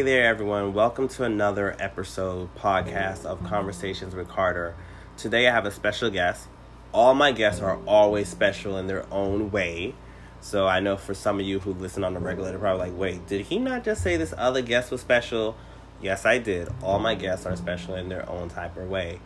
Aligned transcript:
Hey 0.00 0.04
there, 0.04 0.24
everyone. 0.24 0.72
Welcome 0.72 1.08
to 1.08 1.24
another 1.24 1.76
episode 1.78 2.48
podcast 2.56 3.26
of 3.26 3.44
Conversations 3.44 4.14
with 4.14 4.28
Carter. 4.28 4.74
Today 5.18 5.46
I 5.46 5.52
have 5.52 5.66
a 5.66 5.70
special 5.70 6.08
guest. 6.08 6.48
All 6.94 7.12
my 7.12 7.32
guests 7.32 7.60
are 7.60 7.78
always 7.86 8.26
special 8.26 8.78
in 8.78 8.86
their 8.86 9.04
own 9.12 9.50
way. 9.50 9.94
So 10.40 10.66
I 10.66 10.80
know 10.80 10.96
for 10.96 11.12
some 11.12 11.38
of 11.38 11.44
you 11.44 11.60
who 11.60 11.74
listen 11.74 12.02
on 12.02 12.14
the 12.14 12.20
regular, 12.20 12.58
probably 12.58 12.88
like, 12.88 12.98
wait, 12.98 13.26
did 13.26 13.42
he 13.42 13.58
not 13.58 13.84
just 13.84 14.02
say 14.02 14.16
this 14.16 14.32
other 14.38 14.62
guest 14.62 14.90
was 14.90 15.02
special? 15.02 15.54
Yes, 16.00 16.24
I 16.24 16.38
did. 16.38 16.70
All 16.82 16.98
my 16.98 17.14
guests 17.14 17.44
are 17.44 17.54
special 17.54 17.94
in 17.94 18.08
their 18.08 18.26
own 18.26 18.48
type 18.48 18.78
of 18.78 18.88
way. 18.88 19.20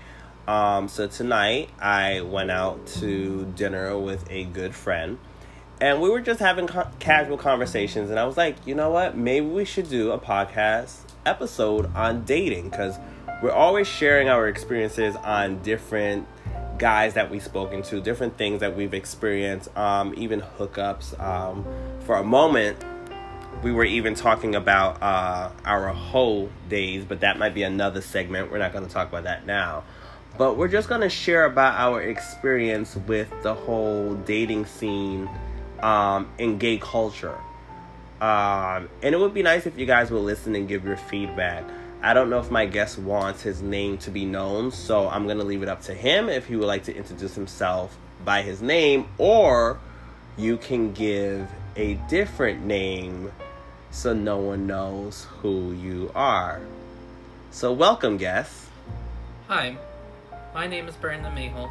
Um, 0.49 0.89
so 0.89 1.07
tonight 1.07 1.71
I 1.79 2.23
went 2.23 2.51
out 2.51 2.85
to 2.99 3.45
dinner 3.55 3.97
with 3.97 4.29
a 4.29 4.43
good 4.43 4.75
friend 4.75 5.19
and 5.81 6.01
we 6.01 6.09
were 6.09 6.21
just 6.21 6.41
having 6.41 6.67
co- 6.67 6.89
casual 6.99 7.37
conversations 7.37 8.11
and 8.11 8.19
i 8.19 8.25
was 8.25 8.37
like 8.37 8.57
you 8.67 8.75
know 8.75 8.91
what? 8.91 9.17
Maybe 9.17 9.47
we 9.47 9.65
should 9.65 9.89
do 9.89 10.13
a 10.13 10.19
podcast 10.19 10.97
episode 11.27 11.95
on 11.95 12.25
dating 12.25 12.71
because 12.71 12.99
we're 13.43 13.53
always 13.53 13.87
sharing 13.87 14.29
our 14.29 14.49
experiences 14.49 15.17
on 15.17 15.63
different 15.63 16.27
guys 16.79 17.15
that 17.15 17.31
we've 17.31 17.43
spoken 17.43 17.83
to 17.83 18.01
different 18.01 18.37
things 18.37 18.61
that 18.61 18.77
we've 18.77 18.95
experienced 18.95 19.75
um, 19.77 20.15
even 20.17 20.41
hookups 20.59 21.19
um, 21.23 21.65
for 22.01 22.17
a 22.17 22.25
moment. 22.25 22.83
We 23.63 23.73
were 23.73 23.85
even 23.85 24.15
talking 24.15 24.55
about 24.55 25.03
uh, 25.03 25.51
our 25.65 25.89
whole 25.89 26.51
days 26.69 27.05
but 27.05 27.21
that 27.21 27.39
might 27.39 27.55
be 27.55 27.63
another 27.63 28.01
segment. 28.01 28.51
We're 28.51 28.59
not 28.59 28.73
going 28.73 28.87
to 28.87 28.93
talk 28.93 29.09
about 29.09 29.25
that 29.25 29.47
now. 29.47 29.85
But 30.37 30.57
we're 30.57 30.69
just 30.69 30.89
going 30.89 31.03
to 31.03 31.09
share 31.09 31.45
about 31.45 31.75
our 31.75 32.03
experience 32.03 32.97
with 33.07 33.31
the 33.43 33.55
whole 33.55 34.15
dating 34.15 34.67
scene 34.67 35.29
um, 35.85 36.31
in 36.39 36.57
gay 36.57 36.79
culture. 36.79 37.39
Um, 38.21 38.89
and 39.03 39.15
it 39.15 39.21
would 39.21 39.35
be 39.35 39.43
nice 39.43 39.67
if 39.67 39.79
you 39.79 39.85
guys 39.85 40.11
would 40.11 40.23
listen 40.23 40.57
and 40.57 40.67
give 40.67 40.85
your 40.85 40.97
feedback. 40.97 41.65
I 42.03 42.15
don't 42.15 42.31
know 42.31 42.39
if 42.39 42.51
my 42.51 42.65
guest 42.65 42.99
wants 42.99 43.43
his 43.43 43.61
name 43.61 43.99
to 43.99 44.11
be 44.11 44.25
known, 44.25 44.71
so 44.71 45.09
I'm 45.09 45.25
going 45.27 45.39
to 45.39 45.45
leave 45.45 45.63
it 45.63 45.69
up 45.69 45.83
to 45.83 45.95
him 45.95 46.31
if 46.31 46.47
he 46.47 46.57
would 46.57 46.67
like 46.67 46.85
to 46.85 46.97
introduce 46.97 47.35
himself 47.35 47.97
by 48.25 48.41
his 48.41 48.63
name, 48.63 49.09
or 49.19 49.79
you 50.39 50.57
can 50.57 50.93
give 50.95 51.49
a 51.77 51.95
different 52.09 52.65
name 52.65 53.31
so 53.91 54.15
no 54.15 54.39
one 54.39 54.67
knows 54.67 55.27
who 55.41 55.73
you 55.73 56.11
are. 56.15 56.61
So, 57.51 57.73
welcome, 57.73 58.17
guest. 58.17 58.69
Hi, 59.49 59.77
my 60.55 60.67
name 60.67 60.89
is 60.89 60.97
Brandon 60.97 61.33
Mayholtz. 61.35 61.71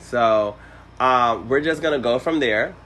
So, 0.00 0.56
um, 1.02 1.48
we're 1.48 1.60
just 1.60 1.82
gonna 1.82 1.98
go 1.98 2.20
from 2.20 2.38
there. 2.38 2.76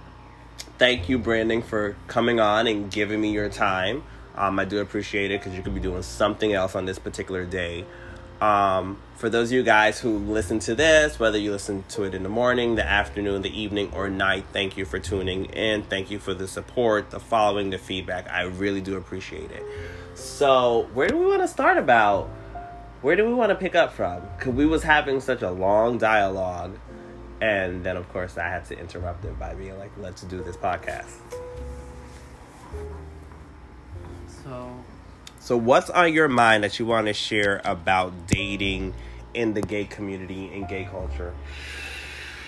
Thank 0.78 1.11
you, 1.11 1.19
Brandon, 1.19 1.61
for 1.61 1.97
coming 2.06 2.41
on 2.41 2.67
and 2.67 2.91
giving 2.91 3.20
me 3.20 3.31
your 3.31 3.50
time. 3.50 4.05
Um, 4.34 4.59
I 4.59 4.64
do 4.64 4.81
appreciate 4.81 5.31
it 5.31 5.41
because 5.41 5.55
you 5.55 5.62
could 5.62 5.75
be 5.75 5.81
doing 5.81 6.03
something 6.03 6.55
else 6.55 6.75
on 6.75 6.87
this 6.87 6.98
particular 6.98 7.44
day. 7.44 7.84
Um, 8.41 8.97
for 9.17 9.28
those 9.28 9.48
of 9.48 9.53
you 9.53 9.62
guys 9.62 10.00
who 10.00 10.17
listen 10.17 10.61
to 10.61 10.75
this, 10.75 11.19
whether 11.19 11.37
you 11.37 11.53
listen 11.53 11.84
to 11.91 12.05
it 12.05 12.14
in 12.14 12.22
the 12.22 12.31
morning, 12.31 12.77
the 12.77 12.87
afternoon, 12.87 13.42
the 13.42 13.61
evening, 13.61 13.92
or 13.94 14.09
night, 14.09 14.44
thank 14.50 14.78
you 14.78 14.87
for 14.87 14.98
tuning 14.98 15.47
in. 15.47 15.83
Thank 15.83 16.11
you 16.11 16.19
for 16.19 16.33
the 16.33 16.48
support, 16.48 17.11
the 17.11 17.20
following, 17.20 17.69
the 17.69 17.78
feedback. 17.78 18.31
I 18.31 18.44
really 18.44 18.81
do 18.81 18.97
appreciate 18.97 19.50
it. 19.50 19.62
So, 20.14 20.89
where 20.94 21.09
do 21.09 21.19
we 21.19 21.27
want 21.27 21.42
to 21.42 21.48
start 21.48 21.77
about? 21.77 22.31
Where 23.03 23.14
do 23.14 23.27
we 23.27 23.34
want 23.34 23.50
to 23.50 23.56
pick 23.56 23.75
up 23.75 23.92
from? 23.92 24.22
Because 24.39 24.55
we 24.55 24.64
was 24.64 24.83
having 24.83 25.20
such 25.20 25.42
a 25.42 25.50
long 25.50 25.98
dialogue 25.98 26.78
and 27.41 27.84
then, 27.84 27.97
of 27.97 28.09
course, 28.12 28.38
I 28.38 28.49
had 28.49 28.65
to 28.66 28.78
interrupt 28.78 29.25
it 29.25 29.38
by 29.38 29.55
being 29.55 29.78
like, 29.78 29.93
let's 29.99 30.22
do 30.22 30.43
this 30.43 30.56
podcast. 30.56 31.11
So, 34.43 34.71
So, 35.41 35.56
what's 35.56 35.91
on 35.91 36.12
your 36.12 36.28
mind 36.28 36.65
that 36.65 36.78
you 36.78 36.87
want 36.87 37.06
to 37.09 37.12
share 37.12 37.61
about 37.65 38.27
dating 38.27 38.94
in 39.34 39.55
the 39.55 39.61
gay 39.62 39.84
community 39.84 40.50
and 40.55 40.69
gay 40.69 40.84
culture? 40.91 41.34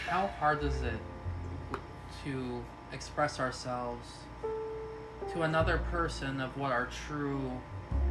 how 0.09 0.27
hard 0.41 0.63
is 0.65 0.81
it 0.81 0.99
to 2.25 2.65
express 2.95 3.39
ourselves 3.39 4.09
to 5.35 5.43
another 5.43 5.77
person 5.91 6.41
of 6.41 6.57
what 6.57 6.73
our 6.73 6.87
true 7.07 7.53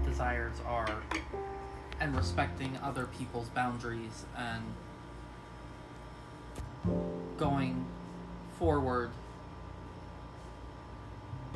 desires 0.06 0.53
are 0.68 1.02
and 2.00 2.16
respecting 2.16 2.78
other 2.84 3.07
people's 3.18 3.50
boundaries 3.50 4.25
and 4.38 4.62
going 7.38 7.86
forward 8.58 9.12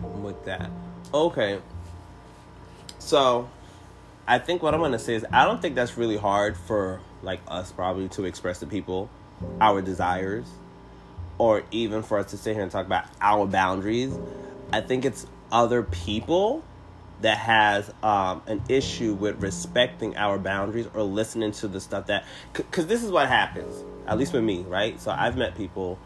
with 0.01 0.45
that. 0.45 0.69
Okay. 1.13 1.59
So, 2.99 3.49
I 4.27 4.39
think 4.39 4.63
what 4.63 4.73
I'm 4.73 4.79
going 4.79 4.91
to 4.91 4.99
say 4.99 5.15
is 5.15 5.25
I 5.31 5.45
don't 5.45 5.61
think 5.61 5.75
that's 5.75 5.97
really 5.97 6.17
hard 6.17 6.55
for 6.55 7.01
like 7.23 7.41
us 7.47 7.71
probably 7.71 8.07
to 8.09 8.25
express 8.25 8.59
to 8.59 8.67
people 8.67 9.09
our 9.59 9.81
desires 9.81 10.45
or 11.37 11.63
even 11.71 12.03
for 12.03 12.19
us 12.19 12.31
to 12.31 12.37
sit 12.37 12.53
here 12.53 12.63
and 12.63 12.71
talk 12.71 12.85
about 12.85 13.05
our 13.19 13.45
boundaries. 13.47 14.17
I 14.71 14.81
think 14.81 15.05
it's 15.05 15.25
other 15.51 15.83
people 15.83 16.63
that 17.21 17.37
has 17.37 17.91
um, 18.03 18.41
an 18.47 18.61
issue 18.67 19.13
with 19.13 19.41
respecting 19.41 20.17
our 20.17 20.37
boundaries 20.37 20.87
or 20.93 21.03
listening 21.03 21.51
to 21.51 21.67
the 21.67 21.79
stuff 21.79 22.07
that 22.07 22.25
because 22.53 22.87
this 22.87 23.03
is 23.03 23.11
what 23.11 23.27
happens 23.27 23.83
at 24.07 24.17
least 24.17 24.33
with 24.33 24.43
me 24.43 24.61
right? 24.67 24.99
So 24.99 25.11
i've 25.11 25.37
met 25.37 25.55
people 25.55 25.99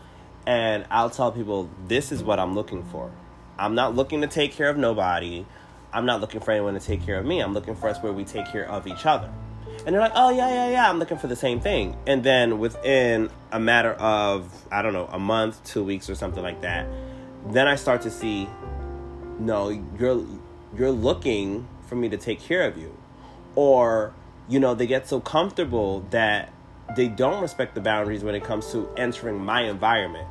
and 0.45 0.85
i'll 0.91 1.09
tell 1.09 1.31
people 1.31 1.69
this 1.87 2.11
is 2.11 2.23
what 2.23 2.39
i'm 2.39 2.55
looking 2.55 2.83
for. 2.83 3.11
I'm 3.57 3.75
not 3.75 3.95
looking 3.95 4.19
to 4.21 4.27
take 4.27 4.51
care 4.51 4.69
of 4.69 4.75
nobody. 4.75 5.45
I'm 5.93 6.05
not 6.05 6.19
looking 6.19 6.41
for 6.41 6.51
anyone 6.51 6.73
to 6.73 6.79
take 6.81 7.05
care 7.05 7.17
of 7.17 7.25
me. 7.25 7.39
I'm 7.39 7.53
looking 7.53 7.73
for 7.73 7.87
us 7.87 8.03
where 8.03 8.11
we 8.11 8.25
take 8.25 8.51
care 8.51 8.69
of 8.69 8.85
each 8.85 9.05
other. 9.05 9.31
And 9.85 9.93
they're 9.93 10.01
like 10.01 10.11
oh 10.15 10.29
yeah 10.29 10.49
yeah 10.49 10.69
yeah 10.69 10.89
i'm 10.89 10.99
looking 10.99 11.17
for 11.17 11.27
the 11.27 11.35
same 11.35 11.59
thing. 11.59 11.97
And 12.05 12.23
then 12.23 12.59
within 12.59 13.29
a 13.51 13.59
matter 13.59 13.93
of 13.93 14.51
i 14.71 14.81
don't 14.81 14.93
know 14.93 15.07
a 15.11 15.19
month 15.19 15.63
two 15.63 15.83
weeks 15.83 16.09
or 16.09 16.15
something 16.15 16.43
like 16.43 16.61
that 16.61 16.87
then 17.47 17.67
i 17.67 17.75
start 17.75 18.01
to 18.01 18.11
see 18.11 18.49
no 19.39 19.69
you're 19.99 20.25
you're 20.77 20.91
looking 20.91 21.67
for 21.87 21.95
me 21.95 22.09
to 22.09 22.17
take 22.17 22.39
care 22.39 22.67
of 22.67 22.77
you. 22.77 22.95
Or 23.55 24.13
you 24.47 24.59
know 24.59 24.75
they 24.75 24.87
get 24.87 25.07
so 25.07 25.19
comfortable 25.19 26.05
that 26.11 26.51
they 26.95 27.07
don't 27.07 27.41
respect 27.41 27.73
the 27.75 27.81
boundaries 27.81 28.23
when 28.23 28.35
it 28.35 28.43
comes 28.43 28.71
to 28.71 28.89
entering 28.95 29.43
my 29.43 29.61
environment. 29.61 30.27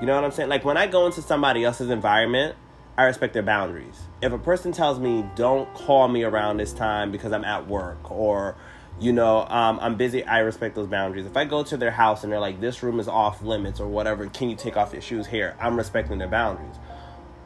You 0.00 0.06
know 0.06 0.14
what 0.14 0.24
i'm 0.24 0.32
saying? 0.32 0.48
Like 0.48 0.64
when 0.64 0.76
i 0.76 0.86
go 0.86 1.06
into 1.06 1.22
somebody 1.22 1.64
else's 1.64 1.90
environment 1.90 2.56
i 2.96 3.04
respect 3.04 3.32
their 3.32 3.42
boundaries. 3.42 4.02
If 4.22 4.32
a 4.32 4.38
person 4.38 4.72
tells 4.72 4.98
me 4.98 5.24
don't 5.36 5.72
call 5.74 6.08
me 6.08 6.24
around 6.24 6.56
this 6.56 6.72
time 6.72 7.12
because 7.12 7.32
i'm 7.32 7.44
at 7.44 7.68
work 7.68 8.10
or 8.10 8.56
you 9.00 9.12
know 9.12 9.46
um, 9.46 9.78
i'm 9.80 9.96
busy 9.96 10.24
i 10.24 10.40
respect 10.40 10.74
those 10.74 10.88
boundaries. 10.88 11.26
If 11.26 11.36
i 11.36 11.44
go 11.44 11.62
to 11.62 11.76
their 11.76 11.92
house 11.92 12.24
and 12.24 12.32
they're 12.32 12.40
like 12.40 12.60
this 12.60 12.82
room 12.82 12.98
is 12.98 13.08
off 13.08 13.42
limits 13.42 13.78
or 13.78 13.86
whatever 13.86 14.26
can 14.26 14.50
you 14.50 14.56
take 14.56 14.76
off 14.76 14.92
your 14.92 15.02
shoes 15.02 15.26
here? 15.26 15.56
I'm 15.60 15.76
respecting 15.76 16.18
their 16.18 16.28
boundaries. 16.28 16.76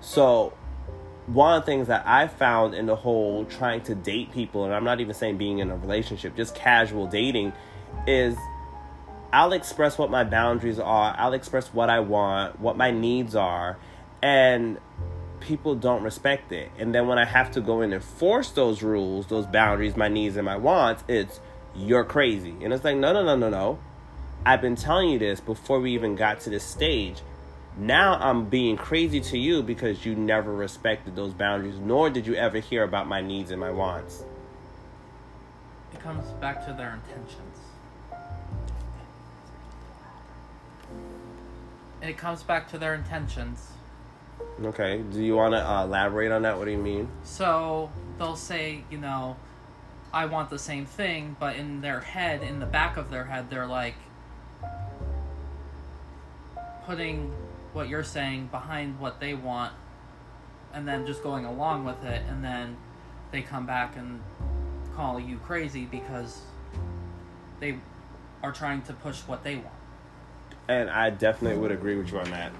So 0.00 0.54
one 1.32 1.54
of 1.54 1.62
the 1.62 1.66
things 1.66 1.88
that 1.88 2.06
I 2.06 2.26
found 2.26 2.74
in 2.74 2.86
the 2.86 2.96
whole 2.96 3.44
trying 3.44 3.82
to 3.82 3.94
date 3.94 4.32
people, 4.32 4.64
and 4.64 4.74
I'm 4.74 4.84
not 4.84 5.00
even 5.00 5.14
saying 5.14 5.36
being 5.36 5.58
in 5.58 5.70
a 5.70 5.76
relationship, 5.76 6.34
just 6.36 6.54
casual 6.54 7.06
dating, 7.06 7.52
is 8.06 8.36
I'll 9.32 9.52
express 9.52 9.98
what 9.98 10.10
my 10.10 10.24
boundaries 10.24 10.78
are, 10.78 11.14
I'll 11.18 11.34
express 11.34 11.68
what 11.68 11.90
I 11.90 12.00
want, 12.00 12.58
what 12.60 12.76
my 12.76 12.90
needs 12.90 13.34
are, 13.34 13.76
and 14.22 14.78
people 15.40 15.74
don't 15.74 16.02
respect 16.02 16.50
it. 16.50 16.70
And 16.78 16.94
then 16.94 17.06
when 17.06 17.18
I 17.18 17.26
have 17.26 17.50
to 17.52 17.60
go 17.60 17.82
in 17.82 17.92
and 17.92 18.02
force 18.02 18.50
those 18.50 18.82
rules, 18.82 19.26
those 19.26 19.46
boundaries, 19.46 19.96
my 19.96 20.08
needs, 20.08 20.36
and 20.36 20.46
my 20.46 20.56
wants, 20.56 21.04
it's 21.08 21.40
you're 21.76 22.04
crazy. 22.04 22.54
And 22.62 22.72
it's 22.72 22.84
like, 22.84 22.96
no, 22.96 23.12
no, 23.12 23.22
no, 23.22 23.36
no, 23.36 23.50
no. 23.50 23.78
I've 24.46 24.62
been 24.62 24.76
telling 24.76 25.10
you 25.10 25.18
this 25.18 25.40
before 25.40 25.78
we 25.80 25.92
even 25.92 26.16
got 26.16 26.40
to 26.40 26.50
this 26.50 26.64
stage. 26.64 27.20
Now 27.78 28.18
I'm 28.18 28.46
being 28.46 28.76
crazy 28.76 29.20
to 29.20 29.38
you 29.38 29.62
because 29.62 30.04
you 30.04 30.16
never 30.16 30.52
respected 30.52 31.14
those 31.14 31.32
boundaries, 31.32 31.78
nor 31.78 32.10
did 32.10 32.26
you 32.26 32.34
ever 32.34 32.58
hear 32.58 32.82
about 32.82 33.06
my 33.06 33.20
needs 33.20 33.52
and 33.52 33.60
my 33.60 33.70
wants. 33.70 34.24
it 35.92 36.00
comes 36.00 36.28
back 36.40 36.66
to 36.66 36.72
their 36.72 36.94
intentions. 36.94 37.58
It 42.02 42.18
comes 42.18 42.42
back 42.42 42.68
to 42.70 42.78
their 42.78 42.94
intentions. 42.94 43.68
Okay, 44.60 45.02
do 45.12 45.22
you 45.22 45.36
want 45.36 45.54
to 45.54 45.64
uh, 45.64 45.84
elaborate 45.84 46.32
on 46.32 46.42
that? 46.42 46.58
What 46.58 46.64
do 46.64 46.72
you 46.72 46.78
mean? 46.78 47.08
So 47.22 47.90
they'll 48.18 48.34
say, 48.34 48.82
you 48.90 48.98
know, 48.98 49.36
I 50.12 50.26
want 50.26 50.50
the 50.50 50.58
same 50.58 50.84
thing, 50.84 51.36
but 51.38 51.54
in 51.54 51.80
their 51.80 52.00
head, 52.00 52.42
in 52.42 52.58
the 52.58 52.66
back 52.66 52.96
of 52.96 53.10
their 53.10 53.24
head, 53.24 53.50
they're 53.50 53.66
like 53.66 53.94
putting 56.84 57.32
what 57.78 57.88
you're 57.88 58.02
saying 58.02 58.48
behind 58.48 58.98
what 58.98 59.20
they 59.20 59.34
want 59.34 59.72
and 60.74 60.86
then 60.86 61.06
just 61.06 61.22
going 61.22 61.44
along 61.44 61.84
with 61.84 62.04
it 62.04 62.20
and 62.28 62.42
then 62.42 62.76
they 63.30 63.40
come 63.40 63.66
back 63.66 63.96
and 63.96 64.20
call 64.96 65.20
you 65.20 65.38
crazy 65.38 65.84
because 65.84 66.40
they 67.60 67.76
are 68.42 68.50
trying 68.50 68.82
to 68.82 68.92
push 68.92 69.20
what 69.20 69.44
they 69.44 69.54
want. 69.54 69.68
And 70.66 70.90
I 70.90 71.10
definitely 71.10 71.56
would 71.56 71.70
agree 71.70 71.96
with 71.96 72.10
you 72.10 72.18
on 72.18 72.28
that. 72.32 72.50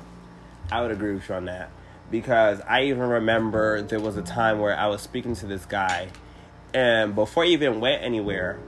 I 0.70 0.82
would 0.82 0.93
agree 0.93 1.15
with 1.15 1.29
you 1.29 1.35
on 1.35 1.47
that 1.47 1.71
because 2.12 2.61
I 2.61 2.85
even 2.85 3.09
remember 3.09 3.82
there 3.82 3.99
was 3.99 4.17
a 4.17 4.23
time 4.23 4.61
where 4.61 4.79
I 4.79 4.87
was 4.87 5.03
speaking 5.03 5.35
to 5.37 5.47
this 5.47 5.67
guy, 5.67 6.11
and 6.73 7.17
before 7.17 7.43
he 7.43 7.55
even 7.55 7.81
went 7.81 8.05
anywhere, 8.05 8.61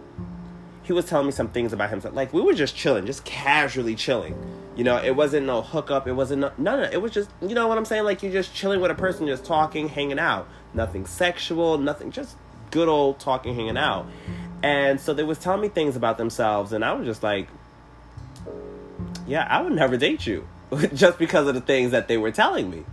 he 0.82 0.92
was 0.92 1.04
telling 1.04 1.26
me 1.26 1.32
some 1.32 1.48
things 1.48 1.72
about 1.72 1.90
himself. 1.90 2.12
Like 2.12 2.32
we 2.32 2.40
were 2.42 2.54
just 2.54 2.74
chilling, 2.74 3.06
just 3.06 3.24
casually 3.24 3.94
chilling. 3.94 4.34
You 4.76 4.84
know, 4.84 4.96
it 4.96 5.16
wasn't 5.16 5.46
no 5.46 5.62
hookup. 5.62 6.06
It 6.06 6.12
wasn't 6.12 6.40
no, 6.40 6.52
no, 6.56 6.76
no. 6.76 6.88
It 6.90 7.02
was 7.02 7.12
just, 7.12 7.30
you 7.42 7.54
know 7.54 7.66
what 7.68 7.76
I'm 7.76 7.84
saying? 7.84 8.04
Like 8.04 8.22
you're 8.22 8.32
just 8.32 8.54
chilling 8.54 8.80
with 8.80 8.90
a 8.90 8.94
person, 8.94 9.26
just 9.26 9.44
talking, 9.44 9.88
hanging 9.88 10.18
out. 10.18 10.48
Nothing 10.72 11.06
sexual, 11.06 11.78
nothing, 11.78 12.12
just 12.12 12.36
good 12.70 12.88
old 12.88 13.18
talking, 13.18 13.54
hanging 13.54 13.76
out. 13.76 14.06
And 14.62 15.00
so 15.00 15.14
they 15.14 15.22
was 15.22 15.38
telling 15.38 15.60
me 15.60 15.68
things 15.68 15.96
about 15.96 16.18
themselves, 16.18 16.72
and 16.72 16.84
I 16.84 16.92
was 16.92 17.06
just 17.06 17.22
like, 17.22 17.48
yeah, 19.26 19.46
I 19.48 19.62
would 19.62 19.72
never 19.72 19.96
date 19.96 20.26
you, 20.26 20.46
just 20.94 21.18
because 21.18 21.46
of 21.46 21.54
the 21.54 21.60
things 21.60 21.92
that 21.92 22.08
they 22.08 22.18
were 22.18 22.30
telling 22.30 22.70
me. 22.70 22.84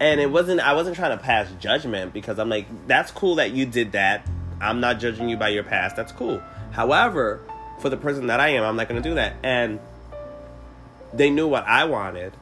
And 0.00 0.20
it 0.20 0.30
wasn't, 0.30 0.60
I 0.60 0.72
wasn't 0.72 0.96
trying 0.96 1.16
to 1.16 1.22
pass 1.22 1.48
judgment 1.60 2.12
because 2.12 2.38
I'm 2.38 2.48
like, 2.48 2.66
that's 2.86 3.10
cool 3.10 3.36
that 3.36 3.52
you 3.52 3.66
did 3.66 3.92
that. 3.92 4.26
I'm 4.60 4.80
not 4.80 4.98
judging 4.98 5.28
you 5.28 5.36
by 5.36 5.50
your 5.50 5.62
past. 5.62 5.94
That's 5.94 6.12
cool. 6.12 6.42
However, 6.72 7.40
for 7.78 7.88
the 7.88 7.96
person 7.96 8.26
that 8.26 8.40
I 8.40 8.50
am, 8.50 8.64
I'm 8.64 8.76
not 8.76 8.88
going 8.88 9.00
to 9.00 9.08
do 9.08 9.14
that. 9.14 9.34
And 9.42 9.78
they 11.16 11.30
knew 11.30 11.48
what 11.48 11.64
I 11.64 11.84
wanted. 11.84 12.32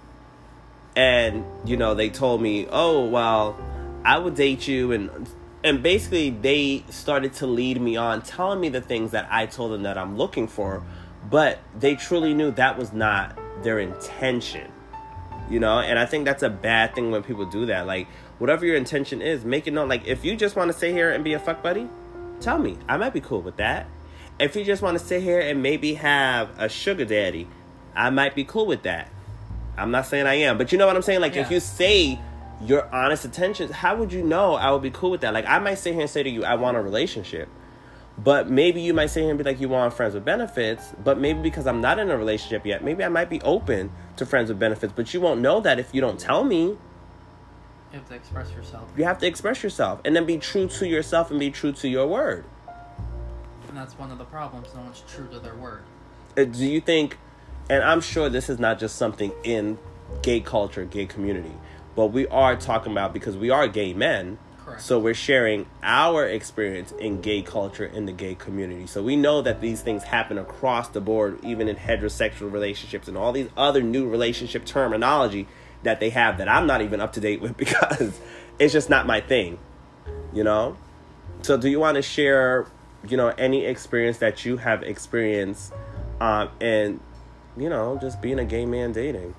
And, 0.95 1.45
you 1.65 1.77
know, 1.77 1.95
they 1.95 2.11
told 2.11 2.43
me, 2.43 2.67
oh, 2.71 3.07
well, 3.07 3.57
I 4.05 4.19
would 4.19 4.35
date 4.35 4.69
you. 4.69 4.93
And, 4.93 5.29
and 5.65 5.83
basically, 5.83 6.31
they 6.31 6.85
started 6.91 7.33
to 7.35 7.47
lead 7.47 7.81
me 7.81 7.97
on, 7.97 8.23
telling 8.23 8.61
me 8.61 8.69
the 8.69 8.81
things 8.81 9.13
that 9.13 9.27
I 9.31 9.47
told 9.47 9.73
them 9.73 9.83
that 9.85 9.97
I'm 9.97 10.17
looking 10.17 10.49
for. 10.49 10.83
But 11.31 11.61
they 11.79 11.95
truly 11.95 12.35
knew 12.35 12.51
that 12.53 12.77
was 12.77 12.93
not 12.93 13.39
their 13.63 13.79
intention. 13.79 14.71
You 15.51 15.61
know, 15.61 15.81
and 15.81 15.99
I 15.99 16.07
think 16.07 16.25
that's 16.25 16.43
a 16.43 16.51
bad 16.51 16.95
thing 16.95 17.11
when 17.11 17.23
people 17.23 17.47
do 17.47 17.67
that. 17.67 17.87
Like, 17.87 18.09
whatever 18.39 18.67
your 18.67 18.77
intention 18.77 19.23
is, 19.23 19.45
make 19.45 19.67
it 19.67 19.73
known. 19.73 19.89
Like, 19.89 20.07
if 20.07 20.25
you 20.25 20.37
just 20.37 20.57
want 20.57 20.73
to 20.73 20.79
sit 20.79 20.93
here 20.93 21.11
and 21.11 21.23
be 21.25 21.33
a 21.33 21.39
fuck 21.39 21.63
buddy, 21.63 21.89
tell 22.41 22.59
me. 22.59 22.79
I 22.89 22.97
might 22.97 23.13
be 23.13 23.21
cool 23.21 23.43
with 23.43 23.57
that. 23.57 23.87
If 24.39 24.57
you 24.57 24.65
just 24.65 24.83
want 24.83 24.99
to 24.99 25.05
sit 25.05 25.23
here 25.23 25.41
and 25.41 25.63
maybe 25.63 25.95
have 25.95 26.51
a 26.59 26.69
sugar 26.69 27.05
daddy, 27.05 27.49
I 27.95 28.11
might 28.11 28.35
be 28.35 28.45
cool 28.45 28.67
with 28.67 28.83
that. 28.83 29.09
I'm 29.77 29.91
not 29.91 30.07
saying 30.07 30.27
I 30.27 30.35
am, 30.35 30.59
but 30.59 30.73
you 30.73 30.79
know 30.79 30.87
what 30.87 30.97
I'm 30.97 31.03
saying? 31.03 31.21
Like, 31.21 31.35
Yeah. 31.35 31.43
if 31.43 31.51
you 31.51 31.61
say 31.61 32.19
your 32.65 32.87
honest 32.95 33.25
intentions, 33.25 33.71
how 33.71 33.97
would 33.97 34.13
you 34.13 34.23
know 34.23 34.55
I 34.55 34.71
would 34.71 34.83
be 34.83 34.91
cool 34.91 35.11
with 35.11 35.23
that? 35.23 35.33
Like, 35.35 35.47
I 35.49 35.59
might 35.59 35.75
sit 35.75 35.93
here 35.93 36.03
and 36.03 36.11
say 36.11 36.23
to 36.23 36.31
you, 36.31 36.45
I 36.45 36.55
want 36.55 36.77
a 36.77 36.81
relationship. 36.83 37.49
But 38.19 38.49
maybe 38.51 38.83
you 38.83 38.93
might 38.93 39.07
sit 39.07 39.21
here 39.23 39.31
and 39.31 39.39
be 39.39 39.45
like, 39.45 39.59
you 39.61 39.71
want 39.71 39.95
friends 39.95 40.15
with 40.15 40.25
benefits. 40.25 40.93
But 41.03 41.19
maybe 41.19 41.41
because 41.41 41.67
I'm 41.67 41.81
not 41.81 41.99
in 41.99 42.11
a 42.11 42.17
relationship 42.17 42.67
yet, 42.67 42.85
maybe 42.85 43.03
I 43.03 43.09
might 43.09 43.31
be 43.31 43.41
open 43.41 43.91
to 44.17 44.27
friends 44.27 44.51
with 44.51 44.59
benefits. 44.59 44.93
But 44.95 45.13
you 45.15 45.21
won't 45.21 45.41
know 45.41 45.61
that 45.61 45.79
if 45.79 45.95
you 45.95 46.01
don't 46.03 46.21
tell 46.21 46.45
me. 46.45 46.77
You 47.93 47.99
have 47.99 48.09
to 48.09 48.15
express 48.15 48.51
yourself, 48.53 48.89
You 48.97 49.05
have 49.05 49.19
to 49.19 49.27
express 49.27 49.63
yourself 49.63 50.01
and 50.05 50.15
then 50.17 50.25
be 50.25 50.39
true 50.39 50.67
to 50.69 50.87
yourself 50.89 51.31
and 51.31 51.39
be 51.41 51.51
true 51.51 51.73
to 51.73 51.89
your 51.89 52.07
word. 52.07 52.45
and 53.69 53.77
that's 53.77 53.99
one 53.99 54.11
of 54.11 54.19
the 54.19 54.25
problems. 54.25 54.69
No 54.75 54.83
one's 54.83 55.03
true 55.09 55.27
to 55.29 55.39
their 55.39 55.55
word. 55.55 55.81
Uh, 56.37 56.45
do 56.45 56.67
you 56.67 56.81
think 56.83 57.17
and 57.69 57.83
i'm 57.83 58.01
sure 58.01 58.29
this 58.29 58.49
is 58.49 58.59
not 58.59 58.79
just 58.79 58.97
something 58.97 59.33
in 59.45 59.79
gay 60.23 60.41
culture 60.41 60.85
gay 60.85 61.07
community 61.07 61.55
but 61.95 62.07
we 62.07 62.27
are 62.29 62.57
talking 62.57 62.93
about 62.93 63.13
because 63.13 63.37
we 63.37 63.51
are 63.51 63.69
gay 63.69 63.93
men. 63.93 64.39
Correct. 64.65 64.81
so 64.81 64.99
we're 64.99 65.13
sharing 65.13 65.67
our 65.83 66.25
experience 66.25 66.93
in 66.93 67.21
gay 67.21 67.43
culture 67.43 67.85
in 67.85 68.07
the 68.07 68.13
gay 68.13 68.37
community. 68.37 68.87
So 68.87 69.03
we 69.03 69.17
know 69.17 69.43
that 69.43 69.61
these 69.61 69.83
things 69.83 70.05
happen 70.05 70.39
across 70.39 70.89
the 70.89 71.01
board 71.01 71.41
even 71.43 71.69
in 71.69 71.75
heterosexual 71.75 72.53
relationships 72.53 73.09
and 73.09 73.17
all 73.17 73.33
these 73.33 73.49
other 73.57 73.83
new 73.83 74.09
relationship 74.09 74.65
terminology 74.65 75.49
that 75.83 75.99
they 75.99 76.11
have 76.11 76.39
that 76.39 76.49
i'm 76.49 76.65
not 76.65 76.81
even 76.81 77.01
up 77.01 77.13
to 77.15 77.21
date 77.21 77.41
with 77.41 77.57
because 77.65 78.21
it's 78.61 78.73
just 78.73 78.89
not 78.89 79.05
my 79.05 79.21
thing 79.21 79.59
you 80.33 80.45
know? 80.45 80.77
So 81.43 81.57
do 81.57 81.69
you 81.69 81.81
want 81.81 81.97
to 81.97 82.03
share 82.03 82.67
you 83.09 83.17
know 83.17 83.29
any 83.31 83.65
experience 83.65 84.19
that 84.19 84.45
you 84.45 84.59
have 84.59 84.85
experienced 84.85 85.73
um 86.21 86.49
and 86.61 87.01
you 87.57 87.69
know 87.69 87.99
just 88.01 88.21
being 88.21 88.39
a 88.39 88.45
gay 88.45 88.67
man 88.67 88.93
dating 88.93 89.35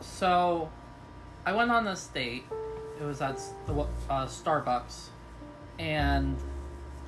So, 0.00 0.68
I 1.46 1.52
went 1.52 1.70
on 1.70 1.84
this 1.84 2.06
date. 2.08 2.44
It 3.00 3.04
was 3.04 3.20
at 3.20 3.40
uh, 3.68 4.26
Starbucks, 4.26 5.10
and 5.78 6.36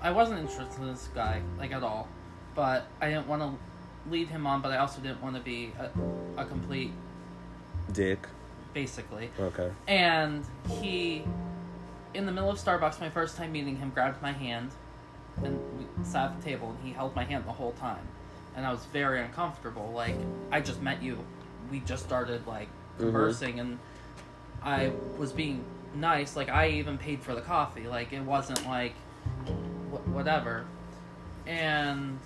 I 0.00 0.12
wasn't 0.12 0.38
interested 0.40 0.80
in 0.80 0.86
this 0.86 1.08
guy 1.12 1.42
like 1.58 1.72
at 1.72 1.82
all. 1.82 2.08
But 2.54 2.86
I 3.00 3.08
didn't 3.08 3.26
want 3.26 3.42
to 3.42 4.10
lead 4.10 4.28
him 4.28 4.46
on, 4.46 4.62
but 4.62 4.70
I 4.70 4.76
also 4.78 5.00
didn't 5.00 5.22
want 5.22 5.34
to 5.36 5.42
be 5.42 5.72
a, 5.78 5.90
a 6.42 6.44
complete, 6.44 6.92
dick 7.92 8.26
basically. 8.72 9.30
okay 9.38 9.70
And 9.88 10.44
he, 10.68 11.24
in 12.14 12.26
the 12.26 12.32
middle 12.32 12.50
of 12.50 12.58
Starbucks, 12.58 13.00
my 13.00 13.10
first 13.10 13.36
time 13.36 13.52
meeting 13.52 13.76
him, 13.76 13.90
grabbed 13.90 14.22
my 14.22 14.32
hand, 14.32 14.70
and 15.42 15.58
we 15.78 16.04
sat 16.04 16.30
at 16.30 16.40
the 16.40 16.44
table, 16.44 16.70
and 16.70 16.78
he 16.86 16.92
held 16.92 17.14
my 17.16 17.24
hand 17.24 17.44
the 17.46 17.52
whole 17.52 17.72
time, 17.72 18.06
and 18.56 18.66
I 18.66 18.72
was 18.72 18.84
very 18.86 19.20
uncomfortable. 19.22 19.92
Like 19.94 20.16
I 20.50 20.60
just 20.60 20.82
met 20.82 21.02
you, 21.02 21.18
we 21.70 21.80
just 21.80 22.04
started 22.04 22.46
like 22.46 22.68
mm-hmm. 22.68 23.04
conversing, 23.04 23.60
and 23.60 23.78
I 24.62 24.92
was 25.18 25.32
being 25.32 25.64
nice. 25.94 26.36
Like 26.36 26.48
I 26.48 26.68
even 26.70 26.98
paid 26.98 27.22
for 27.22 27.34
the 27.34 27.40
coffee. 27.40 27.86
Like 27.86 28.12
it 28.12 28.22
wasn't 28.22 28.66
like 28.66 28.94
wh- 29.46 30.08
whatever. 30.14 30.64
And 31.46 32.18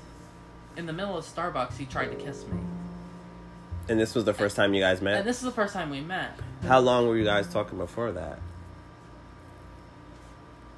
in 0.76 0.86
the 0.86 0.92
middle 0.92 1.16
of 1.16 1.24
Starbucks, 1.24 1.76
he 1.76 1.86
tried 1.86 2.08
to 2.08 2.16
kiss 2.16 2.44
me, 2.46 2.58
and 3.88 3.98
this 4.00 4.14
was 4.14 4.24
the 4.24 4.34
first 4.34 4.56
time 4.56 4.74
you 4.74 4.80
guys 4.80 5.00
met. 5.00 5.18
and 5.18 5.26
this 5.28 5.36
is 5.36 5.42
the 5.42 5.52
first 5.52 5.72
time 5.72 5.90
we 5.90 6.00
met. 6.00 6.38
how 6.66 6.80
long 6.80 7.06
were 7.06 7.16
you 7.16 7.24
guys 7.24 7.46
talking 7.52 7.78
before 7.78 8.12
that 8.12 8.38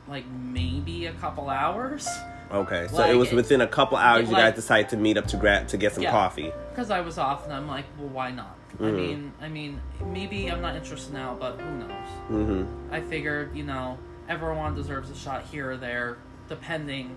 Like 0.09 0.27
maybe 0.27 1.07
a 1.07 1.13
couple 1.13 1.49
hours. 1.49 2.09
okay 2.51 2.87
so 2.89 2.97
Like, 2.99 3.11
it 3.13 3.17
was 3.17 3.33
within 3.33 3.61
a 3.61 3.67
couple 3.67 3.97
hours 3.99 4.29
you 4.29 4.35
like- 4.35 4.45
guys 4.45 4.55
decided 4.55 4.89
to 4.91 4.97
meet 4.97 5.17
up 5.17 5.27
to 5.29 5.37
grab 5.37 5.69
to 5.69 5.77
get 5.77 5.93
some 5.95 6.03
Yeah. 6.03 6.11
coffee 6.13 6.53
because 6.71 6.91
I 6.91 7.01
was 7.01 7.17
off, 7.19 7.45
and 7.45 7.53
I'm 7.55 7.67
like, 7.67 7.87
well, 7.99 8.09
why 8.09 8.31
not? 8.31 8.55
I 8.79 8.83
Mhm. 8.85 8.95
mean, 8.97 9.33
I 9.41 9.49
mean, 9.49 9.81
maybe 10.05 10.51
I'm 10.51 10.61
not 10.61 10.77
interested 10.77 11.15
now, 11.15 11.35
but 11.41 11.59
who 11.59 11.71
knows? 11.79 11.91
mm-hmm 12.31 12.93
I 12.95 13.01
figured, 13.01 13.57
you 13.57 13.65
know, 13.65 13.99
everyone 14.29 14.75
deserves 14.75 15.11
a 15.11 15.15
shot 15.15 15.43
here 15.51 15.71
or 15.71 15.77
there, 15.79 16.19
depending 16.49 17.17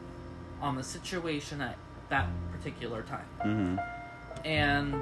on 0.62 0.76
the 0.76 0.84
situation 0.84 1.60
at 1.62 1.76
that 2.10 2.28
particular 2.52 3.02
time. 3.04 3.26
mm-hmm 3.46 3.78
And 4.46 4.96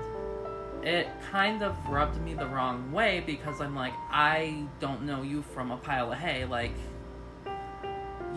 it 0.84 1.08
kind 1.32 1.62
of 1.64 1.76
rubbed 1.90 2.20
me 2.22 2.34
the 2.34 2.48
wrong 2.48 2.92
way 2.92 3.22
because 3.26 3.62
I'm 3.62 3.76
like, 3.76 3.94
I 4.12 4.64
don't 4.80 5.04
know 5.04 5.22
you 5.22 5.42
from 5.42 5.70
a 5.72 5.78
pile 5.78 6.12
of 6.12 6.18
hay. 6.18 6.46
Like, 6.46 6.72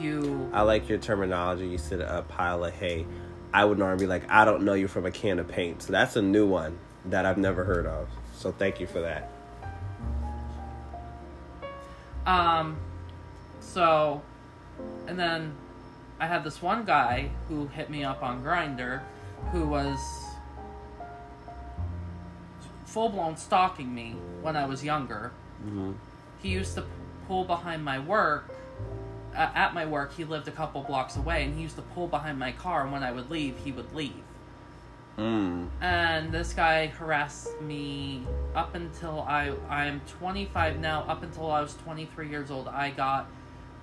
you. 0.00 0.50
i 0.52 0.62
like 0.62 0.88
your 0.88 0.98
terminology 0.98 1.66
you 1.66 1.78
said 1.78 2.00
a 2.00 2.22
pile 2.28 2.64
of 2.64 2.72
hay 2.74 3.06
i 3.52 3.64
would 3.64 3.78
normally 3.78 4.04
be 4.04 4.06
like 4.06 4.22
i 4.30 4.44
don't 4.44 4.62
know 4.62 4.74
you 4.74 4.88
from 4.88 5.06
a 5.06 5.10
can 5.10 5.38
of 5.38 5.48
paint 5.48 5.82
so 5.82 5.92
that's 5.92 6.16
a 6.16 6.22
new 6.22 6.46
one 6.46 6.78
that 7.04 7.26
i've 7.26 7.38
never 7.38 7.64
heard 7.64 7.86
of 7.86 8.08
so 8.34 8.50
thank 8.52 8.80
you 8.80 8.86
for 8.86 9.00
that 9.00 9.30
Um, 12.26 12.76
so, 13.60 14.22
and 15.06 15.18
then 15.18 15.54
I 16.20 16.26
had 16.26 16.44
this 16.44 16.60
one 16.62 16.84
guy 16.84 17.30
who 17.48 17.66
hit 17.68 17.90
me 17.90 18.04
up 18.04 18.22
on 18.22 18.44
Grindr, 18.44 19.00
who 19.52 19.66
was 19.66 19.98
full 22.84 23.08
blown 23.08 23.36
stalking 23.36 23.94
me 23.94 24.16
when 24.42 24.56
I 24.56 24.66
was 24.66 24.84
younger. 24.84 25.32
mm-hmm. 25.64 25.92
He 26.42 26.50
used 26.50 26.74
to 26.76 26.84
pull 27.26 27.44
behind 27.44 27.84
my 27.84 27.98
work. 27.98 28.54
Uh, 29.34 29.48
at 29.54 29.74
my 29.74 29.86
work, 29.86 30.12
he 30.14 30.24
lived 30.24 30.48
a 30.48 30.50
couple 30.50 30.82
blocks 30.82 31.16
away, 31.16 31.44
and 31.44 31.54
he 31.54 31.62
used 31.62 31.76
to 31.76 31.82
pull 31.82 32.08
behind 32.08 32.38
my 32.38 32.52
car. 32.52 32.82
And 32.82 32.92
when 32.92 33.02
I 33.02 33.12
would 33.12 33.30
leave, 33.30 33.58
he 33.58 33.70
would 33.72 33.94
leave. 33.94 34.22
mm. 35.18 35.68
And 35.80 36.32
this 36.32 36.52
guy 36.52 36.86
harassed 36.88 37.60
me 37.60 38.22
up 38.54 38.74
until 38.74 39.20
I 39.22 39.52
I'm 39.68 40.00
25 40.18 40.80
now. 40.80 41.02
Up 41.08 41.22
until 41.22 41.50
I 41.50 41.60
was 41.60 41.74
23 41.76 42.28
years 42.28 42.50
old, 42.50 42.68
I 42.68 42.90
got 42.90 43.26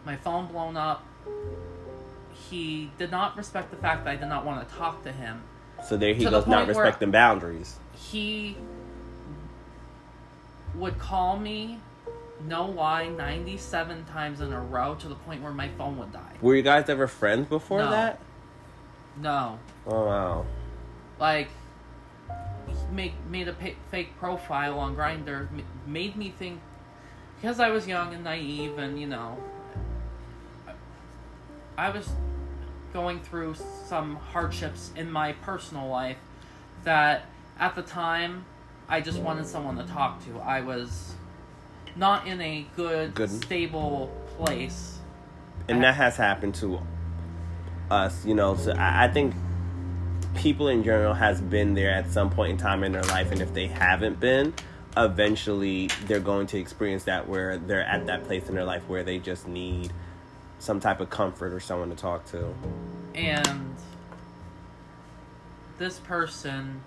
my 0.05 0.15
phone 0.17 0.47
blown 0.47 0.75
up. 0.77 1.03
He 2.49 2.91
did 2.97 3.11
not 3.11 3.35
respect 3.35 3.71
the 3.71 3.77
fact 3.77 4.03
that 4.05 4.11
I 4.11 4.15
did 4.15 4.27
not 4.27 4.45
want 4.45 4.67
to 4.67 4.75
talk 4.75 5.03
to 5.03 5.11
him. 5.11 5.41
so 5.85 5.97
there 5.97 6.13
he 6.13 6.23
To 6.23 6.29
the 6.29 6.39
goes 6.39 6.47
not 6.47 6.67
respecting 6.67 7.11
boundaries 7.11 7.77
He 7.93 8.55
would 10.75 10.97
call 10.99 11.37
me, 11.37 11.79
no 12.45 12.65
lie, 12.67 13.07
97 13.07 14.05
times 14.05 14.41
in 14.41 14.53
a 14.53 14.59
row 14.61 14.95
to 14.95 15.07
the 15.07 15.15
point 15.15 15.41
where 15.41 15.51
my 15.53 15.69
phone 15.69 15.97
would 15.97 16.11
die. 16.11 16.33
were 16.41 16.55
you 16.55 16.61
guys 16.61 16.87
ever 16.89 17.07
friends 17.07 17.47
before 17.47 17.79
No. 17.79 17.89
that 17.89 18.19
No, 19.21 19.59
oh 19.87 20.05
wow 20.05 20.45
like 21.19 21.49
make 22.91 23.13
made 23.29 23.47
a 23.47 23.53
pa- 23.53 23.79
fake 23.89 24.17
profile 24.19 24.77
on 24.79 24.95
Grindr, 24.95 25.47
made 25.85 26.15
me 26.15 26.29
think 26.29 26.59
because 27.39 27.59
I 27.59 27.69
was 27.69 27.87
young 27.87 28.13
and 28.13 28.23
naive, 28.23 28.77
and 28.77 28.99
you 28.99 29.07
know, 29.07 29.37
I 31.77 31.89
was 31.91 32.09
going 32.93 33.19
through 33.19 33.55
some 33.85 34.15
hardships 34.15 34.91
in 34.95 35.11
my 35.11 35.33
personal 35.33 35.87
life 35.87 36.17
that 36.83 37.25
at 37.59 37.75
the 37.75 37.83
time 37.83 38.45
I 38.89 39.01
just 39.01 39.19
wanted 39.19 39.45
someone 39.45 39.77
to 39.77 39.83
talk 39.83 40.23
to. 40.25 40.39
I 40.39 40.61
was 40.61 41.13
not 41.97 42.27
in 42.27 42.39
a 42.41 42.65
good, 42.75 43.13
Good. 43.15 43.29
stable 43.29 44.11
place. 44.37 44.99
and 45.67 45.83
that 45.83 45.95
has 45.95 46.15
happened 46.15 46.55
to 46.55 46.79
us 47.89 48.25
you 48.25 48.35
know 48.35 48.55
so 48.55 48.71
I, 48.73 49.05
I 49.05 49.07
think 49.07 49.33
people 50.35 50.67
in 50.67 50.83
general 50.83 51.13
has 51.13 51.41
been 51.41 51.73
there 51.73 51.91
at 51.91 52.11
some 52.11 52.29
point 52.29 52.51
in 52.51 52.57
time 52.57 52.83
in 52.83 52.91
their 52.91 53.03
life 53.03 53.31
and 53.31 53.41
if 53.41 53.53
they 53.53 53.67
haven't 53.67 54.19
been 54.19 54.53
eventually 54.95 55.87
they're 56.05 56.19
going 56.19 56.47
to 56.47 56.57
experience 56.59 57.05
that 57.05 57.27
where 57.27 57.57
they're 57.57 57.83
at 57.83 58.05
that 58.07 58.25
place 58.25 58.47
in 58.49 58.55
their 58.55 58.63
life 58.65 58.83
where 58.87 59.03
they 59.03 59.17
just 59.19 59.47
need 59.47 59.91
some 60.59 60.79
type 60.79 60.99
of 60.99 61.09
comfort 61.09 61.53
or 61.53 61.59
someone 61.59 61.89
to 61.89 61.95
talk 61.95 62.25
to 62.25 62.53
and 63.15 63.75
this 65.77 65.99
person 65.99 66.81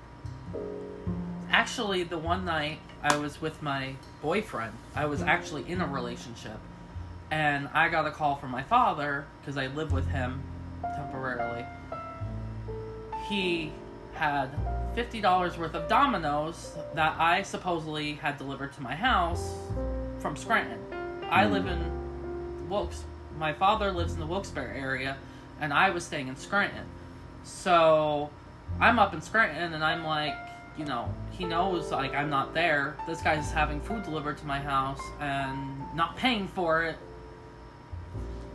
actually 1.51 2.03
the 2.03 2.19
one 2.19 2.45
night 2.45 2.79
i 3.03 3.17
was 3.17 3.41
with 3.41 3.63
my 3.63 3.95
boyfriend. 4.23 4.73
I 4.95 5.07
was 5.07 5.21
mm. 5.21 5.27
actually 5.27 5.69
in 5.69 5.81
a 5.81 5.87
relationship. 5.87 6.59
And 7.31 7.69
i 7.73 7.89
got 7.89 8.07
a 8.07 8.11
call 8.11 8.37
from 8.37 8.51
my 8.51 8.63
father 8.63 9.27
because 9.41 9.57
i 9.57 9.67
live 9.69 9.93
with 9.93 10.09
him 10.09 10.43
temporarily. 10.83 11.65
He 13.29 13.73
had 14.15 14.51
$50 14.97 15.57
worth 15.57 15.75
of 15.75 15.89
Domino's 15.89 16.77
that 16.95 17.19
i 17.19 17.43
supposedly 17.43 18.15
had 18.15 18.39
delivered 18.39 18.73
to 18.75 18.83
my 18.83 18.95
house 18.95 19.55
from 20.19 20.37
scranton. 20.37 20.79
I 21.31 21.47
live 21.47 21.65
mm. 21.65 21.73
in 21.73 22.69
wilkes 22.69 23.05
my 23.39 23.53
father 23.55 23.91
lives 23.91 24.13
in 24.13 24.21
the 24.21 24.27
wilkes-barre 24.27 24.77
area 24.77 25.17
and 25.61 25.73
I 25.73 25.91
was 25.91 26.05
staying 26.05 26.29
in 26.29 26.37
Scranton. 26.37 26.85
So 27.45 28.31
I'm 28.81 28.99
up 28.99 29.15
in 29.15 29.21
Scranton 29.21 29.73
and 29.75 29.85
I'm 29.85 30.05
like, 30.05 30.37
you 30.81 30.87
know, 30.87 31.13
he 31.31 31.45
knows 31.45 31.91
like 31.93 32.15
I'm 32.15 32.31
not 32.31 32.55
there. 32.55 32.97
This 33.07 33.21
guy's 33.21 33.51
having 33.53 33.83
food 33.83 34.03
delivered 34.03 34.39
to 34.39 34.47
my 34.47 34.59
house 34.59 35.03
and 35.21 35.79
not 35.95 36.17
paying 36.17 36.49
for 36.49 36.85
it. 36.85 36.97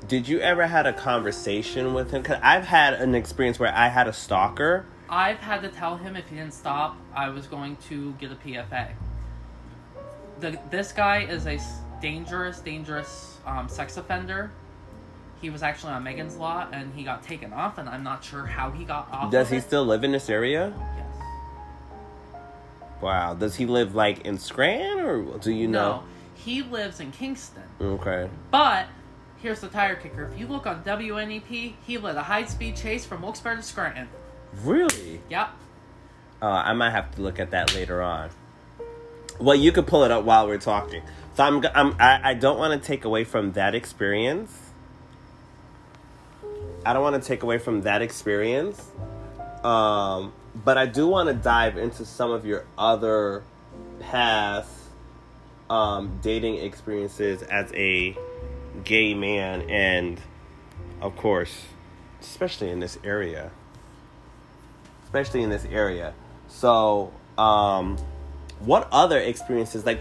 did 0.07 0.27
you 0.27 0.39
ever 0.39 0.65
had 0.67 0.85
a 0.87 0.93
conversation 0.93 1.93
with 1.95 2.11
him 2.11 2.21
because 2.21 2.37
i've 2.43 2.65
had 2.65 2.93
an 2.93 3.15
experience 3.15 3.57
where 3.57 3.73
i 3.75 3.87
had 3.87 4.07
a 4.07 4.13
stalker 4.13 4.85
I've 5.09 5.39
had 5.39 5.61
to 5.63 5.69
tell 5.69 5.97
him 5.97 6.15
if 6.15 6.27
he 6.29 6.35
didn't 6.35 6.53
stop, 6.55 6.97
I 7.13 7.29
was 7.29 7.45
going 7.45 7.77
to 7.89 8.13
get 8.13 8.31
a 8.31 8.35
PFA. 8.35 8.87
The, 10.39 10.59
this 10.71 10.91
guy 10.91 11.21
is 11.25 11.45
a 11.45 11.59
dangerous, 12.01 12.59
dangerous 12.59 13.37
um, 13.45 13.69
sex 13.69 13.97
offender. 13.97 14.49
He 15.41 15.51
was 15.51 15.61
actually 15.61 15.93
on 15.93 16.03
Megan's 16.03 16.37
Law 16.37 16.67
and 16.71 16.91
he 16.95 17.03
got 17.03 17.21
taken 17.21 17.53
off, 17.53 17.77
and 17.77 17.87
I'm 17.87 18.03
not 18.03 18.23
sure 18.23 18.45
how 18.47 18.71
he 18.71 18.83
got 18.83 19.07
off. 19.11 19.31
does 19.31 19.49
he 19.51 19.57
it. 19.57 19.61
still 19.63 19.85
live 19.85 20.03
in 20.03 20.11
this 20.11 20.27
area 20.27 20.73
Yes. 20.97 21.14
Wow 23.01 23.33
does 23.33 23.55
he 23.55 23.65
live 23.65 23.93
like 23.95 24.25
in 24.25 24.37
scranton 24.37 24.99
or 24.99 25.37
do 25.39 25.51
you 25.51 25.67
know 25.67 25.97
No, 25.97 26.03
he 26.35 26.61
lives 26.61 26.99
in 26.99 27.11
Kingston. 27.11 27.63
okay 27.81 28.29
But 28.51 28.87
here's 29.37 29.61
the 29.61 29.67
tire 29.67 29.95
kicker: 29.95 30.29
if 30.31 30.39
you 30.39 30.47
look 30.47 30.65
on 30.65 30.83
WNEP, 30.83 31.73
he 31.85 31.97
led 31.97 32.15
a 32.15 32.23
high-speed 32.23 32.75
chase 32.75 33.05
from 33.05 33.21
Wilkes-Barre 33.21 33.57
to 33.57 33.61
Scranton. 33.63 34.07
really 34.63 35.21
Yep. 35.29 35.49
Uh, 36.41 36.45
I 36.47 36.73
might 36.73 36.91
have 36.91 37.13
to 37.15 37.21
look 37.21 37.39
at 37.39 37.51
that 37.51 37.73
later 37.73 38.01
on. 38.01 38.29
Well, 39.39 39.55
you 39.55 39.71
could 39.71 39.87
pull 39.87 40.03
it 40.03 40.11
up 40.11 40.23
while 40.25 40.47
we're 40.47 40.57
talking. 40.57 41.01
So 41.35 41.43
I'm, 41.43 41.63
I'm 41.73 41.95
I, 41.99 42.31
I 42.31 42.33
don't 42.33 42.57
want 42.57 42.79
to 42.81 42.85
take 42.87 43.03
away 43.05 43.23
from 43.23 43.53
that 43.53 43.75
experience. 43.75 44.51
I 46.85 46.93
don't 46.93 47.01
want 47.01 47.21
to 47.21 47.27
take 47.27 47.43
away 47.43 47.57
from 47.57 47.81
that 47.81 48.01
experience. 48.01 48.91
Um, 49.63 50.33
but 50.63 50.77
I 50.77 50.85
do 50.85 51.07
want 51.07 51.27
to 51.29 51.33
dive 51.35 51.77
into 51.77 52.05
some 52.05 52.31
of 52.31 52.45
your 52.45 52.65
other 52.77 53.43
past 53.99 54.69
um, 55.69 56.19
dating 56.21 56.57
experiences 56.57 57.41
as 57.43 57.71
a 57.73 58.17
gay 58.83 59.13
man, 59.13 59.69
and 59.69 60.21
of 61.01 61.15
course, 61.17 61.63
especially 62.21 62.69
in 62.69 62.79
this 62.79 62.97
area 63.03 63.51
especially 65.15 65.43
in 65.43 65.49
this 65.49 65.63
area. 65.71 66.13
So, 66.49 67.13
um, 67.37 67.97
what 68.59 68.89
other 68.91 69.17
experiences 69.17 69.85
like? 69.85 69.99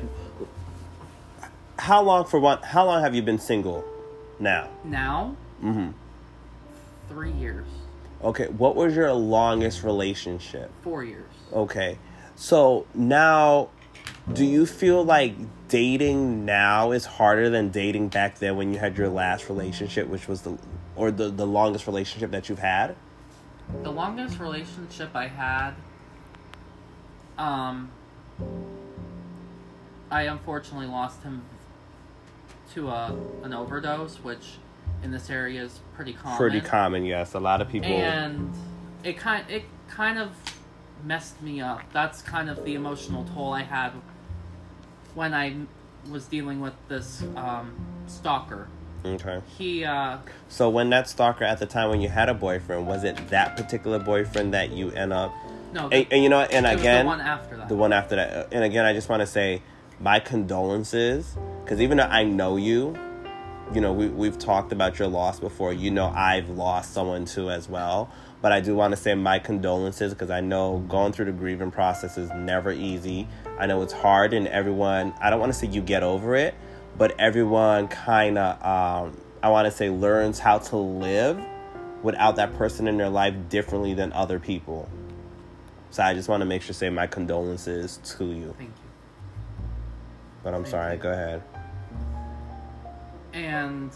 How 1.78 2.02
long 2.02 2.24
for 2.24 2.40
what? 2.40 2.64
How 2.64 2.84
long 2.84 3.00
have 3.02 3.14
you 3.14 3.22
been 3.22 3.38
single 3.38 3.84
now? 4.40 4.70
Now, 4.82 5.36
Mm-hmm. 5.62 5.90
three 7.08 7.30
years, 7.30 7.66
Okay, 8.24 8.46
what 8.46 8.74
was 8.74 8.96
your 8.96 9.12
longest 9.12 9.84
relationship? 9.84 10.70
four 10.82 11.04
years. 11.04 11.30
Okay, 11.52 11.98
so 12.36 12.86
now, 12.94 13.68
do 14.32 14.46
you 14.46 14.64
feel 14.64 15.04
like 15.04 15.34
dating 15.68 16.46
now 16.46 16.92
is 16.92 17.04
harder 17.04 17.50
than 17.50 17.68
dating 17.68 18.08
back 18.08 18.38
then 18.38 18.56
when 18.56 18.72
you 18.72 18.78
had 18.78 18.96
your 18.96 19.10
last 19.10 19.50
relationship, 19.50 20.08
which 20.08 20.26
was 20.26 20.40
the 20.40 20.58
or 20.96 21.10
the 21.10 21.28
the 21.28 21.46
longest 21.46 21.86
relationship 21.86 22.30
that 22.30 22.48
you've 22.48 22.60
had? 22.60 22.96
The 23.82 23.92
longest 23.92 24.38
relationship 24.38 25.10
I 25.14 25.26
had, 25.26 25.72
um, 27.36 27.90
I 30.10 30.22
unfortunately 30.22 30.86
lost 30.86 31.22
him 31.22 31.42
to 32.72 32.88
a 32.88 33.14
an 33.42 33.52
overdose, 33.52 34.16
which 34.16 34.56
in 35.04 35.10
this 35.12 35.30
area 35.30 35.62
is 35.62 35.80
pretty 35.94 36.14
common. 36.14 36.36
Pretty 36.38 36.60
common, 36.60 37.04
yes. 37.04 37.34
A 37.34 37.40
lot 37.40 37.60
of 37.60 37.68
people. 37.68 37.90
and 37.92 38.52
it 39.04 39.16
kind 39.18 39.44
it 39.50 39.64
kind 39.88 40.18
of 40.18 40.30
messed 41.04 41.40
me 41.42 41.60
up. 41.60 41.82
That's 41.92 42.22
kind 42.22 42.48
of 42.48 42.64
the 42.64 42.74
emotional 42.74 43.24
toll 43.34 43.52
I 43.52 43.62
had 43.62 43.92
when 45.14 45.34
I 45.34 45.54
was 46.10 46.26
dealing 46.26 46.60
with 46.60 46.74
this 46.88 47.22
um, 47.36 47.74
stalker. 48.06 48.68
okay. 49.04 49.40
He 49.58 49.84
uh, 49.84 50.18
So 50.48 50.68
when 50.70 50.90
that 50.90 51.08
stalker 51.08 51.44
at 51.44 51.58
the 51.58 51.66
time 51.66 51.90
when 51.90 52.00
you 52.00 52.08
had 52.08 52.28
a 52.28 52.34
boyfriend, 52.34 52.86
was 52.86 53.04
it 53.04 53.28
that 53.28 53.56
particular 53.56 53.98
boyfriend 53.98 54.54
that 54.54 54.70
you 54.72 54.90
end 54.90 55.12
up? 55.12 55.32
no, 55.74 55.88
And, 55.90 56.06
and 56.10 56.22
you 56.22 56.28
know, 56.30 56.40
and 56.40 56.66
again, 56.66 57.04
the 57.04 57.08
one 57.10 57.20
after 57.20 57.56
that. 57.56 57.68
the 57.68 57.76
one 57.76 57.92
after 57.92 58.16
that. 58.16 58.48
And 58.52 58.64
again, 58.64 58.84
I 58.86 58.92
just 58.94 59.08
want 59.08 59.20
to 59.20 59.26
say 59.26 59.60
my 60.00 60.18
condolences 60.20 61.36
because 61.62 61.80
even 61.80 61.98
though 61.98 62.04
I 62.04 62.24
know 62.24 62.56
you, 62.56 62.96
you 63.72 63.80
know, 63.80 63.92
we 63.92 64.08
we've 64.08 64.38
talked 64.38 64.72
about 64.72 64.98
your 64.98 65.08
loss 65.08 65.40
before. 65.40 65.72
You 65.72 65.90
know, 65.90 66.08
I've 66.08 66.50
lost 66.50 66.92
someone 66.92 67.24
too 67.24 67.50
as 67.50 67.68
well. 67.68 68.10
But 68.42 68.52
I 68.52 68.60
do 68.60 68.74
want 68.74 68.92
to 68.92 68.96
say 68.98 69.14
my 69.14 69.38
condolences 69.38 70.12
because 70.12 70.28
I 70.28 70.42
know 70.42 70.84
going 70.88 71.12
through 71.12 71.24
the 71.26 71.32
grieving 71.32 71.70
process 71.70 72.18
is 72.18 72.30
never 72.32 72.70
easy. 72.72 73.26
I 73.58 73.66
know 73.66 73.80
it's 73.82 73.94
hard, 73.94 74.34
and 74.34 74.46
everyone. 74.48 75.14
I 75.20 75.30
don't 75.30 75.40
want 75.40 75.52
to 75.52 75.58
say 75.58 75.66
you 75.66 75.80
get 75.80 76.02
over 76.02 76.34
it, 76.34 76.54
but 76.98 77.18
everyone 77.18 77.88
kind 77.88 78.36
of. 78.36 78.62
Um, 78.62 79.20
I 79.42 79.48
want 79.48 79.66
to 79.66 79.70
say 79.70 79.90
learns 79.90 80.38
how 80.38 80.58
to 80.58 80.76
live 80.76 81.42
without 82.02 82.36
that 82.36 82.54
person 82.54 82.86
in 82.86 82.98
their 82.98 83.08
life 83.08 83.34
differently 83.48 83.94
than 83.94 84.12
other 84.12 84.38
people. 84.38 84.88
So 85.90 86.02
I 86.02 86.12
just 86.12 86.28
want 86.28 86.40
to 86.40 86.44
make 86.44 86.62
sure 86.62 86.68
to 86.68 86.74
say 86.74 86.90
my 86.90 87.06
condolences 87.06 87.98
to 88.16 88.26
you. 88.26 88.54
Thank 88.58 88.70
you. 88.70 88.90
But 90.42 90.54
I'm 90.54 90.64
Thank 90.64 90.70
sorry. 90.70 90.94
you. 90.96 91.02
Go 91.02 91.12
ahead. 91.12 91.42
And 93.34 93.90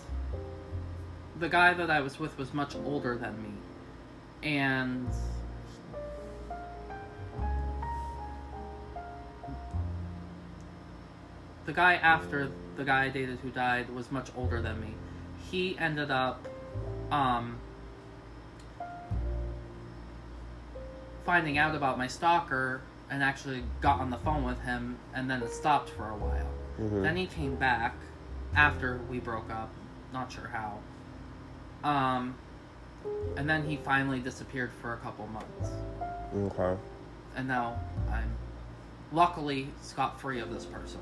the 1.38 1.48
guy 1.48 1.72
that 1.72 1.90
I 1.90 2.00
was 2.00 2.18
with 2.18 2.36
was 2.36 2.52
much 2.52 2.74
older 2.74 3.16
than 3.16 3.40
me, 3.40 3.52
and 4.42 5.08
the 11.64 11.72
guy 11.72 11.94
after 11.94 12.50
the 12.76 12.84
guy 12.84 13.04
I 13.04 13.08
dated 13.08 13.38
who 13.38 13.50
died 13.50 13.88
was 13.90 14.10
much 14.10 14.30
older 14.36 14.60
than 14.60 14.80
me. 14.80 14.94
He 15.50 15.78
ended 15.78 16.10
up 16.10 16.48
um, 17.12 17.58
finding 21.24 21.58
out 21.58 21.74
about 21.76 21.96
my 21.96 22.08
stalker 22.08 22.82
and 23.10 23.22
actually 23.22 23.62
got 23.80 24.00
on 24.00 24.10
the 24.10 24.18
phone 24.18 24.42
with 24.44 24.60
him, 24.62 24.98
and 25.14 25.30
then 25.30 25.42
it 25.42 25.52
stopped 25.52 25.90
for 25.90 26.10
a 26.10 26.16
while. 26.16 26.50
Mhm. 26.78 27.02
Then 27.02 27.16
he 27.16 27.26
came 27.26 27.54
back 27.54 27.94
after 28.54 29.00
we 29.08 29.18
broke 29.18 29.50
up, 29.50 29.70
not 30.12 30.32
sure 30.32 30.50
how. 30.52 30.78
Um, 31.88 32.34
and 33.36 33.48
then 33.48 33.66
he 33.68 33.76
finally 33.76 34.18
disappeared 34.18 34.70
for 34.80 34.94
a 34.94 34.96
couple 34.98 35.26
months. 35.28 35.70
Okay. 36.36 36.80
And 37.36 37.48
now 37.48 37.78
I'm 38.10 38.30
luckily 39.12 39.68
scot 39.80 40.20
free 40.20 40.40
of 40.40 40.52
this 40.52 40.64
person. 40.64 41.00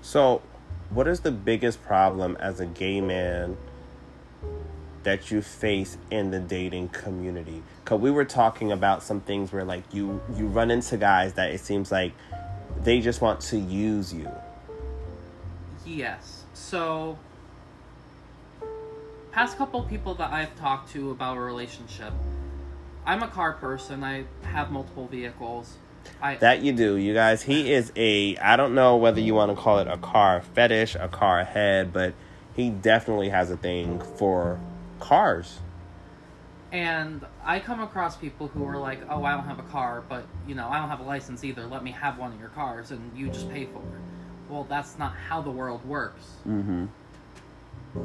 So, 0.00 0.42
what 0.90 1.06
is 1.06 1.20
the 1.20 1.30
biggest 1.30 1.82
problem 1.82 2.36
as 2.40 2.60
a 2.60 2.66
gay 2.66 3.00
man 3.00 3.56
that 5.04 5.30
you 5.30 5.40
face 5.40 5.96
in 6.10 6.30
the 6.30 6.40
dating 6.40 6.88
community? 6.88 7.62
Cause 7.84 8.00
we 8.00 8.10
were 8.10 8.24
talking 8.24 8.72
about 8.72 9.02
some 9.02 9.20
things 9.20 9.52
where 9.52 9.64
like 9.64 9.84
you 9.92 10.20
you 10.36 10.46
run 10.46 10.70
into 10.70 10.96
guys 10.96 11.34
that 11.34 11.50
it 11.52 11.60
seems 11.60 11.92
like 11.92 12.12
they 12.82 13.00
just 13.00 13.20
want 13.20 13.40
to 13.40 13.58
use 13.58 14.12
you. 14.12 14.28
Yes. 15.86 16.31
So, 16.72 17.18
past 19.30 19.58
couple 19.58 19.82
people 19.82 20.14
that 20.14 20.32
I've 20.32 20.58
talked 20.58 20.90
to 20.92 21.10
about 21.10 21.36
a 21.36 21.40
relationship, 21.40 22.14
I'm 23.04 23.22
a 23.22 23.28
car 23.28 23.52
person. 23.52 24.02
I 24.02 24.24
have 24.40 24.70
multiple 24.70 25.06
vehicles. 25.06 25.76
I 26.22 26.36
That 26.36 26.62
you 26.62 26.72
do, 26.72 26.96
you 26.96 27.12
guys. 27.12 27.42
He 27.42 27.74
is 27.74 27.92
a 27.94 28.38
I 28.38 28.56
don't 28.56 28.74
know 28.74 28.96
whether 28.96 29.20
you 29.20 29.34
want 29.34 29.54
to 29.54 29.62
call 29.62 29.80
it 29.80 29.86
a 29.86 29.98
car 29.98 30.40
fetish, 30.40 30.94
a 30.94 31.08
car 31.08 31.44
head, 31.44 31.92
but 31.92 32.14
he 32.56 32.70
definitely 32.70 33.28
has 33.28 33.50
a 33.50 33.58
thing 33.58 34.00
for 34.16 34.58
cars. 34.98 35.58
and 36.72 37.26
I 37.44 37.60
come 37.60 37.80
across 37.80 38.16
people 38.16 38.48
who 38.48 38.64
are 38.64 38.78
like, 38.78 39.00
"Oh, 39.10 39.24
I 39.24 39.32
don't 39.32 39.44
have 39.44 39.58
a 39.58 39.70
car, 39.70 40.02
but 40.08 40.24
you 40.48 40.54
know, 40.54 40.66
I 40.70 40.78
don't 40.78 40.88
have 40.88 41.00
a 41.00 41.04
license 41.04 41.44
either. 41.44 41.66
Let 41.66 41.84
me 41.84 41.90
have 41.90 42.16
one 42.16 42.32
of 42.32 42.40
your 42.40 42.48
cars, 42.48 42.92
and 42.92 43.14
you 43.14 43.28
just 43.28 43.50
pay 43.50 43.66
for 43.66 43.80
it." 43.80 44.11
Well, 44.52 44.66
that's 44.68 44.98
not 44.98 45.14
how 45.16 45.40
the 45.40 45.50
world 45.50 45.82
works. 45.86 46.26
Mm-hmm. 46.46 46.84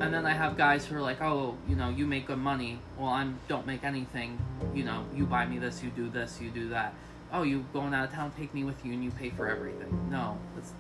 And 0.02 0.14
then 0.14 0.26
I 0.26 0.32
have 0.32 0.56
guys 0.56 0.86
who 0.86 0.96
are 0.96 1.02
like, 1.02 1.22
"Oh, 1.22 1.58
you 1.68 1.76
know, 1.76 1.90
you 1.90 2.08
make 2.08 2.28
good 2.28 2.40
money. 2.40 2.80
Well, 2.98 3.10
I 3.10 3.30
don't 3.50 3.68
make 3.68 3.84
anything. 3.84 4.40
You 4.74 4.86
know, 4.86 5.06
you 5.14 5.26
buy 5.26 5.46
me 5.46 5.58
this, 5.58 5.84
you 5.84 5.90
do 5.90 6.10
this, 6.10 6.40
you 6.40 6.50
do 6.50 6.70
that. 6.70 6.94
Oh, 7.34 7.44
you 7.44 7.66
going 7.74 7.94
out 7.94 8.06
of 8.06 8.14
town, 8.14 8.32
take 8.38 8.54
me 8.54 8.64
with 8.64 8.86
you, 8.86 8.94
and 8.94 9.04
you 9.04 9.12
pay 9.12 9.30
for 9.30 9.50
everything." 9.50 10.10
No, 10.10 10.38
it's 10.58 10.72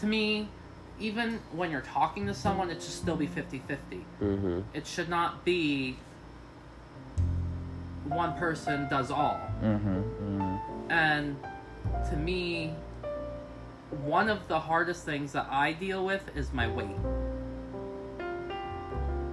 to 0.00 0.06
me. 0.06 0.48
Even 0.98 1.40
when 1.52 1.70
you're 1.70 1.80
talking 1.80 2.26
to 2.26 2.34
someone, 2.34 2.68
it 2.68 2.82
should 2.82 2.92
still 2.92 3.16
be 3.16 3.26
50-50. 3.26 3.58
Mm-hmm. 4.20 4.60
It 4.74 4.86
should 4.86 5.08
not 5.08 5.46
be 5.46 5.96
one 8.04 8.34
person 8.34 8.86
does 8.90 9.10
all. 9.10 9.40
Mm-hmm. 9.62 10.90
And 10.90 11.36
to 12.10 12.16
me, 12.16 12.74
one 13.90 14.28
of 14.28 14.46
the 14.48 14.58
hardest 14.58 15.04
things 15.04 15.32
that 15.32 15.46
I 15.50 15.72
deal 15.72 16.04
with 16.04 16.22
is 16.36 16.52
my 16.52 16.68
weight. 16.68 16.96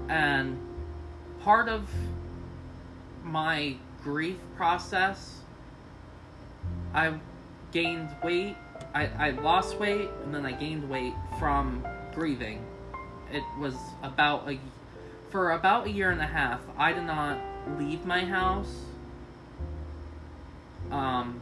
And 0.10 0.60
part 1.42 1.70
of 1.70 1.90
my 3.24 3.76
grief 4.04 4.38
process, 4.56 5.42
I 6.94 7.14
gained 7.72 8.10
weight. 8.24 8.56
I, 8.96 9.08
I 9.08 9.30
lost 9.32 9.78
weight 9.78 10.10
and 10.24 10.34
then 10.34 10.46
I 10.46 10.54
gained 10.54 10.90
weight 10.90 11.14
from 11.40 11.86
grieving. 12.14 12.66
It 13.32 13.44
was 13.60 13.76
about 14.02 14.50
a 14.50 14.58
for 15.30 15.52
about 15.52 15.88
a 15.88 15.92
year 15.92 16.10
and 16.10 16.22
a 16.22 16.26
half. 16.26 16.62
I 16.78 16.94
did 16.94 17.04
not 17.04 17.38
leave 17.78 18.06
my 18.06 18.24
house. 18.24 18.74
Um, 20.90 21.42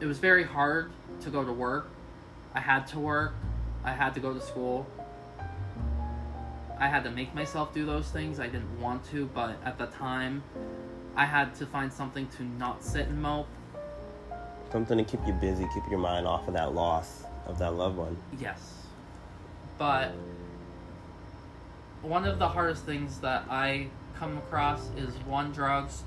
it 0.00 0.06
was 0.06 0.18
very 0.18 0.44
hard 0.44 0.90
to 1.20 1.30
go 1.30 1.44
to 1.44 1.52
work. 1.52 1.90
I 2.54 2.60
had 2.60 2.86
to 2.88 2.98
work. 2.98 3.34
I 3.84 3.92
had 3.92 4.14
to 4.14 4.20
go 4.20 4.34
to 4.34 4.40
school. 4.40 4.86
I 6.78 6.88
had 6.88 7.04
to 7.04 7.10
make 7.10 7.34
myself 7.34 7.74
do 7.74 7.84
those 7.84 8.08
things. 8.08 8.40
I 8.40 8.46
didn't 8.46 8.80
want 8.80 9.04
to, 9.10 9.26
but 9.26 9.56
at 9.64 9.78
the 9.78 9.86
time, 9.86 10.42
I 11.14 11.26
had 11.26 11.54
to 11.56 11.66
find 11.66 11.92
something 11.92 12.26
to 12.38 12.42
not 12.42 12.82
sit 12.82 13.08
and 13.08 13.20
mope. 13.20 13.48
Something 14.72 14.98
to 14.98 15.04
keep 15.04 15.20
you 15.26 15.32
busy, 15.34 15.66
keep 15.74 15.82
your 15.90 15.98
mind 15.98 16.26
off 16.26 16.48
of 16.48 16.54
that 16.54 16.74
loss 16.74 17.24
of 17.46 17.58
that 17.58 17.74
loved 17.74 17.96
one. 17.96 18.16
Yes. 18.38 18.84
But 19.76 20.12
one 22.02 22.24
of 22.24 22.38
the 22.38 22.48
hardest 22.48 22.84
things 22.84 23.18
that 23.20 23.44
I 23.50 23.88
come 24.16 24.38
across 24.38 24.90
is 24.96 25.14
one, 25.26 25.52
drugs, 25.52 26.04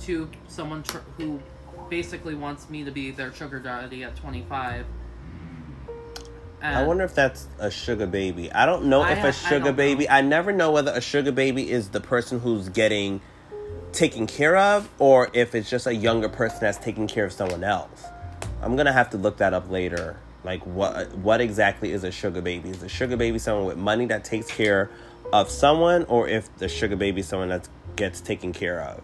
two, 0.00 0.30
someone 0.48 0.82
tr- 0.82 0.98
who 1.16 1.40
basically 1.88 2.34
wants 2.34 2.68
me 2.68 2.84
to 2.84 2.90
be 2.90 3.10
their 3.10 3.32
sugar 3.32 3.60
daddy 3.60 4.02
at 4.02 4.16
25. 4.16 4.86
I 6.62 6.82
uh, 6.82 6.86
wonder 6.86 7.04
if 7.04 7.14
that's 7.14 7.46
a 7.58 7.70
sugar 7.70 8.06
baby. 8.06 8.50
I 8.52 8.66
don't 8.66 8.86
know 8.86 9.02
I 9.02 9.12
if 9.12 9.18
ha- 9.18 9.26
I 9.26 9.28
a 9.28 9.32
sugar 9.32 9.64
don't 9.66 9.76
baby. 9.76 10.06
know. 10.06 10.14
I 10.14 10.20
never 10.22 10.52
know 10.52 10.70
whether 10.72 10.92
a 10.92 11.00
sugar 11.00 11.32
baby 11.32 11.70
is 11.70 11.90
the 11.90 12.00
person 12.00 12.40
who's 12.40 12.68
getting 12.68 13.20
taken 13.92 14.26
care 14.26 14.56
of 14.56 14.88
or 14.98 15.28
if 15.32 15.54
it's 15.54 15.70
just 15.70 15.86
a 15.86 15.94
younger 15.94 16.28
person 16.28 16.58
that's 16.60 16.78
taking 16.78 17.06
care 17.06 17.24
of 17.24 17.32
someone 17.32 17.64
else. 17.64 18.04
I'm 18.62 18.76
gonna 18.76 18.92
have 18.92 19.10
to 19.10 19.18
look 19.18 19.38
that 19.38 19.52
up 19.54 19.70
later. 19.70 20.16
Like 20.44 20.62
what 20.66 21.12
what 21.16 21.40
exactly 21.40 21.92
is 21.92 22.04
a 22.04 22.10
sugar 22.10 22.40
baby? 22.40 22.70
Is 22.70 22.82
a 22.82 22.88
sugar 22.88 23.16
baby 23.16 23.38
someone 23.38 23.66
with 23.66 23.76
money 23.76 24.06
that 24.06 24.24
takes 24.24 24.46
care 24.46 24.90
of 25.32 25.50
someone, 25.50 26.04
or 26.04 26.28
if 26.28 26.54
the 26.58 26.68
sugar 26.68 26.96
baby 26.96 27.20
is 27.20 27.28
someone 27.28 27.48
that 27.48 27.68
gets 27.96 28.20
taken 28.20 28.52
care 28.52 28.80
of? 28.80 29.02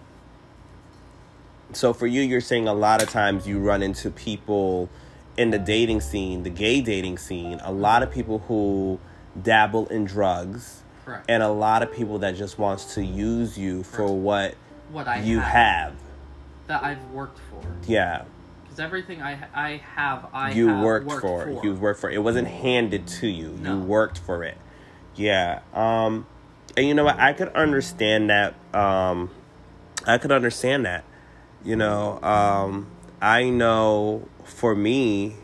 So 1.72 1.92
for 1.92 2.07
you, 2.07 2.20
you're 2.20 2.40
saying 2.40 2.68
a 2.68 2.74
lot 2.74 3.03
of 3.03 3.11
times 3.11 3.46
you 3.46 3.59
run 3.59 3.83
into 3.83 4.11
people 4.11 4.88
in 5.37 5.51
the 5.51 5.59
dating 5.59 6.01
scene, 6.01 6.42
the 6.42 6.51
gay 6.51 6.81
dating 6.81 7.18
scene, 7.18 7.61
a 7.64 7.73
lot 7.73 8.03
of 8.03 8.11
people 8.11 8.40
who 8.40 8.99
dabble 9.40 9.87
in 9.88 10.05
drugs 10.05 10.83
Correct. 11.05 11.25
and 11.29 11.42
a 11.42 11.49
lot 11.49 11.83
of 11.83 11.92
people 11.92 12.18
that 12.21 12.37
just 12.37 12.59
wants 12.59 12.95
to 12.95 13.05
use 13.05 13.57
you 13.59 13.83
for 13.83 14.07
what 14.07 14.55
what 14.90 15.09
I 15.09 15.21
you 15.23 15.40
have, 15.40 15.92
have. 15.92 15.95
that 16.66 16.85
I've 16.85 17.03
worked 17.11 17.38
for. 17.51 17.62
Yeah, 17.87 18.25
Because 18.64 18.79
everything 18.79 19.23
I 19.23 19.38
I 19.55 19.81
have, 19.97 20.27
I 20.35 20.53
you 20.53 20.68
have 20.68 20.85
worked, 20.85 21.07
worked 21.07 21.23
for. 21.23 21.49
it. 21.49 21.64
You 21.64 21.75
worked 21.75 22.01
for 22.01 22.11
it. 22.11 22.14
It 22.14 22.18
wasn't 22.18 22.49
handed 22.49 23.07
to 23.07 23.27
you. 23.27 23.51
No. 23.62 23.77
You 23.77 23.83
worked 23.83 24.18
for 24.18 24.45
it. 24.45 24.59
Yeah. 25.14 25.61
Um 25.73 26.27
and 26.77 26.87
you 26.87 26.95
know 26.95 27.05
what? 27.05 27.18
I 27.18 27.33
could 27.33 27.49
understand 27.55 28.29
that 28.31 28.55
um 28.75 29.31
I 30.07 30.18
could 30.18 30.33
understand 30.33 30.85
that. 30.85 31.05
You 31.64 31.77
know, 31.77 32.21
um 32.23 32.88
I 33.23 33.49
know 33.49 34.29
for 34.44 34.74
me 34.74 35.37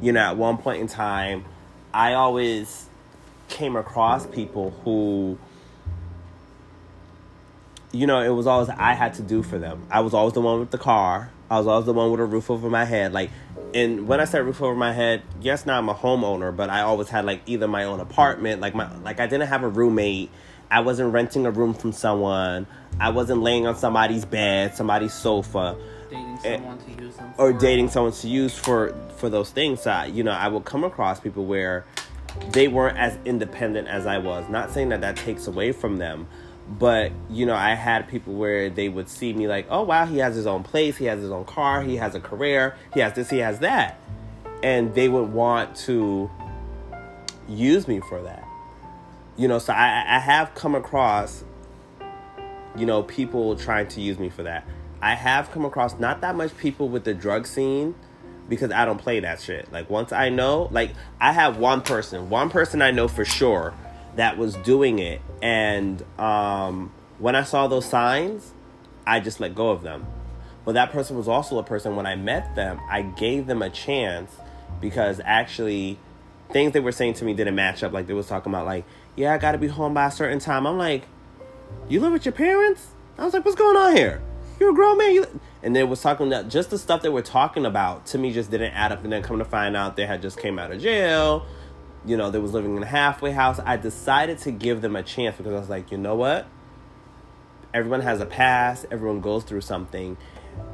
you 0.00 0.12
know, 0.12 0.20
at 0.20 0.36
one 0.36 0.58
point 0.58 0.80
in 0.80 0.86
time, 0.88 1.44
I 1.92 2.14
always 2.14 2.86
came 3.48 3.76
across 3.76 4.26
people 4.26 4.70
who 4.84 5.38
you 7.92 8.06
know, 8.06 8.20
it 8.20 8.28
was 8.28 8.46
always 8.46 8.68
I 8.68 8.92
had 8.92 9.14
to 9.14 9.22
do 9.22 9.42
for 9.42 9.58
them. 9.58 9.86
I 9.90 10.00
was 10.00 10.12
always 10.12 10.34
the 10.34 10.40
one 10.40 10.60
with 10.60 10.70
the 10.70 10.78
car. 10.78 11.30
I 11.50 11.58
was 11.58 11.66
always 11.66 11.86
the 11.86 11.92
one 11.92 12.10
with 12.10 12.20
a 12.20 12.24
roof 12.24 12.50
over 12.50 12.68
my 12.68 12.84
head. 12.84 13.12
Like, 13.12 13.30
and 13.72 14.06
when 14.08 14.20
I 14.20 14.24
said 14.24 14.44
roof 14.44 14.60
over 14.60 14.74
my 14.74 14.92
head, 14.92 15.22
yes, 15.40 15.64
now 15.64 15.78
I'm 15.78 15.88
a 15.88 15.94
homeowner, 15.94 16.54
but 16.54 16.68
I 16.68 16.82
always 16.82 17.08
had 17.08 17.24
like 17.24 17.42
either 17.46 17.68
my 17.68 17.84
own 17.84 18.00
apartment, 18.00 18.60
like 18.60 18.74
my 18.74 18.94
like 18.98 19.20
I 19.20 19.26
didn't 19.26 19.48
have 19.48 19.62
a 19.62 19.68
roommate. 19.68 20.30
I 20.70 20.80
wasn't 20.80 21.12
renting 21.12 21.46
a 21.46 21.50
room 21.50 21.74
from 21.74 21.92
someone. 21.92 22.66
I 22.98 23.10
wasn't 23.10 23.42
laying 23.42 23.66
on 23.66 23.76
somebody's 23.76 24.24
bed, 24.24 24.74
somebody's 24.74 25.14
sofa, 25.14 25.76
Eh, 26.46 26.58
to 26.58 27.02
use 27.02 27.16
them 27.16 27.34
or 27.38 27.52
dating 27.52 27.88
someone 27.88 28.12
to 28.12 28.28
use 28.28 28.56
for 28.56 28.94
for 29.16 29.28
those 29.28 29.50
things. 29.50 29.86
You 30.12 30.22
know, 30.22 30.32
I 30.32 30.48
would 30.48 30.64
come 30.64 30.84
across 30.84 31.20
people 31.20 31.44
where 31.44 31.84
they 32.50 32.68
weren't 32.68 32.98
as 32.98 33.18
independent 33.24 33.88
as 33.88 34.06
I 34.06 34.18
was. 34.18 34.48
Not 34.48 34.70
saying 34.70 34.90
that 34.90 35.00
that 35.00 35.16
takes 35.16 35.46
away 35.46 35.72
from 35.72 35.98
them, 35.98 36.28
but 36.78 37.12
you 37.30 37.46
know, 37.46 37.54
I 37.54 37.74
had 37.74 38.08
people 38.08 38.34
where 38.34 38.70
they 38.70 38.88
would 38.88 39.08
see 39.08 39.32
me 39.32 39.48
like, 39.48 39.66
"Oh 39.70 39.82
wow, 39.82 40.06
he 40.06 40.18
has 40.18 40.34
his 40.36 40.46
own 40.46 40.62
place, 40.62 40.96
he 40.96 41.06
has 41.06 41.20
his 41.20 41.30
own 41.30 41.44
car, 41.44 41.82
he 41.82 41.96
has 41.96 42.14
a 42.14 42.20
career, 42.20 42.76
he 42.94 43.00
has 43.00 43.14
this, 43.14 43.30
he 43.30 43.38
has 43.38 43.60
that," 43.60 43.98
and 44.62 44.94
they 44.94 45.08
would 45.08 45.32
want 45.32 45.74
to 45.86 46.30
use 47.48 47.88
me 47.88 48.00
for 48.00 48.22
that. 48.22 48.44
You 49.36 49.48
know, 49.48 49.58
so 49.58 49.72
I, 49.72 50.16
I 50.16 50.18
have 50.18 50.54
come 50.54 50.74
across, 50.74 51.44
you 52.76 52.86
know, 52.86 53.02
people 53.02 53.54
trying 53.56 53.88
to 53.88 54.00
use 54.00 54.18
me 54.18 54.30
for 54.30 54.42
that. 54.44 54.66
I 55.00 55.14
have 55.14 55.50
come 55.50 55.64
across 55.64 55.98
not 55.98 56.20
that 56.22 56.34
much 56.34 56.56
people 56.56 56.88
with 56.88 57.04
the 57.04 57.14
drug 57.14 57.46
scene 57.46 57.94
because 58.48 58.70
I 58.70 58.84
don't 58.84 58.98
play 58.98 59.20
that 59.20 59.40
shit. 59.40 59.70
Like 59.72 59.90
once 59.90 60.12
I 60.12 60.28
know, 60.28 60.68
like 60.70 60.92
I 61.20 61.32
have 61.32 61.58
one 61.58 61.82
person, 61.82 62.30
one 62.30 62.50
person 62.50 62.82
I 62.82 62.90
know 62.90 63.08
for 63.08 63.24
sure 63.24 63.74
that 64.16 64.38
was 64.38 64.54
doing 64.56 64.98
it, 64.98 65.20
and 65.42 66.02
um, 66.18 66.92
when 67.18 67.34
I 67.34 67.42
saw 67.42 67.66
those 67.66 67.84
signs, 67.84 68.52
I 69.06 69.20
just 69.20 69.40
let 69.40 69.54
go 69.54 69.70
of 69.70 69.82
them. 69.82 70.06
But 70.64 70.72
that 70.72 70.90
person 70.90 71.16
was 71.16 71.28
also 71.28 71.58
a 71.58 71.62
person 71.62 71.94
when 71.94 72.06
I 72.06 72.16
met 72.16 72.56
them, 72.56 72.80
I 72.90 73.02
gave 73.02 73.46
them 73.46 73.62
a 73.62 73.70
chance 73.70 74.32
because 74.80 75.20
actually 75.24 75.98
things 76.50 76.72
they 76.72 76.80
were 76.80 76.92
saying 76.92 77.14
to 77.14 77.24
me 77.24 77.34
didn't 77.34 77.54
match 77.54 77.82
up. 77.82 77.92
Like 77.92 78.06
they 78.06 78.14
was 78.14 78.26
talking 78.26 78.52
about 78.52 78.66
like, 78.66 78.84
yeah, 79.14 79.32
I 79.32 79.38
gotta 79.38 79.58
be 79.58 79.68
home 79.68 79.94
by 79.94 80.06
a 80.06 80.10
certain 80.10 80.38
time. 80.38 80.66
I'm 80.66 80.78
like, 80.78 81.04
you 81.88 82.00
live 82.00 82.12
with 82.12 82.24
your 82.24 82.32
parents? 82.32 82.88
I 83.18 83.24
was 83.24 83.32
like, 83.32 83.44
what's 83.44 83.56
going 83.56 83.76
on 83.76 83.96
here? 83.96 84.20
You're 84.58 84.70
a 84.70 84.74
grown 84.74 84.98
man. 84.98 85.14
You... 85.14 85.40
And 85.62 85.74
they 85.74 85.84
was 85.84 86.00
talking 86.00 86.28
that 86.30 86.48
just 86.48 86.70
the 86.70 86.78
stuff 86.78 87.02
they 87.02 87.08
were 87.08 87.22
talking 87.22 87.66
about 87.66 88.06
to 88.06 88.18
me 88.18 88.32
just 88.32 88.50
didn't 88.50 88.72
add 88.72 88.92
up. 88.92 89.02
And 89.04 89.12
then 89.12 89.22
come 89.22 89.38
to 89.38 89.44
find 89.44 89.76
out 89.76 89.96
they 89.96 90.06
had 90.06 90.22
just 90.22 90.38
came 90.38 90.58
out 90.58 90.70
of 90.70 90.80
jail. 90.80 91.46
You 92.04 92.16
know, 92.16 92.30
they 92.30 92.38
was 92.38 92.52
living 92.52 92.76
in 92.76 92.82
a 92.82 92.86
halfway 92.86 93.32
house. 93.32 93.58
I 93.64 93.76
decided 93.76 94.38
to 94.40 94.52
give 94.52 94.80
them 94.80 94.94
a 94.94 95.02
chance 95.02 95.36
because 95.36 95.52
I 95.52 95.58
was 95.58 95.68
like, 95.68 95.90
you 95.90 95.98
know 95.98 96.14
what? 96.14 96.46
Everyone 97.74 98.00
has 98.00 98.20
a 98.20 98.26
past. 98.26 98.86
Everyone 98.90 99.20
goes 99.20 99.44
through 99.44 99.62
something. 99.62 100.16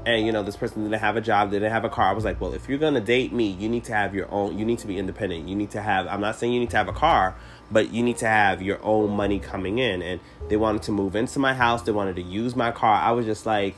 And 0.05 0.27
you 0.27 0.33
know, 0.33 0.42
this 0.42 0.57
person 0.57 0.85
didn't 0.85 1.01
have 1.01 1.16
a 1.16 1.21
job, 1.21 1.51
they 1.51 1.57
didn't 1.59 1.73
have 1.73 1.85
a 1.85 1.88
car. 1.88 2.09
I 2.09 2.12
was 2.12 2.25
like, 2.25 2.40
well, 2.40 2.55
if 2.55 2.68
you're 2.68 2.79
gonna 2.79 3.01
date 3.01 3.33
me, 3.33 3.49
you 3.49 3.68
need 3.68 3.85
to 3.85 3.92
have 3.92 4.14
your 4.14 4.31
own. 4.31 4.59
You 4.59 4.64
need 4.64 4.79
to 4.81 4.87
be 4.87 4.99
independent. 4.99 5.49
You 5.49 5.55
need 5.55 5.71
to 5.73 5.83
have. 5.83 6.07
I'm 6.07 6.21
not 6.21 6.37
saying 6.37 6.53
you 6.53 6.61
need 6.61 6.71
to 6.71 6.77
have 6.77 6.88
a 6.88 6.92
car, 6.92 7.37
but 7.72 7.92
you 7.92 8.02
need 8.02 8.18
to 8.18 8.26
have 8.26 8.61
your 8.61 8.82
own 8.85 9.11
money 9.11 9.38
coming 9.38 9.78
in. 9.78 10.02
And 10.02 10.20
they 10.48 10.56
wanted 10.56 10.82
to 10.82 10.92
move 10.92 11.16
into 11.16 11.38
my 11.38 11.54
house. 11.54 11.82
They 11.82 11.92
wanted 11.92 12.16
to 12.16 12.22
use 12.22 12.54
my 12.54 12.70
car. 12.70 12.94
I 12.94 13.12
was 13.12 13.24
just 13.24 13.46
like, 13.46 13.74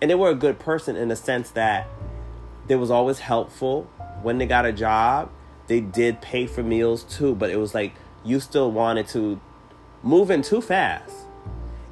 and 0.00 0.10
they 0.10 0.14
were 0.14 0.30
a 0.30 0.34
good 0.34 0.58
person 0.58 0.96
in 0.96 1.08
the 1.08 1.16
sense 1.16 1.50
that 1.50 1.88
they 2.68 2.76
was 2.76 2.90
always 2.90 3.18
helpful 3.18 3.90
when 4.22 4.38
they 4.38 4.46
got 4.46 4.64
a 4.64 4.72
job. 4.72 5.30
They 5.66 5.80
did 5.80 6.20
pay 6.20 6.46
for 6.46 6.62
meals 6.62 7.04
too, 7.04 7.34
but 7.34 7.50
it 7.50 7.56
was 7.56 7.74
like 7.74 7.94
you 8.24 8.40
still 8.40 8.70
wanted 8.70 9.08
to 9.08 9.40
move 10.02 10.30
in 10.30 10.42
too 10.42 10.60
fast 10.60 11.14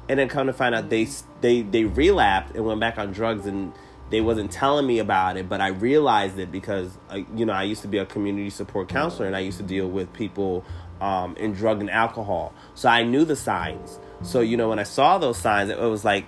and 0.09 0.19
then 0.19 0.27
come 0.27 0.47
to 0.47 0.53
find 0.53 0.75
out 0.75 0.89
they 0.89 1.07
they 1.39 1.61
they 1.61 1.85
relapsed 1.85 2.55
and 2.55 2.65
went 2.65 2.79
back 2.79 2.97
on 2.97 3.11
drugs 3.11 3.45
and 3.45 3.71
they 4.09 4.19
wasn't 4.19 4.51
telling 4.51 4.85
me 4.85 4.99
about 4.99 5.37
it, 5.37 5.47
but 5.47 5.61
I 5.61 5.69
realized 5.69 6.37
it 6.37 6.51
because 6.51 6.97
uh, 7.09 7.19
you 7.33 7.45
know 7.45 7.53
I 7.53 7.63
used 7.63 7.81
to 7.83 7.87
be 7.87 7.97
a 7.97 8.05
community 8.05 8.49
support 8.49 8.89
counselor 8.89 9.25
and 9.25 9.35
I 9.35 9.39
used 9.39 9.57
to 9.57 9.63
deal 9.63 9.87
with 9.87 10.11
people 10.11 10.65
um, 11.01 11.35
in 11.35 11.53
drug 11.53 11.81
and 11.81 11.89
alcohol, 11.89 12.53
so 12.75 12.87
I 12.87 13.03
knew 13.03 13.25
the 13.25 13.35
signs. 13.35 13.99
So 14.23 14.39
you 14.39 14.55
know 14.55 14.69
when 14.69 14.79
I 14.79 14.83
saw 14.83 15.17
those 15.17 15.37
signs, 15.37 15.69
it 15.69 15.79
was 15.79 16.05
like, 16.05 16.25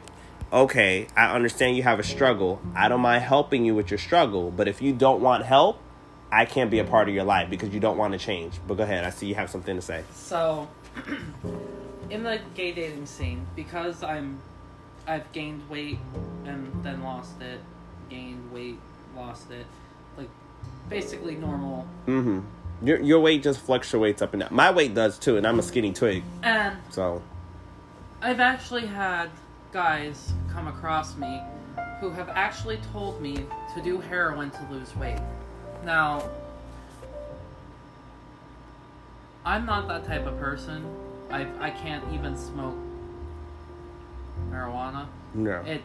okay, 0.51 1.07
I 1.15 1.33
understand 1.33 1.77
you 1.77 1.83
have 1.83 1.99
a 1.99 2.03
struggle. 2.03 2.59
I 2.75 2.89
don't 2.89 3.01
mind 3.01 3.23
helping 3.23 3.65
you 3.65 3.75
with 3.75 3.89
your 3.91 3.97
struggle, 3.97 4.51
but 4.51 4.67
if 4.67 4.81
you 4.81 4.93
don't 4.93 5.21
want 5.21 5.45
help, 5.45 5.79
I 6.31 6.45
can't 6.45 6.71
be 6.71 6.79
a 6.79 6.83
part 6.83 7.07
of 7.07 7.15
your 7.15 7.23
life 7.23 7.49
because 7.49 7.73
you 7.73 7.79
don't 7.79 7.97
want 7.97 8.13
to 8.13 8.19
change. 8.19 8.59
But 8.67 8.75
go 8.77 8.83
ahead, 8.83 9.03
I 9.03 9.12
see 9.12 9.27
you 9.27 9.36
have 9.36 9.49
something 9.49 9.75
to 9.75 9.81
say. 9.81 10.03
So, 10.13 10.67
in 12.09 12.23
the 12.23 12.39
gay 12.55 12.71
dating 12.71 13.05
scene, 13.05 13.45
because 13.55 14.01
I'm, 14.03 14.41
I've 15.07 15.31
gained 15.31 15.69
weight 15.69 15.99
and 16.45 16.83
then 16.83 17.03
lost 17.03 17.39
it, 17.41 17.59
gained 18.09 18.51
weight, 18.51 18.79
lost 19.15 19.51
it, 19.51 19.67
like 20.17 20.29
basically 20.89 21.36
normal. 21.36 21.88
Mm-hmm. 22.07 22.39
Your 22.81 22.99
your 22.99 23.19
weight 23.19 23.43
just 23.43 23.59
fluctuates 23.59 24.21
up 24.21 24.33
and 24.33 24.41
down. 24.41 24.53
My 24.53 24.71
weight 24.71 24.93
does 24.93 25.17
too, 25.17 25.38
and 25.38 25.45
I'm 25.45 25.59
a 25.59 25.63
skinny 25.63 25.93
twig. 25.93 26.23
And 26.41 26.77
So 26.89 27.21
I've 28.21 28.39
actually 28.39 28.86
had 28.86 29.29
guys 29.71 30.33
come 30.51 30.67
across 30.67 31.15
me 31.15 31.41
who 31.99 32.09
have 32.09 32.29
actually 32.29 32.77
told 32.91 33.21
me 33.21 33.45
to 33.73 33.81
do 33.81 33.99
heroin 33.99 34.51
to 34.51 34.67
lose 34.69 34.95
weight. 34.95 35.19
Now, 35.86 36.29
I'm 39.45 39.65
not 39.65 39.88
that 39.88 40.05
type 40.05 40.25
of 40.25 40.38
person. 40.39 40.86
I 41.31 41.47
I 41.59 41.69
can't 41.69 42.03
even 42.13 42.38
smoke 42.38 42.75
marijuana. 44.49 45.07
no. 45.33 45.62
It 45.65 45.81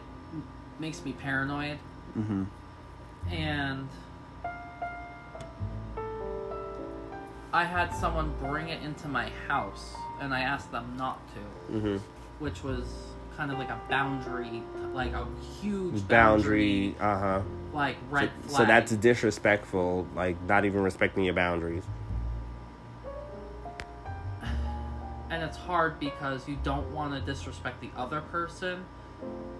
makes 0.79 1.03
me 1.03 1.11
paranoid 1.11 1.77
mm-hmm. 2.17 2.43
and 3.31 3.87
I 7.51 7.63
had 7.65 7.93
someone 7.95 8.33
bring 8.39 8.69
it 8.69 8.83
into 8.83 9.07
my 9.07 9.29
house 9.47 9.93
and 10.21 10.33
I 10.33 10.41
asked 10.41 10.71
them 10.71 10.93
not 10.97 11.19
to. 11.33 11.73
Mm-hmm. 11.73 11.97
which 12.39 12.63
was 12.63 12.85
kind 13.35 13.51
of 13.51 13.57
like 13.59 13.69
a 13.69 13.79
boundary, 13.89 14.63
like 14.93 15.13
a 15.13 15.25
huge 15.61 16.07
Boundary. 16.07 16.89
boundary 16.89 16.95
Uh 16.99 17.19
huh. 17.19 17.41
like 17.73 17.95
red 18.09 18.31
So, 18.43 18.49
flag. 18.49 18.57
so 18.61 18.65
that's 18.65 18.91
disrespectful. 18.93 20.07
Like 20.15 20.41
not 20.43 20.65
even 20.65 20.81
respecting 20.83 21.23
your 21.23 21.33
boundaries. 21.33 21.83
and 25.29 25.43
it's 25.43 25.57
hard 25.57 25.99
because 25.99 26.47
you 26.47 26.57
don't 26.63 26.89
want 26.91 27.13
to 27.13 27.19
disrespect 27.21 27.81
the 27.81 27.89
other 27.97 28.21
person 28.21 28.83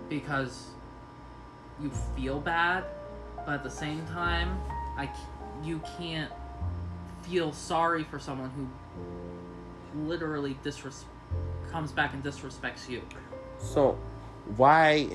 because 0.10 0.68
you 1.82 1.92
feel 2.16 2.40
bad, 2.40 2.84
but 3.46 3.54
at 3.56 3.64
the 3.64 3.70
same 3.70 4.06
time, 4.08 4.60
I 4.98 5.06
c- 5.06 5.12
you 5.64 5.82
can't 5.98 6.32
feel 7.30 7.52
sorry 7.52 8.04
for 8.04 8.20
someone 8.20 8.50
who 8.52 10.08
literally 10.08 10.58
disres- 10.64 11.04
comes 11.72 11.92
back 11.92 12.14
and 12.14 12.24
disrespects 12.24 12.90
you. 12.90 13.02
So, 13.60 13.98
why? 14.58 15.10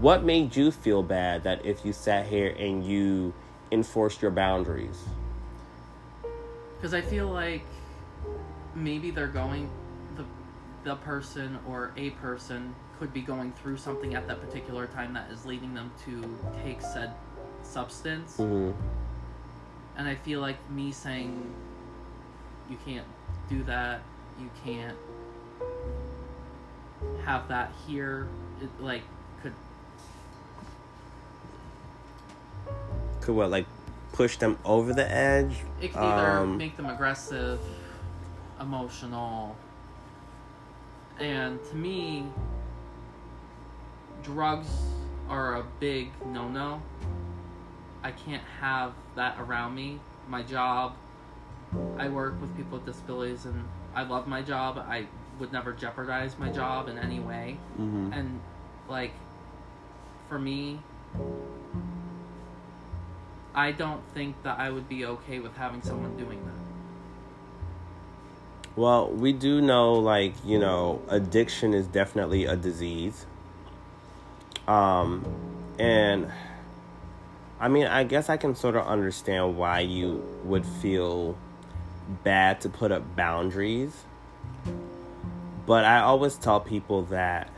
What 0.00 0.24
made 0.24 0.54
you 0.54 0.70
feel 0.70 1.02
bad 1.02 1.44
that 1.44 1.64
if 1.64 1.84
you 1.84 1.92
sat 1.92 2.26
here 2.26 2.54
and 2.58 2.84
you 2.84 3.32
enforced 3.70 4.20
your 4.20 4.32
boundaries? 4.32 5.04
Because 6.76 6.92
I 6.92 7.00
feel 7.00 7.28
like 7.28 7.64
maybe 8.74 9.10
they're 9.10 9.28
going, 9.28 9.70
the, 10.16 10.24
the 10.82 10.96
person 10.96 11.58
or 11.66 11.92
a 11.96 12.10
person 12.10 12.74
could 12.98 13.12
be 13.12 13.22
going 13.22 13.52
through 13.52 13.76
something 13.76 14.14
at 14.14 14.26
that 14.26 14.40
particular 14.40 14.86
time 14.88 15.14
that 15.14 15.30
is 15.30 15.46
leading 15.46 15.74
them 15.74 15.92
to 16.04 16.36
take 16.64 16.82
said 16.82 17.14
substance. 17.62 18.36
Mm-hmm. 18.36 18.72
And 19.96 20.08
I 20.08 20.14
feel 20.16 20.40
like 20.40 20.56
me 20.70 20.90
saying, 20.92 21.54
you 22.68 22.76
can't 22.84 23.06
do 23.48 23.62
that, 23.64 24.02
you 24.40 24.50
can't 24.64 24.96
have 27.24 27.48
that 27.48 27.72
here, 27.86 28.26
it, 28.60 28.68
like, 28.80 29.02
could 29.42 29.52
Could 33.20 33.34
what 33.36 33.50
like 33.50 33.66
push 34.12 34.36
them 34.36 34.58
over 34.64 34.92
the 34.92 35.10
edge? 35.10 35.56
It 35.80 35.92
can 35.92 36.02
either 36.02 36.38
Um, 36.40 36.56
make 36.56 36.76
them 36.76 36.86
aggressive, 36.86 37.60
emotional, 38.60 39.56
and 41.20 41.62
to 41.70 41.76
me, 41.76 42.26
drugs 44.22 44.68
are 45.28 45.56
a 45.56 45.64
big 45.80 46.10
no 46.26 46.48
no. 46.48 46.82
I 48.02 48.10
can't 48.10 48.42
have 48.60 48.92
that 49.16 49.38
around 49.38 49.74
me. 49.74 50.00
My 50.28 50.42
job, 50.42 50.94
I 51.98 52.08
work 52.08 52.40
with 52.40 52.56
people 52.56 52.78
with 52.78 52.86
disabilities 52.86 53.44
and 53.44 53.64
I 53.94 54.04
love 54.04 54.26
my 54.26 54.42
job. 54.42 54.78
I 54.78 55.06
would 55.38 55.52
never 55.52 55.72
jeopardize 55.72 56.38
my 56.38 56.48
job 56.48 56.88
in 56.88 56.98
any 56.98 57.20
way. 57.20 57.58
Mm-hmm. 57.78 58.12
And, 58.12 58.40
like, 58.88 59.12
for 60.28 60.38
me, 60.38 60.80
I 63.54 63.72
don't 63.72 64.02
think 64.14 64.42
that 64.42 64.58
I 64.58 64.70
would 64.70 64.88
be 64.88 65.04
okay 65.04 65.38
with 65.38 65.56
having 65.56 65.82
someone 65.82 66.16
doing 66.16 66.44
that. 66.44 66.52
Well, 68.76 69.08
we 69.10 69.32
do 69.32 69.60
know, 69.60 69.92
like, 69.94 70.34
you 70.44 70.58
know, 70.58 71.00
addiction 71.08 71.72
is 71.74 71.86
definitely 71.86 72.44
a 72.46 72.56
disease. 72.56 73.26
Um, 74.66 75.24
and 75.78 76.32
I 77.64 77.68
mean, 77.68 77.86
I 77.86 78.04
guess 78.04 78.28
I 78.28 78.36
can 78.36 78.54
sort 78.54 78.76
of 78.76 78.86
understand 78.86 79.56
why 79.56 79.80
you 79.80 80.22
would 80.44 80.66
feel 80.66 81.38
bad 82.22 82.60
to 82.60 82.68
put 82.68 82.92
up 82.92 83.16
boundaries. 83.16 84.04
But 85.64 85.86
I 85.86 86.00
always 86.00 86.34
tell 86.34 86.60
people 86.60 87.04
that, 87.04 87.48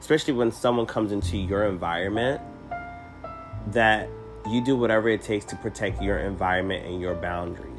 especially 0.00 0.34
when 0.34 0.52
someone 0.52 0.84
comes 0.84 1.12
into 1.12 1.38
your 1.38 1.64
environment, 1.64 2.42
that 3.68 4.10
you 4.50 4.62
do 4.62 4.76
whatever 4.76 5.08
it 5.08 5.22
takes 5.22 5.46
to 5.46 5.56
protect 5.56 6.02
your 6.02 6.18
environment 6.18 6.84
and 6.84 7.00
your 7.00 7.14
boundaries. 7.14 7.72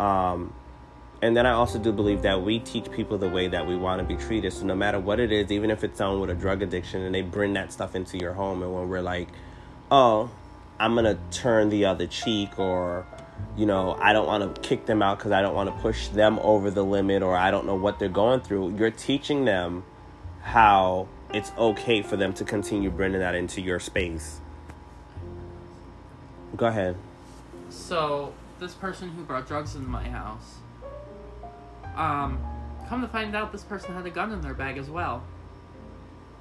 Um, 0.00 0.54
and 1.20 1.36
then 1.36 1.44
I 1.44 1.50
also 1.50 1.78
do 1.78 1.92
believe 1.92 2.22
that 2.22 2.40
we 2.40 2.58
teach 2.58 2.90
people 2.90 3.18
the 3.18 3.28
way 3.28 3.48
that 3.48 3.66
we 3.66 3.76
want 3.76 4.00
to 4.00 4.06
be 4.06 4.16
treated. 4.16 4.54
So 4.54 4.64
no 4.64 4.74
matter 4.74 4.98
what 4.98 5.20
it 5.20 5.30
is, 5.30 5.52
even 5.52 5.70
if 5.70 5.84
it's 5.84 5.98
someone 5.98 6.22
with 6.22 6.30
a 6.30 6.34
drug 6.34 6.62
addiction 6.62 7.02
and 7.02 7.14
they 7.14 7.20
bring 7.20 7.52
that 7.52 7.70
stuff 7.70 7.94
into 7.94 8.16
your 8.16 8.32
home, 8.32 8.62
and 8.62 8.74
when 8.74 8.88
we're 8.88 9.02
like, 9.02 9.28
oh, 9.90 10.30
I'm 10.78 10.94
gonna 10.94 11.18
turn 11.30 11.68
the 11.68 11.84
other 11.86 12.06
cheek, 12.06 12.58
or 12.58 13.06
you 13.56 13.66
know, 13.66 13.96
I 14.00 14.12
don't 14.12 14.26
want 14.26 14.54
to 14.54 14.60
kick 14.60 14.86
them 14.86 15.02
out 15.02 15.18
because 15.18 15.32
I 15.32 15.42
don't 15.42 15.54
want 15.54 15.74
to 15.74 15.82
push 15.82 16.08
them 16.08 16.38
over 16.40 16.70
the 16.70 16.84
limit, 16.84 17.22
or 17.22 17.36
I 17.36 17.50
don't 17.50 17.66
know 17.66 17.74
what 17.74 17.98
they're 17.98 18.08
going 18.08 18.40
through. 18.40 18.76
You're 18.76 18.90
teaching 18.90 19.44
them 19.44 19.84
how 20.42 21.08
it's 21.32 21.52
okay 21.58 22.02
for 22.02 22.16
them 22.16 22.32
to 22.34 22.44
continue 22.44 22.90
bringing 22.90 23.20
that 23.20 23.34
into 23.34 23.60
your 23.60 23.80
space. 23.80 24.40
Go 26.56 26.66
ahead. 26.66 26.96
So, 27.68 28.32
this 28.58 28.74
person 28.74 29.10
who 29.10 29.22
brought 29.22 29.46
drugs 29.46 29.74
into 29.74 29.88
my 29.88 30.08
house, 30.08 30.56
um, 31.94 32.40
come 32.88 33.02
to 33.02 33.08
find 33.08 33.36
out, 33.36 33.52
this 33.52 33.64
person 33.64 33.94
had 33.94 34.06
a 34.06 34.10
gun 34.10 34.32
in 34.32 34.40
their 34.40 34.54
bag 34.54 34.78
as 34.78 34.88
well. 34.88 35.22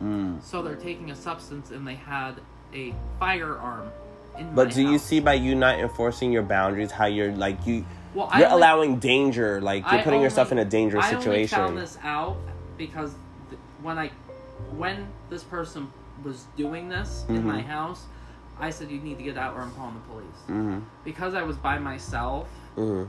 Mm. 0.01 0.41
So 0.41 0.61
they're 0.61 0.75
taking 0.75 1.11
a 1.11 1.15
substance 1.15 1.71
and 1.71 1.87
they 1.87 1.95
had 1.95 2.35
a 2.73 2.93
firearm 3.19 3.91
in 4.37 4.53
But 4.53 4.71
do 4.71 4.81
you 4.81 4.97
see 4.97 5.19
by 5.19 5.33
you 5.35 5.55
not 5.55 5.79
enforcing 5.79 6.31
your 6.31 6.43
boundaries 6.43 6.91
how 6.91 7.05
you're 7.05 7.31
like 7.31 7.65
you 7.65 7.85
Well, 8.13 8.29
you're 8.35 8.45
only- 8.47 8.57
allowing 8.57 8.99
danger, 8.99 9.61
like 9.61 9.83
you're 9.89 10.01
I 10.01 10.03
putting 10.03 10.21
yourself 10.21 10.51
in 10.51 10.59
a 10.59 10.65
dangerous 10.65 11.05
situation. 11.07 11.59
I 11.59 11.63
only 11.63 11.71
found 11.71 11.77
this 11.77 11.97
out 12.03 12.37
because 12.77 13.13
th- 13.49 13.59
when 13.81 13.97
I, 13.97 14.11
when 14.75 15.07
this 15.29 15.43
person 15.43 15.91
was 16.23 16.45
doing 16.55 16.89
this 16.89 17.25
in 17.29 17.45
my 17.45 17.61
Mhm. 17.61 17.65
house, 17.65 18.05
I 18.59 18.69
said 18.71 18.89
you 18.89 18.99
need 18.99 19.17
to 19.19 19.23
get 19.23 19.37
out 19.37 19.55
or 19.55 19.61
I'm 19.61 19.71
calling 19.73 19.93
the 19.95 19.99
police. 20.11 20.41
Mhm. 20.49 20.81
Because 21.05 21.35
I 21.35 21.43
was 21.43 21.57
by 21.57 21.77
myself, 21.77 22.47
Mhm. 22.75 23.07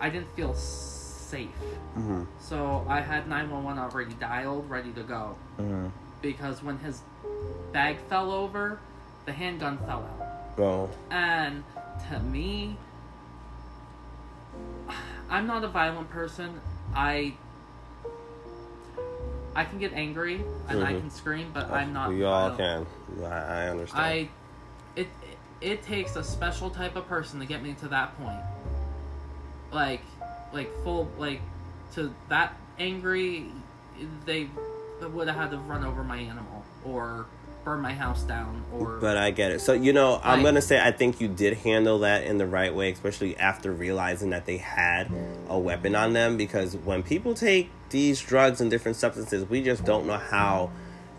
I 0.00 0.10
didn't 0.10 0.28
feel 0.36 0.52
safe. 0.54 1.48
Mhm. 1.96 2.26
So 2.38 2.84
I 2.88 3.00
had 3.00 3.26
911 3.28 3.78
already 3.78 4.12
dialed, 4.14 4.68
ready 4.68 4.92
to 4.92 5.02
go. 5.02 5.34
Mhm. 5.58 5.90
Because 6.20 6.62
when 6.62 6.78
his 6.78 7.00
bag 7.72 7.96
fell 8.10 8.30
over, 8.32 8.78
the 9.26 9.32
handgun 9.32 9.78
fell 9.78 10.00
out. 10.00 10.58
Well, 10.58 10.90
And 11.10 11.64
to 12.10 12.18
me, 12.20 12.76
I'm 15.30 15.46
not 15.46 15.64
a 15.64 15.68
violent 15.68 16.10
person. 16.10 16.60
I 16.94 17.34
I 19.54 19.64
can 19.64 19.78
get 19.78 19.92
angry 19.92 20.42
and 20.68 20.82
I 20.82 20.94
Mhm. 20.94 21.00
can 21.00 21.10
scream, 21.10 21.50
but 21.52 21.70
I'm 21.70 21.92
not. 21.92 22.08
We 22.10 22.24
all 22.24 22.50
violent. 22.50 22.88
can. 23.18 23.24
I, 23.26 23.64
I 23.64 23.68
understand. 23.68 24.04
I 24.04 24.28
it 24.96 25.08
it 25.60 25.82
takes 25.82 26.16
a 26.16 26.24
special 26.24 26.70
type 26.70 26.96
of 26.96 27.06
person 27.06 27.38
to 27.40 27.46
get 27.46 27.62
me 27.62 27.74
to 27.74 27.88
that 27.88 28.16
point. 28.18 28.40
Like 29.70 30.02
like 30.52 30.70
full 30.84 31.08
like 31.18 31.40
to 31.94 32.14
that 32.28 32.54
angry 32.78 33.46
they 34.26 34.48
would 35.00 35.28
have 35.28 35.36
had 35.36 35.50
to 35.50 35.58
run 35.58 35.84
over 35.84 36.02
my 36.04 36.16
animal 36.16 36.64
or 36.84 37.26
burn 37.64 37.80
my 37.80 37.92
house 37.92 38.22
down 38.24 38.62
or 38.72 38.98
But 39.00 39.16
I 39.16 39.30
get 39.30 39.52
it. 39.52 39.60
So 39.60 39.72
you 39.72 39.92
know, 39.92 40.20
I'm 40.22 40.38
Like- 40.38 40.46
gonna 40.46 40.62
say 40.62 40.80
I 40.80 40.90
think 40.90 41.20
you 41.20 41.28
did 41.28 41.58
handle 41.58 42.00
that 42.00 42.24
in 42.24 42.38
the 42.38 42.46
right 42.46 42.74
way, 42.74 42.90
especially 42.90 43.38
after 43.38 43.70
realizing 43.72 44.30
that 44.30 44.46
they 44.46 44.56
had 44.56 45.08
a 45.48 45.58
weapon 45.58 45.94
on 45.94 46.12
them. 46.12 46.36
Because 46.36 46.76
when 46.76 47.02
people 47.02 47.34
take 47.34 47.70
these 47.90 48.20
drugs 48.20 48.60
and 48.60 48.70
different 48.70 48.96
substances, 48.96 49.48
we 49.48 49.62
just 49.62 49.84
don't 49.84 50.06
know 50.06 50.18
how 50.18 50.70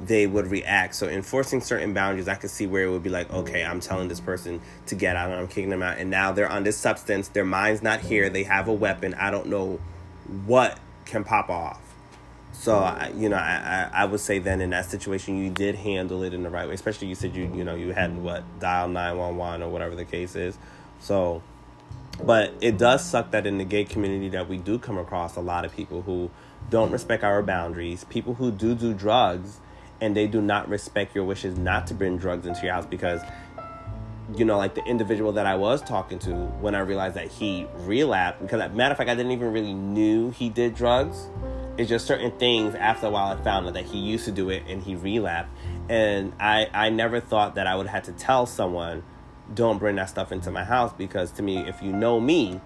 they 0.03 0.27
would 0.27 0.47
react. 0.47 0.95
So 0.95 1.07
enforcing 1.07 1.61
certain 1.61 1.93
boundaries, 1.93 2.27
I 2.27 2.35
could 2.35 2.49
see 2.49 2.67
where 2.67 2.83
it 2.83 2.89
would 2.89 3.03
be 3.03 3.09
like, 3.09 3.31
okay, 3.31 3.63
I'm 3.63 3.79
telling 3.79 4.09
this 4.09 4.19
person 4.19 4.59
to 4.87 4.95
get 4.95 5.15
out, 5.15 5.29
and 5.29 5.39
I'm 5.39 5.47
kicking 5.47 5.69
them 5.69 5.83
out, 5.83 5.97
and 5.97 6.09
now 6.09 6.31
they're 6.33 6.49
on 6.49 6.63
this 6.63 6.75
substance. 6.75 7.29
Their 7.29 7.45
mind's 7.45 7.81
not 7.81 8.01
here. 8.01 8.29
They 8.29 8.43
have 8.43 8.67
a 8.67 8.73
weapon. 8.73 9.13
I 9.13 9.31
don't 9.31 9.45
know 9.47 9.79
what 10.45 10.79
can 11.05 11.23
pop 11.23 11.49
off. 11.49 11.79
So 12.53 12.77
I, 12.77 13.11
you 13.15 13.29
know, 13.29 13.35
I, 13.35 13.89
I 13.93 14.03
I 14.03 14.05
would 14.05 14.19
say 14.19 14.39
then 14.39 14.61
in 14.61 14.69
that 14.69 14.89
situation 14.89 15.37
you 15.37 15.49
did 15.49 15.75
handle 15.75 16.23
it 16.23 16.33
in 16.33 16.43
the 16.43 16.49
right 16.49 16.67
way. 16.67 16.73
Especially 16.73 17.07
you 17.07 17.15
said 17.15 17.35
you 17.35 17.51
you 17.53 17.63
know 17.63 17.75
you 17.75 17.91
had 17.91 18.15
what 18.17 18.43
dial 18.59 18.87
nine 18.87 19.17
one 19.17 19.35
one 19.35 19.61
or 19.61 19.69
whatever 19.69 19.95
the 19.95 20.05
case 20.05 20.35
is. 20.35 20.57
So, 20.99 21.41
but 22.23 22.53
it 22.61 22.77
does 22.77 23.03
suck 23.03 23.31
that 23.31 23.45
in 23.45 23.57
the 23.57 23.65
gay 23.65 23.83
community 23.83 24.29
that 24.29 24.47
we 24.47 24.57
do 24.57 24.79
come 24.79 24.97
across 24.97 25.35
a 25.35 25.41
lot 25.41 25.65
of 25.65 25.75
people 25.75 26.03
who 26.03 26.29
don't 26.69 26.91
respect 26.91 27.23
our 27.23 27.41
boundaries. 27.41 28.05
People 28.05 28.35
who 28.35 28.51
do 28.51 28.75
do 28.75 28.93
drugs 28.93 29.59
and 29.99 30.15
they 30.15 30.27
do 30.27 30.41
not 30.41 30.69
respect 30.69 31.15
your 31.15 31.23
wishes 31.25 31.57
not 31.57 31.87
to 31.87 31.93
bring 31.93 32.17
drugs 32.17 32.45
into 32.45 32.63
your 32.63 32.73
house 32.73 32.85
because 32.85 33.21
you 34.35 34.45
know, 34.45 34.57
like 34.57 34.75
the 34.75 34.83
individual 34.85 35.33
that 35.33 35.45
I 35.45 35.55
was 35.55 35.81
talking 35.81 36.19
to 36.19 36.31
when 36.31 36.75
I 36.75 36.79
realized 36.79 37.15
that 37.15 37.27
he 37.27 37.67
relapsed. 37.79 38.41
Because, 38.41 38.71
matter 38.73 38.91
of 38.93 38.97
fact, 38.97 39.09
I 39.09 39.15
didn't 39.15 39.31
even 39.31 39.51
really 39.51 39.73
knew 39.73 40.31
he 40.31 40.49
did 40.49 40.75
drugs. 40.75 41.27
It's 41.77 41.89
just 41.89 42.05
certain 42.05 42.31
things. 42.31 42.75
After 42.75 43.07
a 43.07 43.09
while, 43.09 43.37
I 43.37 43.41
found 43.41 43.67
out 43.67 43.73
that 43.73 43.85
he 43.85 43.97
used 43.97 44.25
to 44.25 44.31
do 44.31 44.49
it 44.49 44.63
and 44.67 44.81
he 44.83 44.95
relapsed. 44.95 45.51
And 45.89 46.33
I, 46.39 46.67
I 46.73 46.89
never 46.89 47.19
thought 47.19 47.55
that 47.55 47.67
I 47.67 47.75
would 47.75 47.87
have 47.87 48.03
to 48.03 48.11
tell 48.11 48.45
someone, 48.45 49.03
don't 49.53 49.79
bring 49.79 49.95
that 49.95 50.09
stuff 50.09 50.31
into 50.31 50.51
my 50.51 50.63
house. 50.63 50.93
Because 50.93 51.31
to 51.33 51.41
me, 51.41 51.57
if 51.67 51.81
you 51.81 51.91
know 51.91 52.19
me, 52.19 52.61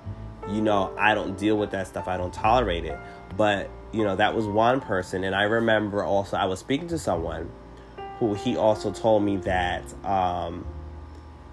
you 0.50 0.62
know 0.62 0.94
I 0.98 1.14
don't 1.16 1.38
deal 1.38 1.58
with 1.58 1.72
that 1.72 1.88
stuff. 1.88 2.08
I 2.08 2.18
don't 2.18 2.34
tolerate 2.34 2.86
it. 2.86 2.98
But 3.36 3.70
you 3.92 4.04
know 4.04 4.16
that 4.16 4.36
was 4.36 4.46
one 4.46 4.82
person, 4.82 5.24
and 5.24 5.34
I 5.36 5.44
remember 5.44 6.04
also 6.04 6.38
I 6.38 6.46
was 6.46 6.60
speaking 6.60 6.88
to 6.90 6.98
someone 6.98 7.50
who 8.20 8.34
he 8.34 8.58
also 8.58 8.92
told 8.92 9.24
me 9.24 9.38
that. 9.38 9.84
Um, 10.06 10.66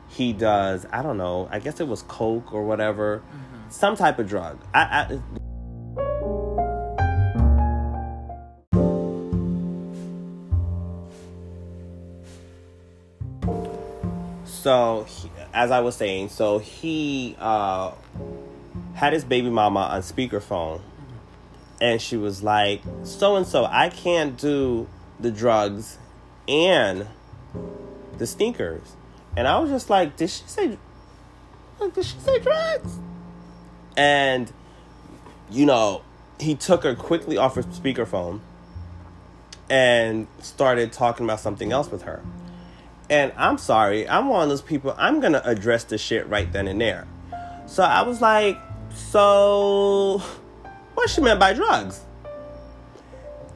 he 0.08 0.32
does 0.32 0.86
i 0.92 1.02
don't 1.02 1.16
know 1.16 1.48
i 1.50 1.58
guess 1.58 1.80
it 1.80 1.88
was 1.88 2.02
coke 2.02 2.52
or 2.52 2.62
whatever 2.64 3.22
some 3.68 3.96
type 3.96 4.18
of 4.18 4.28
drug 4.28 4.58
I, 4.72 4.80
I 4.80 5.20
so 14.64 15.06
he, 15.08 15.30
as 15.52 15.70
i 15.70 15.80
was 15.80 15.94
saying 15.94 16.28
so 16.28 16.58
he 16.58 17.36
uh 17.38 17.92
had 18.94 19.12
his 19.12 19.24
baby 19.24 19.50
mama 19.50 19.80
on 19.80 20.00
speakerphone 20.00 20.80
and 21.80 22.00
she 22.00 22.16
was 22.16 22.42
like 22.42 22.82
so 23.04 23.36
and 23.36 23.46
so 23.46 23.64
i 23.66 23.88
can't 23.88 24.36
do 24.36 24.88
the 25.20 25.30
drugs 25.30 25.98
and 26.48 27.06
the 28.18 28.26
sneakers 28.26 28.96
and 29.36 29.48
I 29.48 29.58
was 29.58 29.70
just 29.70 29.90
like, 29.90 30.16
did 30.16 30.30
she 30.30 30.44
say, 30.46 30.78
like, 31.80 31.94
did 31.94 32.04
she 32.04 32.18
say 32.18 32.38
drugs? 32.38 32.98
And, 33.96 34.52
you 35.50 35.66
know, 35.66 36.02
he 36.38 36.54
took 36.54 36.84
her 36.84 36.94
quickly 36.94 37.36
off 37.36 37.56
her 37.56 37.62
speakerphone 37.62 38.40
and 39.68 40.26
started 40.40 40.92
talking 40.92 41.24
about 41.24 41.40
something 41.40 41.72
else 41.72 41.90
with 41.90 42.02
her. 42.02 42.22
And 43.10 43.32
I'm 43.36 43.58
sorry, 43.58 44.08
I'm 44.08 44.28
one 44.28 44.44
of 44.44 44.48
those 44.48 44.62
people, 44.62 44.94
I'm 44.96 45.20
to 45.34 45.46
address 45.46 45.84
the 45.84 45.98
shit 45.98 46.26
right 46.28 46.50
then 46.50 46.66
and 46.66 46.80
there. 46.80 47.06
So 47.66 47.82
I 47.82 48.02
was 48.02 48.20
like, 48.20 48.58
so 48.94 50.22
what 50.94 51.10
she 51.10 51.20
meant 51.20 51.38
by 51.38 51.52
drugs? 51.52 52.00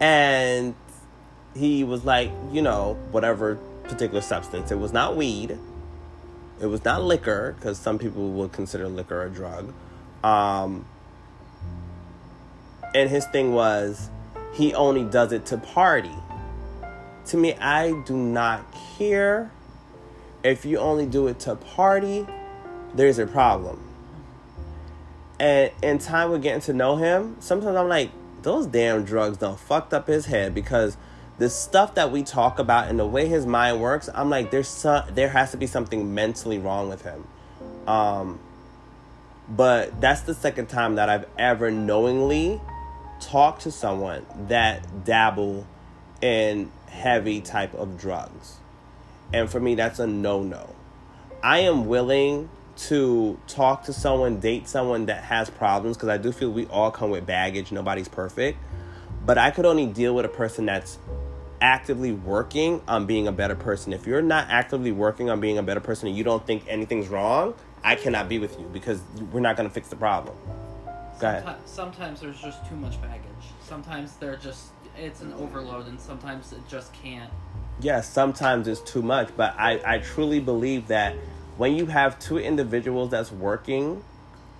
And 0.00 0.74
he 1.54 1.82
was 1.82 2.04
like, 2.04 2.30
you 2.52 2.62
know, 2.62 2.98
whatever 3.10 3.56
particular 3.84 4.20
substance. 4.20 4.70
It 4.70 4.78
was 4.78 4.92
not 4.92 5.16
weed. 5.16 5.58
It 6.60 6.66
was 6.66 6.84
not 6.84 7.02
liquor, 7.02 7.54
because 7.56 7.78
some 7.78 7.98
people 7.98 8.30
would 8.32 8.52
consider 8.52 8.86
liquor 8.88 9.22
a 9.22 9.30
drug. 9.30 9.72
Um, 10.22 10.84
and 12.94 13.08
his 13.08 13.24
thing 13.26 13.54
was, 13.54 14.10
he 14.52 14.74
only 14.74 15.04
does 15.04 15.32
it 15.32 15.46
to 15.46 15.56
party. 15.56 16.14
To 17.28 17.36
me, 17.36 17.54
I 17.54 17.92
do 18.06 18.16
not 18.16 18.64
care. 18.96 19.50
If 20.42 20.64
you 20.64 20.78
only 20.78 21.04
do 21.04 21.26
it 21.26 21.38
to 21.40 21.56
party, 21.56 22.26
there's 22.94 23.18
a 23.18 23.26
problem. 23.26 23.82
And 25.38 25.70
in 25.82 25.98
time 25.98 26.30
with 26.30 26.42
getting 26.42 26.62
to 26.62 26.72
know 26.72 26.96
him, 26.96 27.36
sometimes 27.40 27.76
I'm 27.76 27.88
like, 27.88 28.10
those 28.42 28.66
damn 28.66 29.04
drugs 29.04 29.36
done 29.36 29.56
fucked 29.56 29.92
up 29.92 30.06
his 30.06 30.26
head 30.26 30.54
because 30.54 30.96
the 31.36 31.50
stuff 31.50 31.94
that 31.96 32.10
we 32.10 32.22
talk 32.22 32.58
about 32.58 32.88
and 32.88 32.98
the 32.98 33.06
way 33.06 33.26
his 33.26 33.44
mind 33.44 33.80
works, 33.80 34.08
I'm 34.14 34.30
like, 34.30 34.50
there's 34.50 34.68
some, 34.68 35.04
there 35.12 35.28
has 35.28 35.50
to 35.50 35.58
be 35.58 35.66
something 35.66 36.14
mentally 36.14 36.58
wrong 36.58 36.88
with 36.88 37.02
him. 37.02 37.26
Um, 37.86 38.40
but 39.48 40.00
that's 40.00 40.22
the 40.22 40.34
second 40.34 40.68
time 40.68 40.94
that 40.94 41.10
I've 41.10 41.26
ever 41.38 41.70
knowingly 41.70 42.60
talked 43.20 43.62
to 43.62 43.70
someone 43.70 44.24
that 44.48 45.04
dabble 45.04 45.66
in 46.22 46.72
heavy 46.88 47.40
type 47.40 47.74
of 47.74 47.98
drugs. 47.98 48.56
And 49.32 49.50
for 49.50 49.60
me, 49.60 49.74
that's 49.74 49.98
a 49.98 50.06
no 50.06 50.42
no. 50.42 50.74
I 51.42 51.60
am 51.60 51.86
willing 51.86 52.48
to 52.76 53.38
talk 53.46 53.84
to 53.84 53.92
someone, 53.92 54.40
date 54.40 54.68
someone 54.68 55.06
that 55.06 55.24
has 55.24 55.50
problems, 55.50 55.96
because 55.96 56.08
I 56.08 56.16
do 56.16 56.32
feel 56.32 56.50
we 56.50 56.66
all 56.66 56.90
come 56.90 57.10
with 57.10 57.26
baggage. 57.26 57.70
Nobody's 57.72 58.08
perfect. 58.08 58.58
But 59.24 59.36
I 59.36 59.50
could 59.50 59.66
only 59.66 59.86
deal 59.86 60.14
with 60.14 60.24
a 60.24 60.28
person 60.30 60.66
that's 60.66 60.98
actively 61.60 62.12
working 62.12 62.80
on 62.88 63.04
being 63.06 63.26
a 63.26 63.32
better 63.32 63.56
person. 63.56 63.92
If 63.92 64.06
you're 64.06 64.22
not 64.22 64.46
actively 64.48 64.92
working 64.92 65.28
on 65.28 65.40
being 65.40 65.58
a 65.58 65.62
better 65.62 65.80
person 65.80 66.08
and 66.08 66.16
you 66.16 66.24
don't 66.24 66.46
think 66.46 66.64
anything's 66.68 67.08
wrong, 67.08 67.54
I 67.84 67.96
cannot 67.96 68.28
be 68.28 68.38
with 68.38 68.58
you 68.58 68.66
because 68.72 69.00
we're 69.32 69.40
not 69.40 69.56
going 69.56 69.68
to 69.68 69.74
fix 69.74 69.88
the 69.88 69.96
problem. 69.96 70.36
Go 71.18 71.28
ahead. 71.28 71.44
Someti- 71.44 71.56
Sometimes 71.66 72.20
there's 72.20 72.40
just 72.40 72.64
too 72.68 72.76
much 72.76 73.00
baggage. 73.02 73.24
Sometimes 73.60 74.14
they're 74.16 74.36
just 74.36 74.68
it's 74.98 75.20
an 75.20 75.32
overload, 75.34 75.86
and 75.86 76.00
sometimes 76.00 76.52
it 76.52 76.60
just 76.68 76.92
can't. 76.92 77.30
yes, 77.80 78.08
sometimes 78.08 78.66
it's 78.66 78.80
too 78.80 79.02
much, 79.02 79.30
but 79.36 79.54
I, 79.58 79.80
I 79.84 79.98
truly 79.98 80.40
believe 80.40 80.88
that 80.88 81.14
when 81.56 81.76
you 81.76 81.86
have 81.86 82.18
two 82.18 82.38
individuals 82.38 83.10
that's 83.10 83.32
working 83.32 84.02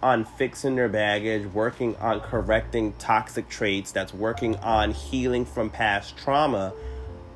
on 0.03 0.24
fixing 0.24 0.77
their 0.77 0.88
baggage, 0.88 1.46
working 1.46 1.96
on 1.96 2.20
correcting 2.20 2.92
toxic 2.98 3.48
traits, 3.48 3.90
that's 3.92 4.14
working 4.14 4.57
on 4.57 4.92
healing 4.92 5.44
from 5.44 5.70
past 5.70 6.16
trauma, 6.16 6.72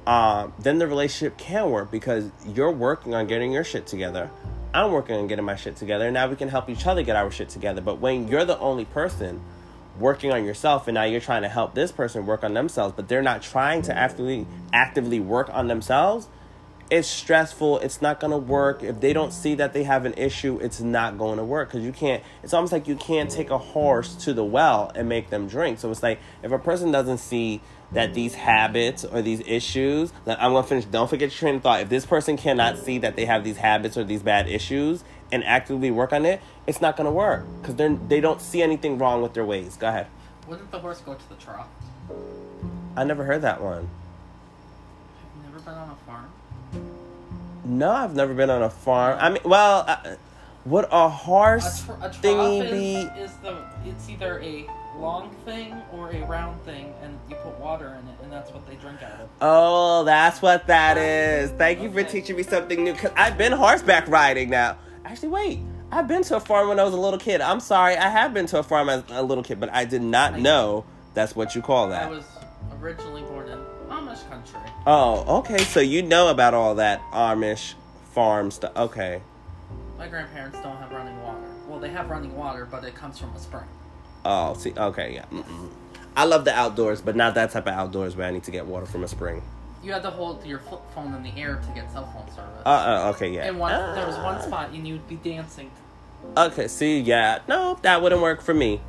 um, 0.06 0.52
then 0.58 0.78
the 0.78 0.86
relationship 0.86 1.36
can 1.38 1.70
work 1.70 1.90
because 1.90 2.30
you're 2.46 2.70
working 2.70 3.14
on 3.14 3.26
getting 3.26 3.52
your 3.52 3.64
shit 3.64 3.86
together. 3.86 4.30
I'm 4.74 4.90
working 4.90 5.16
on 5.16 5.26
getting 5.26 5.44
my 5.44 5.56
shit 5.56 5.76
together. 5.76 6.06
And 6.06 6.14
now 6.14 6.28
we 6.28 6.36
can 6.36 6.48
help 6.48 6.70
each 6.70 6.86
other 6.86 7.02
get 7.02 7.14
our 7.14 7.30
shit 7.30 7.48
together. 7.48 7.80
But 7.80 7.98
when 7.98 8.26
you're 8.28 8.44
the 8.44 8.58
only 8.58 8.84
person 8.86 9.40
working 9.98 10.32
on 10.32 10.44
yourself 10.44 10.88
and 10.88 10.94
now 10.94 11.04
you're 11.04 11.20
trying 11.20 11.42
to 11.42 11.48
help 11.48 11.74
this 11.74 11.92
person 11.92 12.26
work 12.26 12.44
on 12.44 12.54
themselves, 12.54 12.94
but 12.96 13.08
they're 13.08 13.22
not 13.22 13.42
trying 13.42 13.82
to 13.82 13.96
actively 13.96 14.46
actively 14.72 15.20
work 15.20 15.50
on 15.52 15.68
themselves, 15.68 16.28
it's 16.92 17.08
stressful. 17.08 17.78
It's 17.78 18.02
not 18.02 18.20
going 18.20 18.32
to 18.32 18.36
work. 18.36 18.82
If 18.82 19.00
they 19.00 19.14
don't 19.14 19.32
see 19.32 19.54
that 19.54 19.72
they 19.72 19.84
have 19.84 20.04
an 20.04 20.12
issue, 20.12 20.58
it's 20.60 20.78
not 20.78 21.16
going 21.16 21.38
to 21.38 21.44
work 21.44 21.70
because 21.70 21.82
you 21.82 21.90
can't. 21.90 22.22
It's 22.42 22.52
almost 22.52 22.70
like 22.70 22.86
you 22.86 22.96
can't 22.96 23.30
take 23.30 23.48
a 23.48 23.56
horse 23.56 24.14
to 24.16 24.34
the 24.34 24.44
well 24.44 24.92
and 24.94 25.08
make 25.08 25.30
them 25.30 25.48
drink. 25.48 25.78
So 25.78 25.90
it's 25.90 26.02
like 26.02 26.20
if 26.42 26.52
a 26.52 26.58
person 26.58 26.92
doesn't 26.92 27.16
see 27.16 27.62
that 27.92 28.12
these 28.12 28.34
habits 28.34 29.06
or 29.06 29.22
these 29.22 29.40
issues, 29.46 30.12
like 30.26 30.36
I'm 30.38 30.52
going 30.52 30.64
to 30.64 30.68
finish. 30.68 30.84
Don't 30.84 31.08
forget 31.08 31.30
your 31.30 31.38
train 31.38 31.54
of 31.56 31.62
thought. 31.62 31.80
If 31.80 31.88
this 31.88 32.04
person 32.04 32.36
cannot 32.36 32.76
see 32.76 32.98
that 32.98 33.16
they 33.16 33.24
have 33.24 33.42
these 33.42 33.56
habits 33.56 33.96
or 33.96 34.04
these 34.04 34.22
bad 34.22 34.46
issues 34.46 35.02
and 35.30 35.42
actively 35.44 35.90
work 35.90 36.12
on 36.12 36.26
it, 36.26 36.42
it's 36.66 36.80
not 36.80 36.96
going 36.96 37.06
to 37.06 37.12
work 37.12 37.44
because 37.60 37.74
they 37.76 37.88
they 38.08 38.20
don't 38.20 38.40
see 38.40 38.62
anything 38.62 38.98
wrong 38.98 39.22
with 39.22 39.34
their 39.34 39.44
ways. 39.44 39.76
Go 39.76 39.88
ahead. 39.88 40.06
Wouldn't 40.48 40.70
the 40.70 40.78
horse 40.78 41.00
go 41.00 41.14
to 41.14 41.28
the 41.28 41.34
trough? 41.36 41.66
I 42.96 43.04
never 43.04 43.24
heard 43.24 43.42
that 43.42 43.60
one. 43.62 43.88
I've 45.18 45.36
you 45.36 45.50
never 45.50 45.60
been 45.60 45.74
on 45.74 45.90
a 45.90 45.96
farm? 46.06 46.28
No, 47.64 47.90
I've 47.90 48.14
never 48.14 48.34
been 48.34 48.50
on 48.50 48.62
a 48.62 48.70
farm. 48.70 49.18
I 49.20 49.30
mean, 49.30 49.42
well, 49.44 49.84
uh, 49.86 50.16
would 50.66 50.84
a 50.86 50.88
A, 50.92 51.08
horse 51.08 51.84
tr- 51.84 51.92
a 51.92 52.10
thingy 52.10 52.64
is, 52.64 52.70
be? 52.70 53.20
is 53.20 53.32
the 53.38 53.56
it's 53.86 54.08
either 54.08 54.40
a 54.40 54.66
long 54.98 55.30
thing 55.44 55.74
or 55.92 56.10
a 56.10 56.22
round 56.26 56.60
thing, 56.62 56.92
and 57.02 57.18
you 57.30 57.36
put 57.36 57.58
water 57.58 57.86
in 57.88 58.08
it, 58.08 58.14
and 58.22 58.32
that's 58.32 58.52
what 58.52 58.66
they 58.66 58.74
drink 58.76 59.02
out 59.02 59.20
of. 59.20 59.28
Oh, 59.40 60.04
that's 60.04 60.42
what 60.42 60.66
that 60.66 60.98
is. 60.98 61.50
Thank 61.52 61.80
you 61.80 61.90
for 61.90 62.02
teaching 62.02 62.36
me 62.36 62.42
something 62.42 62.82
new. 62.84 62.94
Cause 62.94 63.10
I've 63.16 63.38
been 63.38 63.52
horseback 63.52 64.06
riding 64.08 64.50
now. 64.50 64.76
Actually, 65.04 65.28
wait. 65.30 65.58
I've 65.92 66.08
been 66.08 66.22
to 66.24 66.36
a 66.36 66.40
farm 66.40 66.68
when 66.68 66.80
I 66.80 66.84
was 66.84 66.94
a 66.94 66.98
little 66.98 67.18
kid. 67.18 67.42
I'm 67.42 67.60
sorry, 67.60 67.96
I 67.98 68.08
have 68.08 68.32
been 68.32 68.46
to 68.46 68.58
a 68.58 68.62
farm 68.62 68.88
as 68.88 69.04
a 69.10 69.22
little 69.22 69.44
kid, 69.44 69.60
but 69.60 69.70
I 69.74 69.84
did 69.84 70.00
not 70.00 70.38
know 70.38 70.86
that's 71.12 71.36
what 71.36 71.54
you 71.54 71.60
call 71.60 71.90
that. 71.90 72.06
I 72.06 72.08
was 72.08 72.24
originally 72.80 73.20
born 73.22 73.46
in 73.48 73.58
Amish 73.90 74.26
country. 74.30 74.58
Oh, 74.86 75.40
okay. 75.40 75.58
So 75.58 75.80
you 75.80 76.02
know 76.02 76.28
about 76.28 76.54
all 76.54 76.76
that 76.76 77.02
Amish 77.12 77.74
farm 78.14 78.50
stuff. 78.50 78.74
Okay. 78.74 79.20
My 79.98 80.08
grandparents 80.08 80.58
don't 80.62 80.78
have 80.78 80.90
running 80.92 81.20
water. 81.22 81.46
Well, 81.68 81.78
they 81.78 81.90
have 81.90 82.08
running 82.08 82.34
water, 82.34 82.64
but 82.64 82.84
it 82.84 82.94
comes 82.94 83.18
from 83.18 83.30
a 83.34 83.38
spring. 83.38 83.66
Oh, 84.24 84.54
see. 84.54 84.72
Okay, 84.74 85.12
yeah. 85.14 85.26
Mm-mm. 85.30 85.68
I 86.16 86.24
love 86.24 86.46
the 86.46 86.54
outdoors, 86.54 87.02
but 87.02 87.16
not 87.16 87.34
that 87.34 87.50
type 87.50 87.66
of 87.66 87.74
outdoors 87.74 88.16
where 88.16 88.26
I 88.26 88.30
need 88.30 88.44
to 88.44 88.50
get 88.50 88.64
water 88.64 88.86
from 88.86 89.04
a 89.04 89.08
spring. 89.08 89.42
You 89.82 89.92
had 89.92 90.02
to 90.04 90.10
hold 90.10 90.46
your 90.46 90.60
flip 90.60 90.80
phone 90.94 91.12
in 91.14 91.22
the 91.22 91.40
air 91.40 91.56
to 91.56 91.72
get 91.74 91.90
cell 91.90 92.10
phone 92.12 92.28
service. 92.34 92.62
Uh, 92.64 92.68
uh 92.68 93.12
okay, 93.14 93.34
yeah. 93.34 93.48
and 93.48 93.58
one, 93.58 93.72
there 93.94 94.06
was 94.06 94.16
one 94.16 94.36
Ah. 94.36 94.40
spot 94.40 94.70
and 94.70 94.86
you'd 94.86 95.06
be 95.08 95.16
dancing. 95.16 95.70
Okay, 96.36 96.68
see, 96.68 97.00
yeah. 97.00 97.40
No, 97.48 97.78
that 97.82 98.02
wouldn't 98.02 98.22
work 98.22 98.40
for 98.42 98.54
me. 98.54 98.80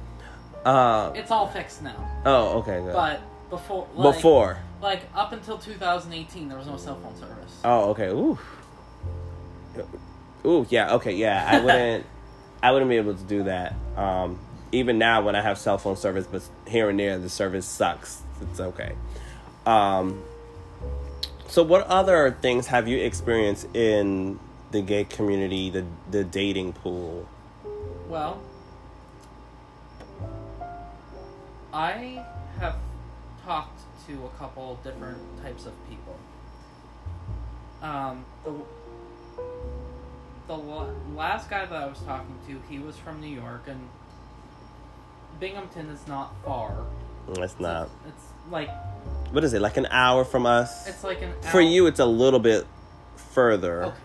Uh, 0.65 1.11
It's 1.15 1.31
all 1.31 1.47
fixed 1.47 1.81
now. 1.83 1.95
oh, 2.25 2.59
okay, 2.59 2.79
good. 2.81 2.93
But 2.93 3.21
before, 3.49 3.87
like, 3.95 4.15
Before. 4.15 4.57
like 4.81 5.01
up 5.13 5.33
until 5.33 5.57
2018, 5.57 6.47
there 6.47 6.57
was 6.57 6.67
no 6.67 6.77
cell 6.77 6.95
phone 7.01 7.15
service. 7.17 7.59
Oh, 7.65 7.89
okay. 7.91 8.07
Ooh. 8.07 8.37
Ooh, 10.45 10.65
yeah. 10.69 10.93
Okay, 10.95 11.13
yeah. 11.15 11.47
I 11.49 11.59
wouldn't. 11.63 12.05
I 12.61 12.71
wouldn't 12.71 12.89
be 12.89 12.97
able 12.97 13.13
to 13.15 13.23
do 13.23 13.43
that. 13.43 13.75
Um, 13.97 14.39
even 14.71 14.97
now, 14.97 15.21
when 15.21 15.35
I 15.35 15.41
have 15.41 15.57
cell 15.57 15.77
phone 15.77 15.97
service, 15.97 16.25
but 16.31 16.41
here 16.67 16.89
and 16.89 16.99
there 16.99 17.17
the 17.17 17.29
service 17.29 17.65
sucks. 17.65 18.21
It's 18.41 18.59
okay. 18.59 18.93
Um, 19.65 20.23
so, 21.47 21.61
what 21.63 21.85
other 21.87 22.31
things 22.41 22.67
have 22.67 22.87
you 22.87 22.97
experienced 22.99 23.67
in 23.75 24.39
the 24.73 24.81
gay 24.81 25.05
community, 25.05 25.69
the 25.69 25.85
the 26.11 26.25
dating 26.25 26.73
pool? 26.73 27.25
Well, 28.09 28.41
I 31.71 32.25
have 32.59 32.75
talked 33.45 33.79
to 34.07 34.25
a 34.25 34.29
couple 34.37 34.77
different 34.83 35.19
types 35.41 35.65
of 35.65 35.73
people. 35.89 36.17
Um, 37.81 38.25
the 38.43 38.53
the 40.47 40.57
last 41.15 41.49
guy 41.49 41.65
that 41.65 41.73
I 41.73 41.85
was 41.85 41.99
talking 41.99 42.35
to, 42.47 42.61
he 42.69 42.79
was 42.79 42.97
from 42.97 43.21
New 43.21 43.33
York, 43.33 43.63
and 43.67 43.87
Binghamton 45.39 45.87
is 45.89 46.05
not 46.07 46.33
far. 46.43 46.75
It's 47.29 47.59
not. 47.59 47.89
It's 48.07 48.23
like 48.51 48.69
What 49.31 49.43
is 49.45 49.53
it? 49.53 49.61
Like 49.61 49.77
an 49.77 49.85
hour 49.89 50.25
from 50.25 50.45
us? 50.45 50.87
it's 50.87 51.03
like 51.05 51.21
an 51.21 51.31
For 51.51 51.61
you, 51.61 51.85
it's 51.87 52.01
a 52.01 52.05
little 52.05 52.39
bit 52.39 52.65
further. 53.15 53.83
Okay. 53.85 53.97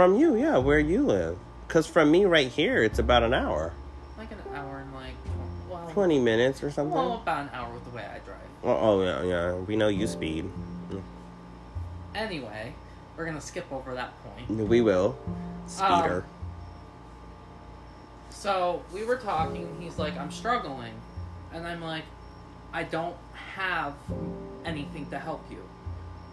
From 0.00 0.16
you, 0.16 0.34
yeah, 0.34 0.56
where 0.56 0.78
you 0.78 1.02
live. 1.02 1.36
Because 1.68 1.86
from 1.86 2.10
me 2.10 2.24
right 2.24 2.48
here, 2.48 2.82
it's 2.82 2.98
about 2.98 3.22
an 3.22 3.34
hour. 3.34 3.74
like 4.16 4.32
an 4.32 4.38
hour 4.54 4.78
and 4.78 4.94
like 4.94 5.12
well, 5.68 5.90
20 5.90 6.18
minutes 6.18 6.62
or 6.62 6.70
something. 6.70 6.94
well 6.94 7.16
about 7.16 7.42
an 7.42 7.50
hour 7.52 7.70
with 7.74 7.84
the 7.84 7.90
way 7.90 8.06
I 8.06 8.18
drive. 8.20 8.38
Oh, 8.64 8.78
oh, 8.80 9.02
yeah, 9.02 9.22
yeah. 9.22 9.54
We 9.56 9.76
know 9.76 9.88
you 9.88 10.06
speed. 10.06 10.50
Anyway, 12.14 12.72
we're 13.14 13.26
gonna 13.26 13.42
skip 13.42 13.70
over 13.70 13.92
that 13.92 14.14
point. 14.24 14.48
We 14.70 14.80
will. 14.80 15.18
Speeder. 15.66 16.24
Um, 16.24 16.24
So 18.30 18.82
we 18.94 19.04
were 19.04 19.16
talking. 19.18 19.68
He's 19.82 19.98
like, 19.98 20.16
"I'm 20.16 20.30
struggling," 20.30 20.94
and 21.52 21.66
I'm 21.66 21.82
like, 21.82 22.04
"I 22.72 22.84
don't 22.84 23.16
have 23.34 23.92
anything 24.64 25.10
to 25.10 25.18
help 25.18 25.44
you. 25.50 25.62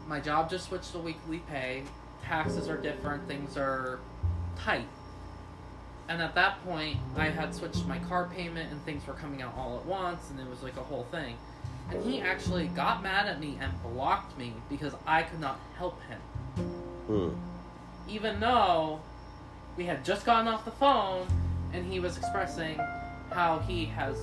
My 0.08 0.22
job 0.22 0.50
just 0.50 0.70
switched 0.70 0.94
to 0.94 1.00
weekly 1.00 1.40
pay. 1.40 1.84
Taxes 2.28 2.68
are 2.70 2.78
different. 2.78 3.28
Things 3.28 3.58
are 3.58 4.00
tight." 4.58 4.88
And 6.10 6.22
at 6.22 6.36
that 6.36 6.63
point, 6.66 6.98
I 7.18 7.26
had 7.30 7.54
switched 7.54 7.86
my 7.86 8.00
car 8.00 8.30
payment, 8.34 8.72
and 8.72 8.84
things 8.86 9.06
were 9.08 9.13
coming 9.13 9.42
out 9.42 9.54
all 9.58 9.78
at 9.78 9.86
once, 9.86 10.30
and 10.30 10.40
it 10.40 10.50
was 10.50 10.63
like 10.63 10.78
a 10.78 10.84
whole 10.84 11.06
thing. 11.12 11.36
And 11.90 12.04
he 12.04 12.22
actually 12.22 12.68
got 12.68 13.02
mad 13.04 13.28
at 13.28 13.40
me 13.40 13.58
and 13.62 13.72
blocked 13.84 14.38
me 14.38 14.54
because 14.70 14.94
I 15.06 15.24
could 15.24 15.40
not 15.40 15.58
help 15.78 15.98
him 16.04 16.20
Hmm. 17.08 17.30
even 18.10 18.42
though 18.42 19.00
we 19.78 19.86
had 19.86 20.04
just 20.04 20.26
gotten 20.26 20.50
off 20.50 20.66
the 20.66 20.72
phone 20.72 21.26
and 21.74 21.86
he 21.86 22.02
was 22.02 22.18
expressing 22.18 22.78
how 23.32 23.60
he 23.60 23.86
has 23.86 24.18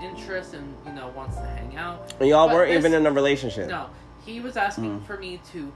interest 0.00 0.54
and 0.54 0.76
you 0.86 0.92
know 0.92 1.08
wants 1.08 1.34
to 1.36 1.42
hang 1.42 1.76
out. 1.76 2.14
And 2.20 2.28
y'all 2.28 2.46
But 2.46 2.54
weren't 2.54 2.70
this- 2.70 2.78
even 2.84 2.94
in 2.94 3.04
a 3.06 3.10
relationship. 3.12 3.68
No, 3.68 3.86
he 4.24 4.38
was 4.40 4.56
asking 4.56 5.00
Mm. 5.00 5.04
for 5.04 5.16
me 5.16 5.40
to 5.52 5.72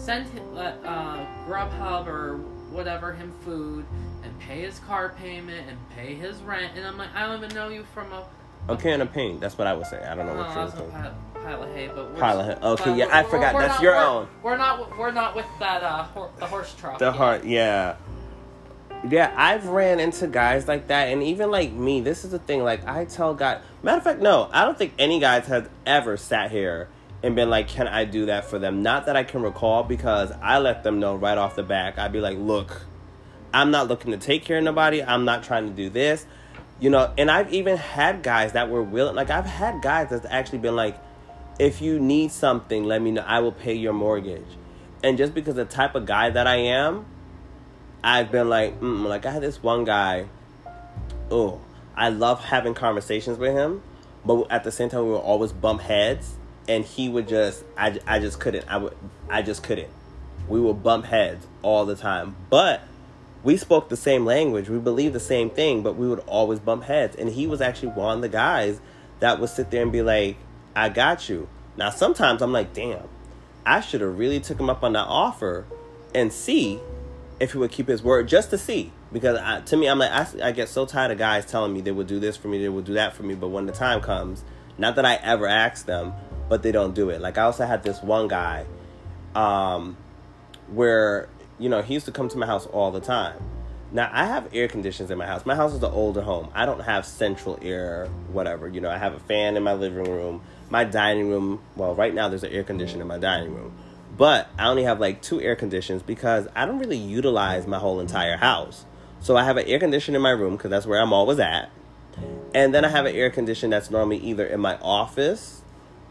send 0.00 0.26
him, 0.28 0.54
let 0.54 0.78
uh, 0.84 1.24
Grubhub 1.46 2.06
or 2.06 2.36
whatever 2.70 3.12
him 3.12 3.32
food 3.44 3.84
and 4.22 4.38
pay 4.40 4.60
his 4.62 4.78
car 4.80 5.14
payment 5.18 5.68
and 5.68 5.76
pay 5.96 6.14
his 6.14 6.36
rent, 6.42 6.72
and 6.76 6.86
I'm 6.86 6.96
like, 6.96 7.14
I 7.14 7.26
don't 7.26 7.42
even 7.42 7.54
know 7.54 7.68
you 7.68 7.84
from 7.94 8.12
a. 8.12 8.24
A 8.68 8.76
can 8.76 9.00
of 9.00 9.12
paint. 9.12 9.40
That's 9.40 9.56
what 9.56 9.66
I 9.66 9.72
would 9.74 9.86
say. 9.86 10.02
I 10.04 10.14
don't 10.14 10.26
know 10.26 10.34
what 10.34 10.54
you're 10.54 10.64
was 10.64 10.74
gonna 10.74 10.90
saying. 10.90 11.02
pile, 11.02 11.14
pile 11.42 11.62
of 11.62 11.74
hay, 11.74 11.88
but 11.88 12.12
we're, 12.12 12.18
Pile 12.20 12.40
of 12.40 12.46
hay. 12.46 12.66
Okay, 12.66 12.96
yeah, 12.98 13.06
I 13.10 13.22
forgot. 13.22 13.54
That's 13.58 13.74
not- 13.74 13.82
your 13.82 13.94
we're- 13.94 14.04
own. 14.06 14.28
We're 14.42 14.56
not. 14.56 14.98
We're 14.98 15.10
not 15.12 15.34
with 15.34 15.46
that. 15.60 15.82
Uh, 15.82 16.02
hor- 16.04 16.30
the 16.38 16.46
horse 16.46 16.74
truck. 16.74 16.98
The 16.98 17.10
heart, 17.12 17.44
yeah. 17.44 17.96
Yeah, 19.08 19.32
I've 19.34 19.66
ran 19.66 19.98
into 19.98 20.26
guys 20.26 20.68
like 20.68 20.88
that, 20.88 21.08
and 21.08 21.22
even 21.22 21.50
like 21.50 21.72
me, 21.72 22.02
this 22.02 22.22
is 22.22 22.32
the 22.32 22.38
thing. 22.38 22.62
Like, 22.62 22.86
I 22.86 23.06
tell 23.06 23.32
guys, 23.32 23.62
matter 23.82 23.96
of 23.96 24.04
fact, 24.04 24.20
no, 24.20 24.50
I 24.52 24.66
don't 24.66 24.76
think 24.76 24.92
any 24.98 25.18
guys 25.20 25.46
have 25.46 25.70
ever 25.86 26.18
sat 26.18 26.50
here 26.50 26.88
and 27.22 27.34
been 27.34 27.50
like, 27.50 27.68
Can 27.68 27.86
I 27.88 28.04
do 28.04 28.26
that 28.26 28.44
for 28.46 28.58
them? 28.58 28.82
Not 28.82 29.06
that 29.06 29.16
I 29.16 29.24
can 29.24 29.42
recall, 29.42 29.82
because 29.82 30.32
I 30.42 30.58
let 30.58 30.82
them 30.82 31.00
know 31.00 31.16
right 31.16 31.38
off 31.38 31.56
the 31.56 31.62
back. 31.62 31.98
I'd 31.98 32.12
be 32.12 32.20
like, 32.20 32.38
Look, 32.38 32.86
I'm 33.52 33.70
not 33.70 33.88
looking 33.88 34.12
to 34.12 34.18
take 34.18 34.44
care 34.44 34.58
of 34.58 34.64
nobody, 34.64 35.02
I'm 35.02 35.24
not 35.24 35.42
trying 35.44 35.66
to 35.66 35.72
do 35.72 35.90
this. 35.90 36.26
You 36.78 36.88
know, 36.88 37.12
and 37.18 37.30
I've 37.30 37.52
even 37.52 37.76
had 37.76 38.22
guys 38.22 38.52
that 38.52 38.70
were 38.70 38.82
willing, 38.82 39.14
like, 39.14 39.28
I've 39.28 39.44
had 39.44 39.82
guys 39.82 40.08
that's 40.10 40.26
actually 40.28 40.58
been 40.58 40.76
like, 40.76 40.98
If 41.58 41.80
you 41.82 41.98
need 41.98 42.32
something, 42.32 42.84
let 42.84 43.02
me 43.02 43.12
know, 43.12 43.24
I 43.26 43.40
will 43.40 43.52
pay 43.52 43.74
your 43.74 43.92
mortgage. 43.92 44.56
And 45.02 45.16
just 45.16 45.34
because 45.34 45.54
the 45.54 45.64
type 45.64 45.94
of 45.94 46.06
guy 46.06 46.30
that 46.30 46.46
I 46.46 46.56
am, 46.56 47.06
I've 48.02 48.30
been 48.30 48.48
like, 48.48 48.80
mm, 48.80 49.04
like 49.06 49.26
I 49.26 49.30
had 49.30 49.42
this 49.42 49.62
one 49.62 49.84
guy. 49.84 50.26
Oh, 51.30 51.60
I 51.94 52.08
love 52.08 52.42
having 52.44 52.74
conversations 52.74 53.38
with 53.38 53.52
him, 53.52 53.82
but 54.24 54.46
at 54.50 54.64
the 54.64 54.72
same 54.72 54.88
time 54.88 55.04
we 55.04 55.10
would 55.10 55.18
always 55.18 55.52
bump 55.52 55.82
heads, 55.82 56.36
and 56.70 56.84
he 56.84 57.08
would 57.08 57.26
just, 57.26 57.64
I, 57.76 57.98
I 58.06 58.20
just 58.20 58.38
couldn't, 58.38 58.64
I 58.68 58.76
would, 58.76 58.96
I 59.28 59.42
just 59.42 59.64
couldn't. 59.64 59.90
We 60.48 60.60
would 60.60 60.84
bump 60.84 61.04
heads 61.04 61.44
all 61.62 61.84
the 61.84 61.96
time, 61.96 62.36
but 62.48 62.82
we 63.42 63.56
spoke 63.56 63.88
the 63.88 63.96
same 63.96 64.24
language, 64.24 64.68
we 64.68 64.78
believed 64.78 65.12
the 65.12 65.20
same 65.20 65.50
thing, 65.50 65.82
but 65.82 65.96
we 65.96 66.06
would 66.06 66.20
always 66.20 66.60
bump 66.60 66.84
heads, 66.84 67.16
and 67.16 67.28
he 67.30 67.48
was 67.48 67.60
actually 67.60 67.88
one 67.88 68.18
of 68.18 68.22
the 68.22 68.28
guys 68.28 68.80
that 69.18 69.40
would 69.40 69.50
sit 69.50 69.72
there 69.72 69.82
and 69.82 69.90
be 69.90 70.00
like, 70.00 70.36
I 70.76 70.90
got 70.90 71.28
you. 71.28 71.48
Now 71.76 71.90
sometimes 71.90 72.40
I'm 72.40 72.52
like, 72.52 72.72
damn, 72.72 73.08
I 73.66 73.80
should 73.80 74.00
have 74.00 74.16
really 74.16 74.38
took 74.38 74.60
him 74.60 74.70
up 74.70 74.84
on 74.84 74.92
that 74.92 75.08
offer 75.08 75.66
and 76.14 76.32
see 76.32 76.80
if 77.40 77.52
he 77.52 77.58
would 77.58 77.72
keep 77.72 77.88
his 77.88 78.00
word 78.00 78.28
just 78.28 78.50
to 78.50 78.58
see. 78.58 78.92
Because 79.12 79.38
I, 79.38 79.60
to 79.62 79.76
me 79.76 79.88
i'm 79.88 79.98
like 79.98 80.12
I, 80.12 80.50
I 80.50 80.52
get 80.52 80.68
so 80.68 80.86
tired 80.86 81.10
of 81.10 81.18
guys 81.18 81.44
telling 81.44 81.72
me 81.72 81.80
they 81.80 81.90
would 81.90 82.06
do 82.06 82.20
this 82.20 82.36
for 82.36 82.46
me 82.46 82.62
they 82.62 82.68
would 82.68 82.84
do 82.84 82.94
that 82.94 83.16
for 83.16 83.24
me. 83.24 83.34
But 83.34 83.48
when 83.48 83.66
the 83.66 83.72
time 83.72 84.00
comes 84.00 84.44
not 84.78 84.94
that 84.94 85.04
i 85.04 85.16
ever 85.16 85.48
ask 85.48 85.84
them 85.84 86.14
but 86.50 86.64
they 86.64 86.72
don't 86.72 86.94
do 86.94 87.08
it. 87.08 87.22
Like 87.22 87.38
i 87.38 87.42
also 87.44 87.64
had 87.64 87.82
this 87.82 88.02
one 88.02 88.28
guy 88.28 88.66
um 89.34 89.96
where 90.66 91.28
you 91.58 91.68
know 91.68 91.80
he 91.80 91.94
used 91.94 92.06
to 92.06 92.12
come 92.12 92.28
to 92.28 92.36
my 92.36 92.44
house 92.44 92.66
all 92.66 92.90
the 92.90 93.00
time. 93.00 93.40
Now 93.92 94.10
i 94.12 94.26
have 94.26 94.52
air 94.52 94.68
conditions 94.68 95.10
in 95.10 95.16
my 95.16 95.26
house. 95.26 95.46
My 95.46 95.54
house 95.54 95.72
is 95.72 95.82
an 95.82 95.92
older 95.92 96.20
home. 96.20 96.50
I 96.52 96.66
don't 96.66 96.80
have 96.80 97.06
central 97.06 97.58
air 97.62 98.08
whatever 98.32 98.68
you 98.68 98.82
know. 98.82 98.90
I 98.90 98.98
have 98.98 99.14
a 99.14 99.20
fan 99.20 99.56
in 99.56 99.62
my 99.62 99.72
living 99.72 100.04
room 100.04 100.42
my 100.68 100.84
dining 100.84 101.30
room. 101.30 101.62
Well 101.76 101.94
right 101.94 102.12
now 102.12 102.28
there's 102.28 102.44
an 102.44 102.52
air 102.52 102.64
conditioner 102.64 103.02
in 103.02 103.08
my 103.08 103.18
dining 103.18 103.54
room. 103.54 103.72
But 104.18 104.48
I 104.58 104.66
only 104.66 104.82
have 104.82 105.00
like 105.00 105.22
two 105.22 105.40
air 105.40 105.54
conditions 105.54 106.02
because 106.02 106.48
I 106.56 106.66
don't 106.66 106.80
really 106.80 106.98
utilize 106.98 107.66
my 107.66 107.78
whole 107.78 108.00
entire 108.00 108.36
house. 108.36 108.84
So 109.20 109.36
I 109.36 109.44
have 109.44 109.56
an 109.56 109.66
air 109.66 109.78
conditioner 109.78 110.16
in 110.16 110.22
my 110.22 110.30
room 110.30 110.56
because 110.56 110.70
that's 110.70 110.84
where 110.84 111.00
I'm 111.00 111.12
always 111.12 111.38
at. 111.38 111.70
And 112.52 112.74
then 112.74 112.84
I 112.84 112.88
have 112.88 113.06
an 113.06 113.14
air 113.14 113.30
conditioner 113.30 113.76
that's 113.76 113.90
normally 113.90 114.18
either 114.18 114.44
in 114.44 114.58
my 114.58 114.76
office 114.78 115.59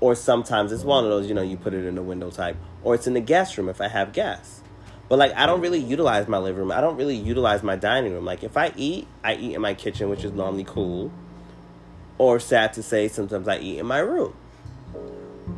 or 0.02 0.16
sometimes 0.16 0.72
it's 0.72 0.84
one 0.84 1.04
of 1.04 1.10
those, 1.10 1.28
you 1.28 1.34
know, 1.34 1.42
you 1.42 1.58
put 1.58 1.74
it 1.74 1.86
in 1.86 1.96
the 1.96 2.04
window 2.04 2.30
type, 2.30 2.58
or 2.84 2.96
it's 2.96 3.08
in 3.08 3.14
the 3.14 3.22
guest 3.22 3.58
room 3.58 3.70
if 3.70 3.82
I 3.82 3.88
have 3.88 4.14
guests. 4.14 4.62
But 5.10 5.18
like 5.18 5.34
I 5.36 5.48
don't 5.48 5.60
really 5.60 5.80
utilize 5.80 6.28
my 6.28 6.38
living 6.38 6.60
room. 6.60 6.72
I 6.72 6.82
don't 6.82 6.96
really 6.96 7.16
utilize 7.16 7.64
my 7.64 7.76
dining 7.76 8.14
room. 8.14 8.26
Like 8.26 8.44
if 8.44 8.56
I 8.56 8.72
eat, 8.78 9.08
I 9.24 9.34
eat 9.36 9.56
in 9.56 9.62
my 9.62 9.74
kitchen, 9.74 10.08
which 10.08 10.24
is 10.24 10.32
normally 10.32 10.64
cool. 10.64 11.12
Or 12.20 12.40
sad 12.40 12.74
to 12.74 12.84
say, 12.84 13.08
sometimes 13.08 13.48
I 13.48 13.58
eat 13.58 13.80
in 13.80 13.88
my 13.88 14.00
room. 14.00 14.36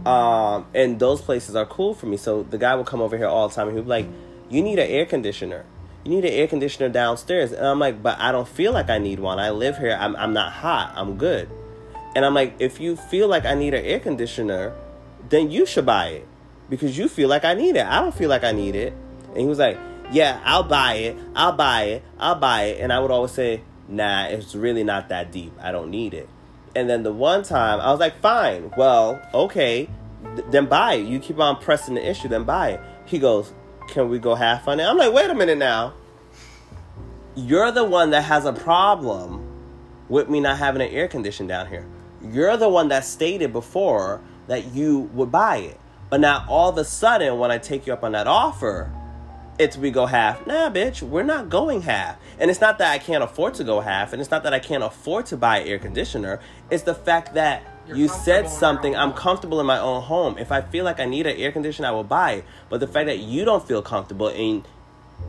Um, 0.05 0.67
and 0.73 0.99
those 0.99 1.21
places 1.21 1.55
are 1.55 1.65
cool 1.65 1.93
for 1.93 2.05
me. 2.05 2.15
So 2.15 2.43
the 2.43 2.57
guy 2.57 2.75
will 2.75 2.85
come 2.85 3.01
over 3.01 3.17
here 3.17 3.27
all 3.27 3.49
the 3.49 3.55
time 3.55 3.67
and 3.67 3.75
he'll 3.75 3.83
be 3.83 3.89
like, 3.89 4.07
You 4.49 4.61
need 4.61 4.79
an 4.79 4.89
air 4.89 5.05
conditioner. 5.05 5.65
You 6.05 6.11
need 6.11 6.25
an 6.25 6.31
air 6.31 6.47
conditioner 6.47 6.87
downstairs. 6.87 7.51
And 7.51 7.67
I'm 7.67 7.79
like, 7.79 8.01
But 8.01 8.19
I 8.19 8.31
don't 8.31 8.47
feel 8.47 8.71
like 8.71 8.89
I 8.89 8.99
need 8.99 9.19
one. 9.19 9.37
I 9.37 9.49
live 9.49 9.77
here. 9.77 9.97
I'm, 9.99 10.15
I'm 10.15 10.33
not 10.33 10.53
hot. 10.53 10.93
I'm 10.95 11.17
good. 11.17 11.49
And 12.15 12.25
I'm 12.25 12.33
like, 12.33 12.55
If 12.59 12.79
you 12.79 12.95
feel 12.95 13.27
like 13.27 13.45
I 13.45 13.53
need 13.53 13.73
an 13.73 13.85
air 13.85 13.99
conditioner, 13.99 14.73
then 15.29 15.51
you 15.51 15.65
should 15.65 15.85
buy 15.85 16.07
it 16.07 16.27
because 16.69 16.97
you 16.97 17.07
feel 17.07 17.29
like 17.29 17.45
I 17.45 17.53
need 17.53 17.75
it. 17.75 17.85
I 17.85 17.99
don't 17.99 18.15
feel 18.15 18.29
like 18.29 18.43
I 18.43 18.51
need 18.51 18.75
it. 18.75 18.93
And 19.29 19.37
he 19.37 19.45
was 19.45 19.59
like, 19.59 19.77
Yeah, 20.11 20.41
I'll 20.43 20.63
buy 20.63 20.95
it. 20.95 21.17
I'll 21.35 21.53
buy 21.53 21.83
it. 21.83 22.03
I'll 22.19 22.35
buy 22.35 22.63
it. 22.63 22.81
And 22.81 22.91
I 22.91 22.99
would 22.99 23.11
always 23.11 23.31
say, 23.31 23.61
Nah, 23.87 24.25
it's 24.27 24.55
really 24.55 24.83
not 24.83 25.09
that 25.09 25.31
deep. 25.31 25.53
I 25.61 25.71
don't 25.71 25.89
need 25.89 26.13
it. 26.13 26.29
And 26.75 26.89
then 26.89 27.03
the 27.03 27.11
one 27.11 27.43
time 27.43 27.79
I 27.81 27.91
was 27.91 27.99
like, 27.99 28.21
fine, 28.21 28.71
well, 28.77 29.21
okay, 29.33 29.89
th- 30.35 30.47
then 30.49 30.67
buy 30.67 30.93
it. 30.95 31.05
You 31.05 31.19
keep 31.19 31.39
on 31.39 31.57
pressing 31.57 31.95
the 31.95 32.09
issue, 32.09 32.29
then 32.29 32.45
buy 32.45 32.71
it. 32.71 32.81
He 33.05 33.19
goes, 33.19 33.51
can 33.89 34.09
we 34.09 34.19
go 34.19 34.35
half 34.35 34.67
on 34.67 34.79
it? 34.79 34.83
I'm 34.83 34.97
like, 34.97 35.11
wait 35.11 35.29
a 35.29 35.35
minute 35.35 35.57
now. 35.57 35.93
You're 37.35 37.71
the 37.71 37.83
one 37.83 38.11
that 38.11 38.23
has 38.23 38.45
a 38.45 38.53
problem 38.53 39.47
with 40.07 40.29
me 40.29 40.39
not 40.39 40.57
having 40.57 40.81
an 40.81 40.89
air 40.89 41.07
condition 41.07 41.47
down 41.47 41.67
here. 41.67 41.85
You're 42.23 42.57
the 42.57 42.69
one 42.69 42.89
that 42.89 43.05
stated 43.05 43.51
before 43.53 44.21
that 44.47 44.73
you 44.73 45.09
would 45.13 45.31
buy 45.31 45.57
it. 45.57 45.79
But 46.09 46.19
now 46.19 46.45
all 46.49 46.69
of 46.69 46.77
a 46.77 46.83
sudden, 46.83 47.39
when 47.39 47.51
I 47.51 47.57
take 47.57 47.87
you 47.87 47.93
up 47.93 48.03
on 48.03 48.11
that 48.11 48.27
offer, 48.27 48.91
it's 49.57 49.77
we 49.77 49.91
go 49.91 50.05
half. 50.05 50.45
Nah, 50.47 50.69
bitch, 50.69 51.01
we're 51.01 51.23
not 51.23 51.49
going 51.49 51.83
half. 51.83 52.17
And 52.39 52.49
it's 52.49 52.61
not 52.61 52.79
that 52.79 52.91
I 52.91 52.97
can't 52.97 53.23
afford 53.23 53.53
to 53.55 53.63
go 53.63 53.79
half, 53.79 54.11
and 54.11 54.21
it's 54.21 54.31
not 54.31 54.43
that 54.43 54.53
I 54.53 54.59
can't 54.59 54.83
afford 54.83 55.27
to 55.27 55.37
buy 55.37 55.59
an 55.59 55.67
air 55.67 55.79
conditioner. 55.79 56.39
It's 56.69 56.83
the 56.83 56.95
fact 56.95 57.35
that 57.35 57.63
You're 57.87 57.97
you 57.97 58.07
said 58.07 58.49
something. 58.49 58.95
I'm 58.95 59.13
comfortable 59.13 59.59
in 59.59 59.65
my 59.65 59.79
own 59.79 60.01
home. 60.01 60.37
If 60.37 60.51
I 60.51 60.61
feel 60.61 60.83
like 60.83 60.99
I 60.99 61.05
need 61.05 61.27
an 61.27 61.37
air 61.37 61.51
conditioner, 61.51 61.89
I 61.89 61.91
will 61.91 62.03
buy 62.03 62.31
it. 62.33 62.45
But 62.69 62.79
the 62.79 62.87
fact 62.87 63.05
that 63.07 63.19
you 63.19 63.45
don't 63.45 63.65
feel 63.65 63.81
comfortable, 63.81 64.29
and 64.29 64.67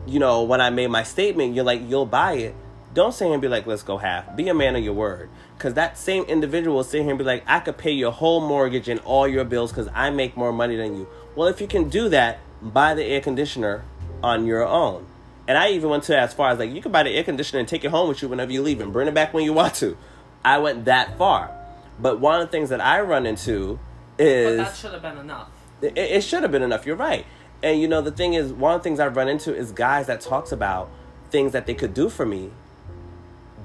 you 0.07 0.19
know, 0.19 0.43
when 0.43 0.61
I 0.61 0.69
made 0.69 0.87
my 0.87 1.03
statement, 1.03 1.53
you're 1.53 1.63
like, 1.63 1.81
you'll 1.87 2.05
buy 2.05 2.33
it. 2.33 2.55
Don't 2.93 3.11
sit 3.11 3.25
here 3.25 3.33
and 3.33 3.41
be 3.41 3.47
like, 3.47 3.65
let's 3.65 3.81
go 3.81 3.97
half. 3.97 4.35
Be 4.35 4.49
a 4.49 4.53
man 4.53 4.75
of 4.75 4.83
your 4.83 4.93
word. 4.93 5.29
Because 5.57 5.73
that 5.73 5.97
same 5.97 6.23
individual 6.23 6.77
will 6.77 6.83
sit 6.83 7.01
here 7.01 7.09
and 7.09 7.17
be 7.17 7.25
like, 7.25 7.43
I 7.47 7.59
could 7.59 7.77
pay 7.77 7.91
your 7.91 8.11
whole 8.11 8.39
mortgage 8.39 8.87
and 8.87 8.99
all 9.01 9.27
your 9.27 9.43
bills 9.43 9.71
because 9.71 9.87
I 9.93 10.11
make 10.11 10.37
more 10.37 10.51
money 10.51 10.75
than 10.75 10.95
you. 10.95 11.07
Well, 11.35 11.47
if 11.47 11.59
you 11.59 11.67
can 11.67 11.89
do 11.89 12.09
that, 12.09 12.39
buy 12.61 12.93
the 12.93 13.03
air 13.03 13.21
conditioner 13.21 13.83
on 14.21 14.45
your 14.45 14.65
own. 14.65 15.07
And 15.47 15.57
I 15.57 15.69
even 15.71 15.89
went 15.89 16.03
to 16.03 16.17
as 16.17 16.33
far 16.33 16.51
as 16.51 16.59
like, 16.59 16.71
you 16.71 16.81
can 16.81 16.91
buy 16.91 17.03
the 17.03 17.09
air 17.11 17.23
conditioner 17.23 17.59
and 17.59 17.67
take 17.67 17.83
it 17.83 17.91
home 17.91 18.09
with 18.09 18.21
you 18.21 18.27
whenever 18.27 18.51
you 18.51 18.61
leave 18.61 18.79
and 18.79 18.93
bring 18.93 19.07
it 19.07 19.13
back 19.13 19.33
when 19.33 19.43
you 19.43 19.53
want 19.53 19.73
to. 19.75 19.97
I 20.45 20.59
went 20.59 20.85
that 20.85 21.17
far. 21.17 21.51
But 21.99 22.19
one 22.19 22.39
of 22.39 22.47
the 22.47 22.51
things 22.51 22.69
that 22.69 22.81
I 22.81 23.01
run 23.01 23.25
into 23.25 23.79
But 24.17 24.25
is. 24.25 24.57
that 24.57 24.75
should 24.75 24.93
have 24.93 25.01
been 25.01 25.17
enough. 25.17 25.49
It, 25.81 25.97
it 25.97 26.23
should 26.23 26.43
have 26.43 26.51
been 26.51 26.63
enough. 26.63 26.85
You're 26.85 26.95
right. 26.95 27.25
And 27.61 27.79
you 27.79 27.87
know 27.87 28.01
the 28.01 28.11
thing 28.11 28.33
is, 28.33 28.51
one 28.51 28.75
of 28.75 28.81
the 28.81 28.83
things 28.83 28.99
I've 28.99 29.15
run 29.15 29.29
into 29.29 29.55
is 29.55 29.71
guys 29.71 30.07
that 30.07 30.21
talks 30.21 30.51
about 30.51 30.91
things 31.29 31.53
that 31.53 31.65
they 31.65 31.73
could 31.73 31.93
do 31.93 32.09
for 32.09 32.25
me, 32.25 32.51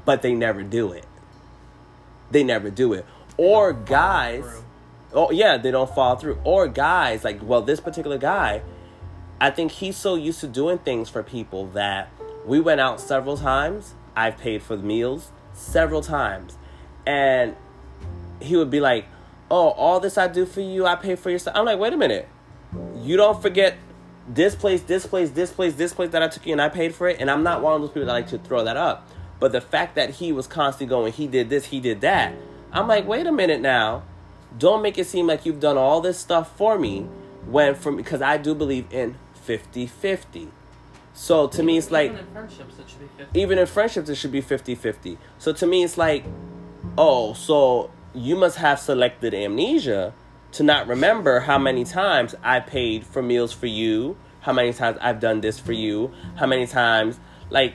but 0.09 0.23
they 0.23 0.33
never 0.33 0.63
do 0.63 0.93
it. 0.93 1.05
They 2.31 2.43
never 2.43 2.71
do 2.71 2.95
it. 2.95 3.05
Or 3.37 3.75
guys, 3.75 4.43
oh 5.13 5.31
yeah, 5.31 5.59
they 5.59 5.71
don't 5.71 5.95
follow 5.95 6.17
through. 6.17 6.39
Or 6.45 6.67
guys 6.67 7.25
like, 7.25 7.41
well, 7.43 7.61
this 7.61 7.79
particular 7.79 8.17
guy, 8.17 8.63
I 9.39 9.51
think 9.51 9.71
he's 9.71 9.99
so 9.99 10.15
used 10.15 10.41
to 10.41 10.47
doing 10.47 10.79
things 10.79 11.11
for 11.11 11.23
people 11.23 11.67
that 11.73 12.09
we 12.47 12.59
went 12.59 12.81
out 12.81 13.03
several 13.03 13.37
times. 13.37 13.93
I've 14.17 14.39
paid 14.39 14.63
for 14.63 14.77
the 14.77 14.83
meals 14.83 15.31
several 15.53 16.01
times, 16.01 16.57
and 17.07 17.55
he 18.41 18.57
would 18.57 18.71
be 18.71 18.81
like, 18.81 19.05
"Oh, 19.51 19.73
all 19.73 20.01
this 20.01 20.17
I 20.17 20.27
do 20.27 20.47
for 20.47 20.63
you, 20.63 20.87
I 20.87 20.95
pay 20.97 21.17
for 21.17 21.29
yourself." 21.29 21.55
I'm 21.55 21.67
like, 21.67 21.79
"Wait 21.79 21.93
a 21.93 21.99
minute, 21.99 22.27
you 22.97 23.19
don't 23.19 23.43
forget 23.43 23.77
this 24.27 24.55
place, 24.55 24.81
this 24.81 25.05
place, 25.05 25.33
this 25.33 25.53
place, 25.53 25.75
this 25.75 25.93
place 25.93 26.09
that 26.13 26.23
I 26.23 26.29
took 26.29 26.47
you 26.47 26.53
and 26.53 26.63
I 26.63 26.71
paid 26.71 26.95
for 26.95 27.09
it." 27.09 27.21
And 27.21 27.31
I'm 27.31 27.43
not 27.43 27.61
one 27.61 27.75
of 27.75 27.83
those 27.83 27.91
people 27.91 28.07
that 28.07 28.13
like 28.13 28.29
to 28.29 28.39
throw 28.39 28.65
that 28.65 28.79
up, 28.79 29.07
but 29.41 29.53
the 29.53 29.61
fact 29.61 29.95
that 29.95 30.11
he 30.17 30.33
was 30.33 30.47
constantly 30.47 30.87
going, 30.87 31.13
he 31.13 31.27
did 31.27 31.49
this, 31.51 31.67
he 31.67 31.81
did 31.81 32.01
that. 32.03 32.33
I'm 32.73 32.87
like, 32.89 33.07
"Wait 33.07 33.27
a 33.27 33.33
minute 33.33 33.61
now, 33.61 34.03
don't 34.57 34.83
make 34.83 34.99
it 34.99 35.07
seem 35.07 35.27
like 35.27 35.47
you've 35.47 35.61
done 35.61 35.77
all 35.77 36.01
this 36.01 36.19
stuff 36.19 36.57
for 36.57 36.79
me 36.79 37.07
when 37.47 37.75
from 37.75 37.97
because 37.97 38.21
I 38.23 38.37
do 38.37 38.55
believe 38.55 38.87
in 38.93 39.17
50-50. 39.47 40.49
So 41.15 41.49
to 41.49 41.63
me, 41.63 41.79
it's 41.79 41.91
like 41.91 42.13
Even 42.13 42.19
in 42.21 42.27
friendships, 42.33 42.79
it 42.79 42.89
should 42.89 43.01
be 43.01 43.09
50. 43.17 43.41
even 43.41 43.59
in 43.59 43.67
friendships 43.67 44.09
it 44.09 44.15
should 44.15 44.33
be 44.33 44.43
50-50 44.43 45.17
so 45.39 45.53
to 45.53 45.67
me 45.67 45.83
it's 45.83 45.99
like 45.99 46.25
oh 46.97 47.33
so 47.33 47.91
you 48.15 48.37
must 48.37 48.57
have 48.59 48.79
selected 48.79 49.35
amnesia 49.35 50.13
to 50.53 50.63
not 50.63 50.87
remember 50.87 51.41
how 51.41 51.59
many 51.59 51.85
times 51.85 52.35
i 52.43 52.61
paid 52.61 53.05
for 53.05 53.21
meals 53.23 53.53
for 53.53 53.67
you 53.67 54.17
how 54.43 54.53
many 54.53 54.73
times 54.73 54.97
i've 55.01 55.21
done 55.21 55.41
this 55.41 55.59
for 55.59 55.73
you 55.73 56.13
how 56.37 56.47
many 56.47 56.67
times 56.67 57.19
like 57.51 57.75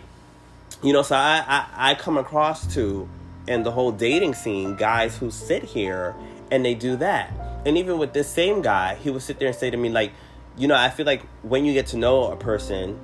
you 0.84 0.94
know 0.94 1.02
so 1.02 1.16
i 1.16 1.44
i, 1.48 1.92
I 1.92 1.96
come 1.96 2.18
across 2.18 2.74
to 2.76 3.08
in 3.48 3.64
the 3.64 3.72
whole 3.72 3.92
dating 3.92 4.34
scene 4.34 4.76
guys 4.76 5.18
who 5.18 5.32
sit 5.32 5.64
here 5.64 6.16
and 6.52 6.64
they 6.64 6.76
do 6.76 6.96
that 6.98 7.34
and 7.66 7.78
even 7.78 7.98
with 7.98 8.14
this 8.14 8.30
same 8.30 8.62
guy 8.62 8.96
he 8.96 9.10
would 9.10 9.22
sit 9.22 9.40
there 9.40 9.50
and 9.50 9.58
say 9.58 9.70
to 9.70 9.78
me 9.78 9.90
like 9.90 10.12
you 10.58 10.68
know 10.68 10.76
i 10.76 10.90
feel 10.90 11.06
like 11.06 11.24
when 11.42 11.66
you 11.66 11.74
get 11.74 11.88
to 11.88 11.98
know 11.98 12.32
a 12.32 12.36
person 12.36 13.00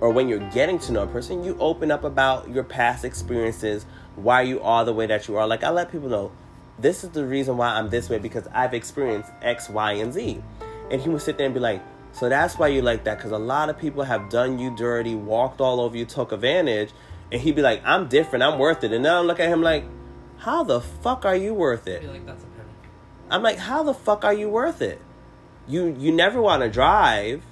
or 0.00 0.10
when 0.10 0.28
you're 0.28 0.50
getting 0.50 0.78
to 0.78 0.92
know 0.92 1.02
a 1.02 1.06
person, 1.06 1.44
you 1.44 1.56
open 1.58 1.90
up 1.90 2.04
about 2.04 2.48
your 2.48 2.64
past 2.64 3.04
experiences, 3.04 3.84
why 4.16 4.42
you 4.42 4.60
are 4.60 4.84
the 4.84 4.92
way 4.92 5.06
that 5.06 5.28
you 5.28 5.36
are. 5.36 5.46
Like 5.46 5.64
I 5.64 5.70
let 5.70 5.90
people 5.90 6.08
know, 6.08 6.32
this 6.78 7.02
is 7.02 7.10
the 7.10 7.26
reason 7.26 7.56
why 7.56 7.68
I'm 7.70 7.90
this 7.90 8.08
way 8.08 8.18
because 8.18 8.46
I've 8.52 8.74
experienced 8.74 9.30
X, 9.42 9.68
Y, 9.68 9.92
and 9.94 10.12
Z. 10.12 10.42
And 10.90 11.00
he 11.00 11.08
would 11.08 11.22
sit 11.22 11.36
there 11.36 11.46
and 11.46 11.54
be 11.54 11.60
like, 11.60 11.82
so 12.12 12.28
that's 12.28 12.58
why 12.58 12.68
you 12.68 12.80
like 12.80 13.04
that 13.04 13.18
because 13.18 13.32
a 13.32 13.38
lot 13.38 13.68
of 13.68 13.78
people 13.78 14.04
have 14.04 14.30
done 14.30 14.58
you 14.58 14.74
dirty, 14.74 15.14
walked 15.14 15.60
all 15.60 15.80
over 15.80 15.96
you, 15.96 16.04
took 16.04 16.32
advantage. 16.32 16.90
And 17.30 17.40
he'd 17.40 17.56
be 17.56 17.62
like, 17.62 17.82
I'm 17.84 18.08
different, 18.08 18.42
I'm 18.42 18.58
worth 18.58 18.84
it. 18.84 18.92
And 18.92 19.04
then 19.04 19.14
I 19.14 19.20
look 19.20 19.40
at 19.40 19.48
him 19.48 19.62
like, 19.62 19.84
how 20.38 20.62
the 20.64 20.80
fuck 20.80 21.24
are 21.24 21.36
you 21.36 21.52
worth 21.52 21.86
it? 21.86 22.04
like 22.04 22.24
that's 22.24 22.42
a 22.42 22.46
penny. 22.46 22.68
I'm 23.30 23.42
like, 23.42 23.58
how 23.58 23.82
the 23.82 23.94
fuck 23.94 24.24
are 24.24 24.32
you 24.32 24.48
worth 24.48 24.80
it? 24.80 25.00
You 25.66 25.94
you 25.98 26.12
never 26.12 26.40
want 26.40 26.62
to 26.62 26.70
drive. 26.70 27.42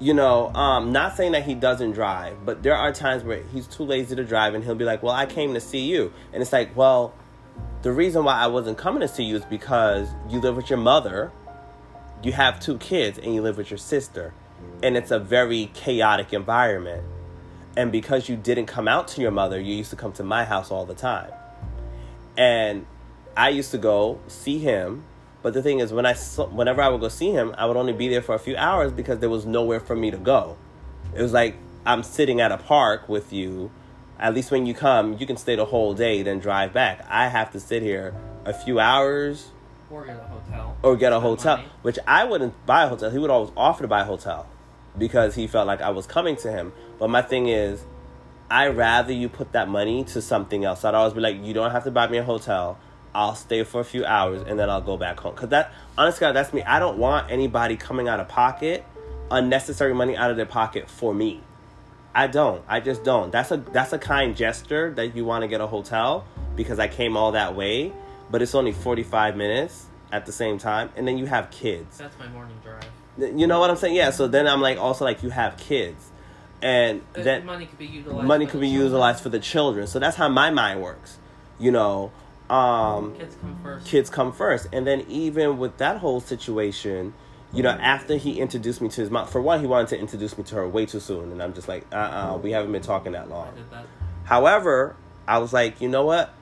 You 0.00 0.14
know, 0.14 0.52
um, 0.54 0.92
not 0.92 1.16
saying 1.16 1.32
that 1.32 1.44
he 1.44 1.54
doesn't 1.54 1.92
drive, 1.92 2.44
but 2.44 2.62
there 2.62 2.76
are 2.76 2.92
times 2.92 3.24
where 3.24 3.42
he's 3.52 3.66
too 3.66 3.82
lazy 3.82 4.14
to 4.14 4.22
drive, 4.22 4.54
and 4.54 4.62
he'll 4.62 4.76
be 4.76 4.84
like, 4.84 5.02
"Well, 5.02 5.14
I 5.14 5.26
came 5.26 5.54
to 5.54 5.60
see 5.60 5.86
you," 5.86 6.12
and 6.32 6.40
it's 6.40 6.52
like, 6.52 6.76
"Well, 6.76 7.14
the 7.82 7.90
reason 7.90 8.22
why 8.24 8.34
I 8.34 8.46
wasn't 8.46 8.78
coming 8.78 9.00
to 9.00 9.08
see 9.08 9.24
you 9.24 9.36
is 9.36 9.44
because 9.44 10.08
you 10.28 10.40
live 10.40 10.54
with 10.54 10.70
your 10.70 10.78
mother, 10.78 11.32
you 12.22 12.32
have 12.32 12.60
two 12.60 12.78
kids, 12.78 13.18
and 13.18 13.34
you 13.34 13.42
live 13.42 13.56
with 13.56 13.70
your 13.70 13.78
sister, 13.78 14.34
and 14.84 14.96
it's 14.96 15.10
a 15.10 15.18
very 15.18 15.70
chaotic 15.74 16.32
environment. 16.32 17.02
And 17.78 17.92
because 17.92 18.28
you 18.28 18.34
didn't 18.36 18.66
come 18.66 18.88
out 18.88 19.06
to 19.14 19.20
your 19.20 19.30
mother, 19.30 19.58
you 19.60 19.74
used 19.76 19.90
to 19.90 19.96
come 19.96 20.12
to 20.14 20.24
my 20.24 20.44
house 20.44 20.72
all 20.72 20.84
the 20.84 20.94
time, 20.96 21.30
and 22.36 22.84
I 23.36 23.50
used 23.50 23.70
to 23.70 23.78
go 23.78 24.18
see 24.26 24.58
him." 24.58 25.04
But 25.42 25.54
the 25.54 25.62
thing 25.62 25.78
is, 25.78 25.92
when 25.92 26.04
I 26.04 26.14
whenever 26.14 26.82
I 26.82 26.88
would 26.88 27.00
go 27.00 27.08
see 27.08 27.30
him, 27.30 27.54
I 27.56 27.66
would 27.66 27.76
only 27.76 27.92
be 27.92 28.08
there 28.08 28.20
for 28.20 28.34
a 28.34 28.38
few 28.40 28.56
hours 28.56 28.90
because 28.92 29.20
there 29.20 29.30
was 29.30 29.46
nowhere 29.46 29.78
for 29.78 29.94
me 29.94 30.10
to 30.10 30.16
go. 30.16 30.56
It 31.14 31.22
was 31.22 31.32
like 31.32 31.54
I'm 31.86 32.02
sitting 32.02 32.40
at 32.40 32.50
a 32.50 32.58
park 32.58 33.08
with 33.08 33.32
you. 33.32 33.70
At 34.18 34.34
least 34.34 34.50
when 34.50 34.66
you 34.66 34.74
come, 34.74 35.16
you 35.20 35.26
can 35.26 35.36
stay 35.36 35.54
the 35.54 35.66
whole 35.66 35.94
day, 35.94 36.22
then 36.22 36.40
drive 36.40 36.72
back. 36.72 37.06
I 37.08 37.28
have 37.28 37.52
to 37.52 37.60
sit 37.60 37.82
here 37.82 38.12
a 38.44 38.52
few 38.52 38.80
hours 38.80 39.50
Or 39.88 40.04
get 40.04 40.16
a 40.16 40.26
hotel. 40.26 40.76
or 40.82 40.96
get 40.96 41.12
a 41.12 41.20
hotel, 41.20 41.56
money. 41.58 41.68
which 41.82 41.98
I 42.08 42.24
wouldn't 42.24 42.54
buy 42.66 42.82
a 42.84 42.88
hotel. 42.88 43.10
He 43.10 43.18
would 43.18 43.30
always 43.30 43.52
offer 43.56 43.82
to 43.82 43.88
buy 43.88 44.00
a 44.00 44.04
hotel 44.04 44.46
because 44.96 45.34
he 45.34 45.46
felt 45.46 45.66
like 45.66 45.80
I 45.80 45.90
was 45.90 46.06
coming 46.06 46.36
to 46.36 46.50
him. 46.50 46.72
But 46.98 47.08
my 47.08 47.22
thing 47.22 47.48
is, 47.48 47.84
I 48.50 48.68
rather 48.68 49.12
you 49.12 49.28
put 49.28 49.52
that 49.52 49.68
money 49.68 50.04
to 50.04 50.22
something 50.22 50.64
else. 50.64 50.84
I'd 50.84 50.94
always 50.94 51.12
be 51.12 51.20
like, 51.20 51.44
you 51.44 51.52
don't 51.52 51.70
have 51.70 51.84
to 51.84 51.90
buy 51.90 52.08
me 52.08 52.18
a 52.18 52.24
hotel. 52.24 52.78
I'll 53.14 53.34
stay 53.34 53.64
for 53.64 53.80
a 53.80 53.84
few 53.84 54.04
hours 54.04 54.42
and 54.46 54.58
then 54.58 54.70
I'll 54.70 54.80
go 54.80 54.96
back 54.96 55.20
home. 55.20 55.34
Cause 55.34 55.48
that, 55.50 55.72
honestly, 55.96 56.20
God, 56.20 56.32
that's 56.32 56.52
me. 56.52 56.62
I 56.62 56.78
don't 56.78 56.98
want 56.98 57.30
anybody 57.30 57.76
coming 57.76 58.08
out 58.08 58.20
of 58.20 58.28
pocket, 58.28 58.84
unnecessary 59.30 59.94
money 59.94 60.16
out 60.16 60.30
of 60.30 60.36
their 60.36 60.46
pocket 60.46 60.88
for 60.88 61.12
me. 61.12 61.42
I 62.14 62.26
don't. 62.26 62.62
I 62.68 62.80
just 62.80 63.04
don't. 63.04 63.30
That's 63.30 63.50
a 63.50 63.58
that's 63.58 63.92
a 63.92 63.98
kind 63.98 64.36
gesture 64.36 64.92
that 64.94 65.14
you 65.14 65.24
want 65.24 65.42
to 65.42 65.48
get 65.48 65.60
a 65.60 65.66
hotel 65.66 66.24
because 66.56 66.78
I 66.78 66.88
came 66.88 67.16
all 67.16 67.32
that 67.32 67.54
way, 67.54 67.92
but 68.30 68.42
it's 68.42 68.54
only 68.54 68.72
45 68.72 69.36
minutes 69.36 69.86
at 70.10 70.26
the 70.26 70.32
same 70.32 70.58
time 70.58 70.90
and 70.96 71.06
then 71.06 71.18
you 71.18 71.26
have 71.26 71.50
kids. 71.50 71.98
That's 71.98 72.18
my 72.18 72.28
morning 72.28 72.56
drive. 72.62 72.84
You 73.18 73.46
know 73.46 73.58
what 73.60 73.70
I'm 73.70 73.76
saying? 73.76 73.94
Yeah, 73.96 74.10
so 74.10 74.28
then 74.28 74.46
I'm 74.46 74.60
like 74.60 74.78
also 74.78 75.04
like 75.04 75.22
you 75.22 75.30
have 75.30 75.56
kids. 75.56 76.10
And 76.62 77.02
Uh, 77.16 77.22
then 77.22 77.46
money 77.46 77.66
could 77.66 77.78
be 77.78 77.86
utilized. 77.86 78.26
money 78.26 78.46
could 78.46 78.60
be 78.60 78.68
children. 78.68 78.84
utilized 78.86 79.22
for 79.22 79.28
the 79.28 79.38
children. 79.38 79.86
So 79.86 79.98
that's 79.98 80.16
how 80.16 80.28
my 80.28 80.50
mind 80.50 80.82
works. 80.82 81.18
You 81.58 81.70
know, 81.72 82.10
um 82.50 83.14
Kids 83.16 83.36
come 83.40 83.58
first. 83.62 83.86
kids 83.86 84.10
come 84.10 84.32
first. 84.32 84.66
And 84.72 84.86
then 84.86 85.04
even 85.08 85.58
with 85.58 85.76
that 85.78 85.98
whole 85.98 86.20
situation, 86.20 87.12
you 87.52 87.62
know, 87.62 87.70
after 87.70 88.16
he 88.16 88.40
introduced 88.40 88.80
me 88.80 88.88
to 88.90 89.00
his 89.00 89.10
mom, 89.10 89.26
for 89.26 89.40
one, 89.40 89.60
he 89.60 89.66
wanted 89.66 89.88
to 89.88 89.98
introduce 89.98 90.36
me 90.36 90.44
to 90.44 90.54
her 90.56 90.68
way 90.68 90.84
too 90.86 91.00
soon, 91.00 91.32
and 91.32 91.42
I'm 91.42 91.54
just 91.54 91.66
like, 91.68 91.86
uh, 91.92 91.96
uh 91.96 92.38
we 92.42 92.50
haven't 92.52 92.72
been 92.72 92.82
talking 92.82 93.12
that 93.12 93.28
long. 93.30 93.48
that. 93.70 93.86
However, 94.24 94.96
I 95.26 95.38
was 95.38 95.52
like, 95.52 95.80
you 95.80 95.88
know 95.88 96.04
what? 96.04 96.32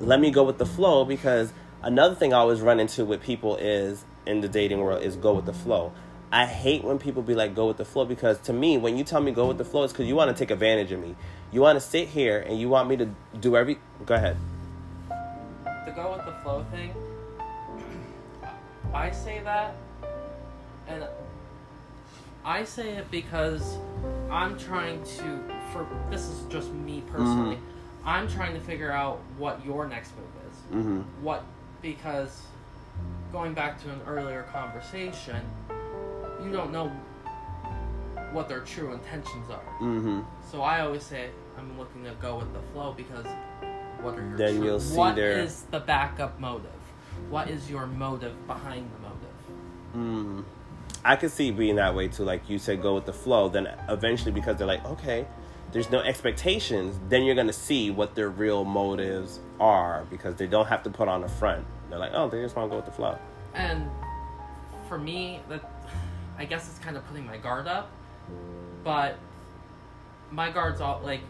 Let 0.00 0.20
me 0.20 0.30
go 0.30 0.42
with 0.44 0.58
the 0.58 0.66
flow 0.66 1.04
because 1.04 1.52
another 1.82 2.14
thing 2.14 2.32
I 2.32 2.38
always 2.38 2.60
run 2.60 2.80
into 2.80 3.04
with 3.04 3.20
people 3.22 3.56
is 3.56 4.04
in 4.26 4.40
the 4.40 4.48
dating 4.48 4.80
world 4.80 5.02
is 5.02 5.16
go 5.16 5.32
with 5.34 5.46
the 5.46 5.52
flow. 5.52 5.92
I 6.30 6.44
hate 6.44 6.84
when 6.84 6.98
people 6.98 7.22
be 7.22 7.34
like 7.34 7.54
go 7.54 7.68
with 7.68 7.78
the 7.78 7.84
flow 7.84 8.04
because 8.04 8.38
to 8.40 8.52
me, 8.52 8.76
when 8.76 8.98
you 8.98 9.04
tell 9.04 9.20
me 9.20 9.32
go 9.32 9.46
with 9.46 9.56
the 9.56 9.64
flow, 9.64 9.84
it's 9.84 9.92
because 9.92 10.06
you 10.06 10.14
want 10.14 10.34
to 10.34 10.38
take 10.38 10.50
advantage 10.50 10.92
of 10.92 11.00
me. 11.00 11.16
You 11.50 11.62
want 11.62 11.76
to 11.76 11.80
sit 11.80 12.08
here 12.08 12.40
and 12.40 12.60
you 12.60 12.68
want 12.68 12.88
me 12.88 12.96
to 12.98 13.08
do 13.40 13.56
every. 13.56 13.78
Go 14.04 14.14
ahead. 14.14 14.36
The 15.86 15.92
go 15.94 16.12
with 16.12 16.26
the 16.26 16.32
flow 16.42 16.66
thing. 16.70 16.92
I 18.92 19.10
say 19.10 19.40
that, 19.44 19.74
and 20.86 21.04
I 22.44 22.64
say 22.64 22.90
it 22.90 23.10
because 23.10 23.78
I'm 24.30 24.58
trying 24.58 25.02
to. 25.02 25.42
For 25.72 25.86
this 26.10 26.22
is 26.22 26.42
just 26.50 26.70
me 26.72 27.02
personally. 27.10 27.56
Mm-hmm. 27.56 28.08
I'm 28.08 28.28
trying 28.28 28.54
to 28.54 28.60
figure 28.60 28.92
out 28.92 29.20
what 29.38 29.64
your 29.64 29.86
next 29.88 30.12
move 30.16 30.26
is. 30.50 30.76
Mm-hmm. 30.76 31.24
What 31.24 31.44
because 31.80 32.42
going 33.32 33.54
back 33.54 33.82
to 33.82 33.90
an 33.90 34.00
earlier 34.06 34.44
conversation, 34.52 35.40
you 36.42 36.52
don't 36.52 36.72
know 36.72 36.90
what 38.32 38.48
their 38.48 38.60
true 38.60 38.92
intentions 38.92 39.50
are. 39.50 39.74
Mm-hmm. 39.80 40.20
So 40.50 40.62
I 40.62 40.80
always 40.80 41.02
say 41.02 41.30
I'm 41.56 41.78
looking 41.78 42.04
to 42.04 42.10
go 42.20 42.38
with 42.38 42.52
the 42.52 42.60
flow 42.72 42.92
because 42.96 43.26
what 44.00 44.18
are 44.18 44.26
your 44.28 44.36
Then 44.36 44.56
true, 44.56 44.64
you'll 44.64 44.80
see 44.80 44.96
what 44.96 45.16
their- 45.16 45.38
is 45.40 45.62
the 45.70 45.80
backup 45.80 46.38
motive? 46.38 46.70
What 47.30 47.48
is 47.48 47.68
your 47.70 47.86
motive 47.86 48.46
behind 48.46 48.88
the 48.94 49.08
motive? 49.08 49.18
Mm. 49.96 50.44
I 51.04 51.16
could 51.16 51.30
see 51.30 51.50
being 51.50 51.76
that 51.76 51.94
way 51.94 52.08
too. 52.08 52.24
Like 52.24 52.48
you 52.48 52.58
said, 52.58 52.82
go 52.82 52.94
with 52.94 53.06
the 53.06 53.12
flow. 53.12 53.48
Then 53.48 53.68
eventually, 53.88 54.32
because 54.32 54.56
they're 54.56 54.66
like, 54.66 54.84
okay, 54.84 55.26
there's 55.72 55.90
no 55.90 56.00
expectations. 56.00 56.98
Then 57.08 57.24
you're 57.24 57.34
gonna 57.34 57.52
see 57.52 57.90
what 57.90 58.14
their 58.14 58.28
real 58.28 58.64
motives 58.64 59.40
are 59.58 60.04
because 60.10 60.36
they 60.36 60.46
don't 60.46 60.66
have 60.66 60.82
to 60.84 60.90
put 60.90 61.08
on 61.08 61.24
a 61.24 61.28
front. 61.28 61.66
They're 61.90 61.98
like, 61.98 62.12
oh, 62.14 62.28
they 62.28 62.42
just 62.42 62.54
want 62.54 62.68
to 62.68 62.70
go 62.70 62.76
with 62.76 62.86
the 62.86 62.92
flow. 62.92 63.18
And 63.54 63.88
for 64.88 64.98
me, 64.98 65.40
that 65.48 65.77
I 66.38 66.44
guess 66.44 66.68
it's 66.68 66.78
kind 66.78 66.96
of 66.96 67.04
putting 67.08 67.26
my 67.26 67.36
guard 67.36 67.66
up, 67.66 67.90
but 68.84 69.18
my 70.30 70.50
guard's 70.50 70.80
all 70.80 71.00
like 71.02 71.20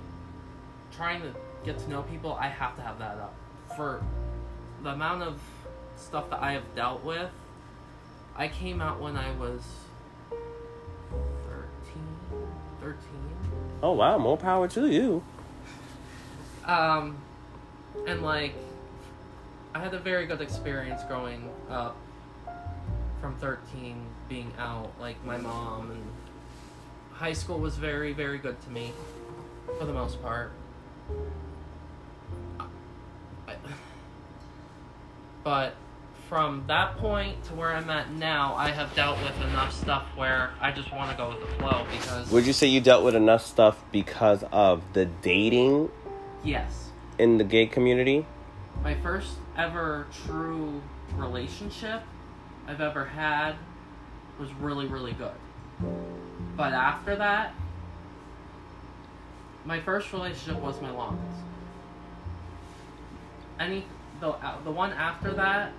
trying 0.94 1.22
to 1.22 1.34
get 1.64 1.78
to 1.78 1.90
know 1.90 2.02
people. 2.02 2.34
I 2.34 2.48
have 2.48 2.76
to 2.76 2.82
have 2.82 2.98
that 2.98 3.16
up 3.16 3.34
for 3.74 4.02
the 4.82 4.90
amount 4.90 5.22
of 5.22 5.40
stuff 5.96 6.28
that 6.30 6.42
I 6.42 6.52
have 6.52 6.74
dealt 6.74 7.02
with. 7.02 7.30
I 8.36 8.48
came 8.48 8.82
out 8.82 9.00
when 9.00 9.16
I 9.16 9.32
was 9.36 9.62
13, 10.30 10.38
13. 12.80 12.98
Oh 13.82 13.92
wow, 13.92 14.18
more 14.18 14.36
power 14.36 14.68
to 14.68 14.86
you. 14.86 15.22
Um, 16.66 17.16
and 18.06 18.22
like, 18.22 18.52
I 19.74 19.80
had 19.80 19.94
a 19.94 19.98
very 19.98 20.26
good 20.26 20.42
experience 20.42 21.02
growing 21.08 21.48
up 21.70 21.96
from 23.20 23.34
13 23.36 24.04
being 24.28 24.52
out. 24.58 24.92
Like, 25.00 25.24
my 25.24 25.36
mom 25.38 25.90
and 25.90 26.02
high 27.12 27.32
school 27.32 27.58
was 27.58 27.76
very, 27.76 28.12
very 28.12 28.38
good 28.38 28.60
to 28.62 28.70
me 28.70 28.92
for 29.78 29.84
the 29.84 29.92
most 29.92 30.20
part. 30.22 30.52
I- 33.48 33.54
But 35.44 35.74
from 36.28 36.64
that 36.66 36.98
point 36.98 37.42
to 37.44 37.54
where 37.54 37.70
I'm 37.74 37.88
at 37.88 38.12
now, 38.12 38.54
I 38.54 38.70
have 38.70 38.94
dealt 38.94 39.18
with 39.22 39.34
enough 39.48 39.72
stuff 39.72 40.04
where 40.14 40.50
I 40.60 40.72
just 40.72 40.92
want 40.92 41.10
to 41.10 41.16
go 41.16 41.30
with 41.30 41.40
the 41.40 41.46
flow 41.56 41.86
because. 41.90 42.30
Would 42.30 42.46
you 42.46 42.52
say 42.52 42.66
you 42.66 42.82
dealt 42.82 43.02
with 43.02 43.14
enough 43.14 43.46
stuff 43.46 43.82
because 43.90 44.44
of 44.52 44.82
the 44.92 45.06
dating 45.06 45.90
Yes. 46.44 46.90
in 47.18 47.38
the 47.38 47.44
gay 47.44 47.66
community? 47.66 48.26
my 48.84 48.94
first 48.94 49.32
ever 49.56 50.06
true 50.24 50.80
relationship 51.16 52.00
I've 52.68 52.80
ever 52.80 53.06
had 53.06 53.54
was 54.38 54.52
really, 54.54 54.86
really 54.86 55.12
good. 55.12 55.32
But 56.56 56.72
after 56.72 57.16
that, 57.16 57.54
my 59.64 59.80
first 59.80 60.12
relationship 60.12 60.62
was 60.62 60.80
my 60.80 60.90
longest. 60.90 61.38
Any 63.58 63.84
the 64.20 64.30
uh, 64.30 64.62
the 64.62 64.70
one 64.70 64.92
after 64.92 65.32
that, 65.34 65.72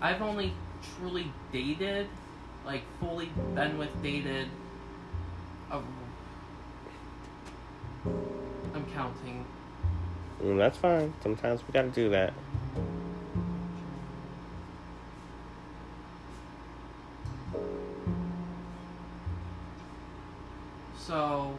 I've 0.00 0.22
only 0.22 0.52
truly 0.96 1.32
dated, 1.52 2.08
like 2.64 2.82
fully 3.00 3.30
been 3.54 3.78
with 3.78 3.90
dated. 4.02 4.48
I'm 5.70 5.84
counting 8.94 9.44
Mm, 10.42 10.58
that's 10.58 10.76
fine. 10.76 11.14
Sometimes 11.22 11.62
we 11.66 11.72
gotta 11.72 11.88
do 11.88 12.10
that. 12.10 12.32
So, 21.06 21.58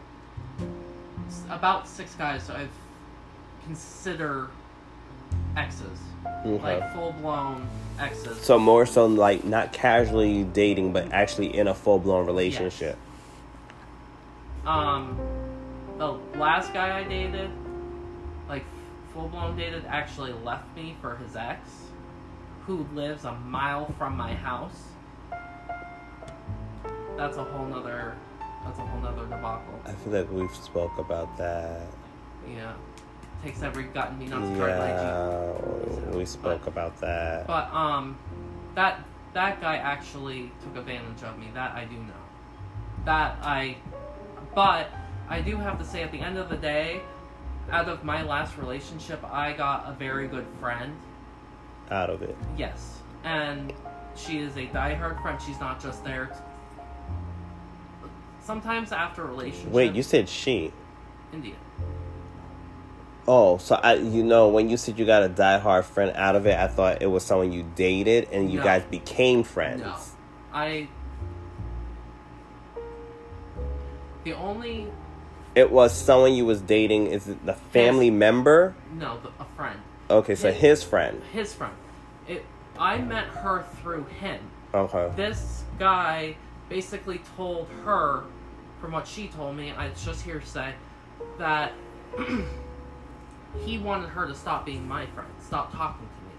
about 1.50 1.86
six 1.86 2.14
guys 2.14 2.44
so 2.44 2.54
I've 2.54 2.70
consider 3.64 4.48
exes, 5.56 5.98
Okay. 6.46 6.80
like 6.80 6.92
full 6.94 7.12
blown 7.12 7.66
exes. 7.98 8.40
So 8.40 8.58
more 8.58 8.86
so 8.86 9.06
like 9.06 9.44
not 9.44 9.72
casually 9.72 10.44
dating, 10.44 10.92
but 10.92 11.12
actually 11.12 11.56
in 11.56 11.68
a 11.68 11.74
full 11.74 11.98
blown 11.98 12.26
relationship. 12.26 12.96
Um, 14.66 15.18
the 15.98 16.12
last 16.38 16.72
guy 16.72 16.98
I 16.98 17.04
dated, 17.04 17.50
like 18.48 18.64
full 19.12 19.28
blown 19.28 19.56
dated, 19.56 19.84
actually 19.86 20.32
left 20.32 20.74
me 20.76 20.96
for 21.00 21.16
his 21.16 21.36
ex, 21.36 21.60
who 22.66 22.86
lives 22.94 23.24
a 23.24 23.32
mile 23.32 23.92
from 23.98 24.16
my 24.16 24.34
house. 24.34 24.88
That's 27.16 27.36
a 27.36 27.44
whole 27.44 27.66
nother. 27.66 28.14
That's 28.64 28.78
a 28.78 28.82
whole 28.82 29.00
nother 29.00 29.24
debacle. 29.24 29.80
I 29.84 29.92
feel 29.92 30.12
like 30.12 30.30
we've 30.30 30.54
spoke 30.54 30.98
about 30.98 31.36
that. 31.38 31.86
Yeah, 32.48 32.72
takes 33.42 33.62
every 33.62 33.84
gut 33.84 34.10
in 34.10 34.18
me 34.18 34.26
not 34.26 34.40
to 34.40 34.56
Yeah, 34.58 36.16
we 36.16 36.24
spoke 36.24 36.66
about 36.66 36.98
that. 37.00 37.46
But 37.46 37.72
um, 37.72 38.18
that 38.74 39.04
that 39.34 39.60
guy 39.60 39.76
actually 39.76 40.50
took 40.62 40.76
advantage 40.76 41.22
of 41.22 41.38
me. 41.38 41.48
That 41.54 41.72
I 41.72 41.84
do 41.84 41.96
know. 41.96 42.14
That 43.04 43.36
I, 43.42 43.76
but 44.54 44.88
I 45.28 45.40
do 45.40 45.56
have 45.56 45.78
to 45.78 45.84
say, 45.84 46.02
at 46.02 46.12
the 46.12 46.20
end 46.20 46.38
of 46.38 46.48
the 46.48 46.56
day, 46.56 47.00
out 47.70 47.88
of 47.88 48.04
my 48.04 48.22
last 48.22 48.56
relationship, 48.56 49.22
I 49.24 49.52
got 49.52 49.88
a 49.88 49.92
very 49.92 50.28
good 50.28 50.46
friend. 50.60 50.96
Out 51.90 52.08
of 52.08 52.22
it. 52.22 52.36
Yes, 52.56 52.98
and 53.24 53.72
she 54.16 54.38
is 54.38 54.56
a 54.56 54.66
diehard 54.66 55.20
friend. 55.20 55.40
She's 55.44 55.60
not 55.60 55.82
just 55.82 56.04
there. 56.04 56.30
Sometimes 58.44 58.92
after 58.92 59.22
a 59.22 59.26
relationship, 59.26 59.72
Wait, 59.72 59.94
you 59.94 60.02
said 60.02 60.28
she. 60.28 60.72
India. 61.32 61.54
Oh, 63.26 63.56
so 63.56 63.76
I, 63.76 63.94
you 63.94 64.22
know, 64.22 64.48
when 64.48 64.68
you 64.68 64.76
said 64.76 64.98
you 64.98 65.06
got 65.06 65.22
a 65.22 65.28
diehard 65.30 65.84
friend 65.84 66.12
out 66.14 66.36
of 66.36 66.46
it, 66.46 66.58
I 66.58 66.66
thought 66.68 67.00
it 67.00 67.06
was 67.06 67.24
someone 67.24 67.52
you 67.52 67.64
dated 67.74 68.28
and 68.30 68.50
you 68.52 68.58
No. 68.58 68.64
guys 68.64 68.82
became 68.84 69.42
friends. 69.44 69.80
No, 69.80 69.96
I. 70.52 70.88
The 74.24 74.34
only 74.34 74.88
It 75.54 75.70
was 75.70 75.92
someone 75.94 76.34
you 76.34 76.44
was 76.46 76.60
dating. 76.60 77.06
Is 77.08 77.28
it 77.28 77.44
the 77.46 77.54
family 77.54 78.10
member? 78.10 78.74
no, 78.94 79.18
the, 79.20 79.28
a 79.40 79.46
friend. 79.56 79.80
Okay, 80.10 80.34
so 80.34 80.52
His- 80.52 80.60
his 80.60 80.82
friend. 80.84 81.22
his 81.32 81.54
friend. 81.54 81.72
It. 82.28 82.44
I 82.78 82.98
met 82.98 83.24
her 83.28 83.64
through 83.80 84.04
him. 84.04 84.40
Okay. 84.74 85.10
This 85.16 85.62
guy 85.78 86.36
basically 86.68 87.20
told 87.36 87.68
her, 87.84 88.24
from 88.84 88.92
what 88.92 89.08
she 89.08 89.28
told 89.28 89.56
me, 89.56 89.70
I 89.70 89.86
it's 89.86 90.04
just 90.04 90.22
hearsay, 90.22 90.74
that 91.38 91.72
he 93.64 93.78
wanted 93.78 94.10
her 94.10 94.26
to 94.26 94.34
stop 94.34 94.66
being 94.66 94.86
my 94.86 95.06
friend, 95.06 95.30
stop 95.40 95.72
talking 95.72 96.06
to 96.06 96.24
me. 96.26 96.32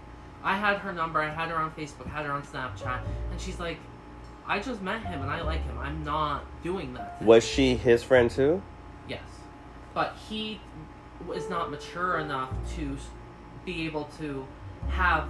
I 0.44 0.56
had 0.56 0.76
her 0.76 0.92
number, 0.92 1.20
I 1.20 1.28
had 1.28 1.48
her 1.48 1.56
on 1.56 1.72
Facebook, 1.72 2.06
had 2.06 2.24
her 2.24 2.30
on 2.30 2.44
Snapchat, 2.44 3.00
and 3.32 3.40
she's 3.40 3.58
like, 3.58 3.78
I 4.46 4.60
just 4.60 4.80
met 4.80 5.04
him 5.04 5.22
and 5.22 5.28
I 5.28 5.42
like 5.42 5.64
him. 5.64 5.76
I'm 5.76 6.04
not 6.04 6.44
doing 6.62 6.94
that. 6.94 7.20
Was 7.20 7.44
she 7.44 7.74
his 7.74 8.04
friend 8.04 8.30
too? 8.30 8.62
Yes. 9.08 9.24
But 9.92 10.14
he 10.28 10.60
is 11.34 11.50
not 11.50 11.72
mature 11.72 12.20
enough 12.20 12.52
to 12.76 12.96
be 13.64 13.86
able 13.86 14.04
to 14.20 14.46
have 14.90 15.26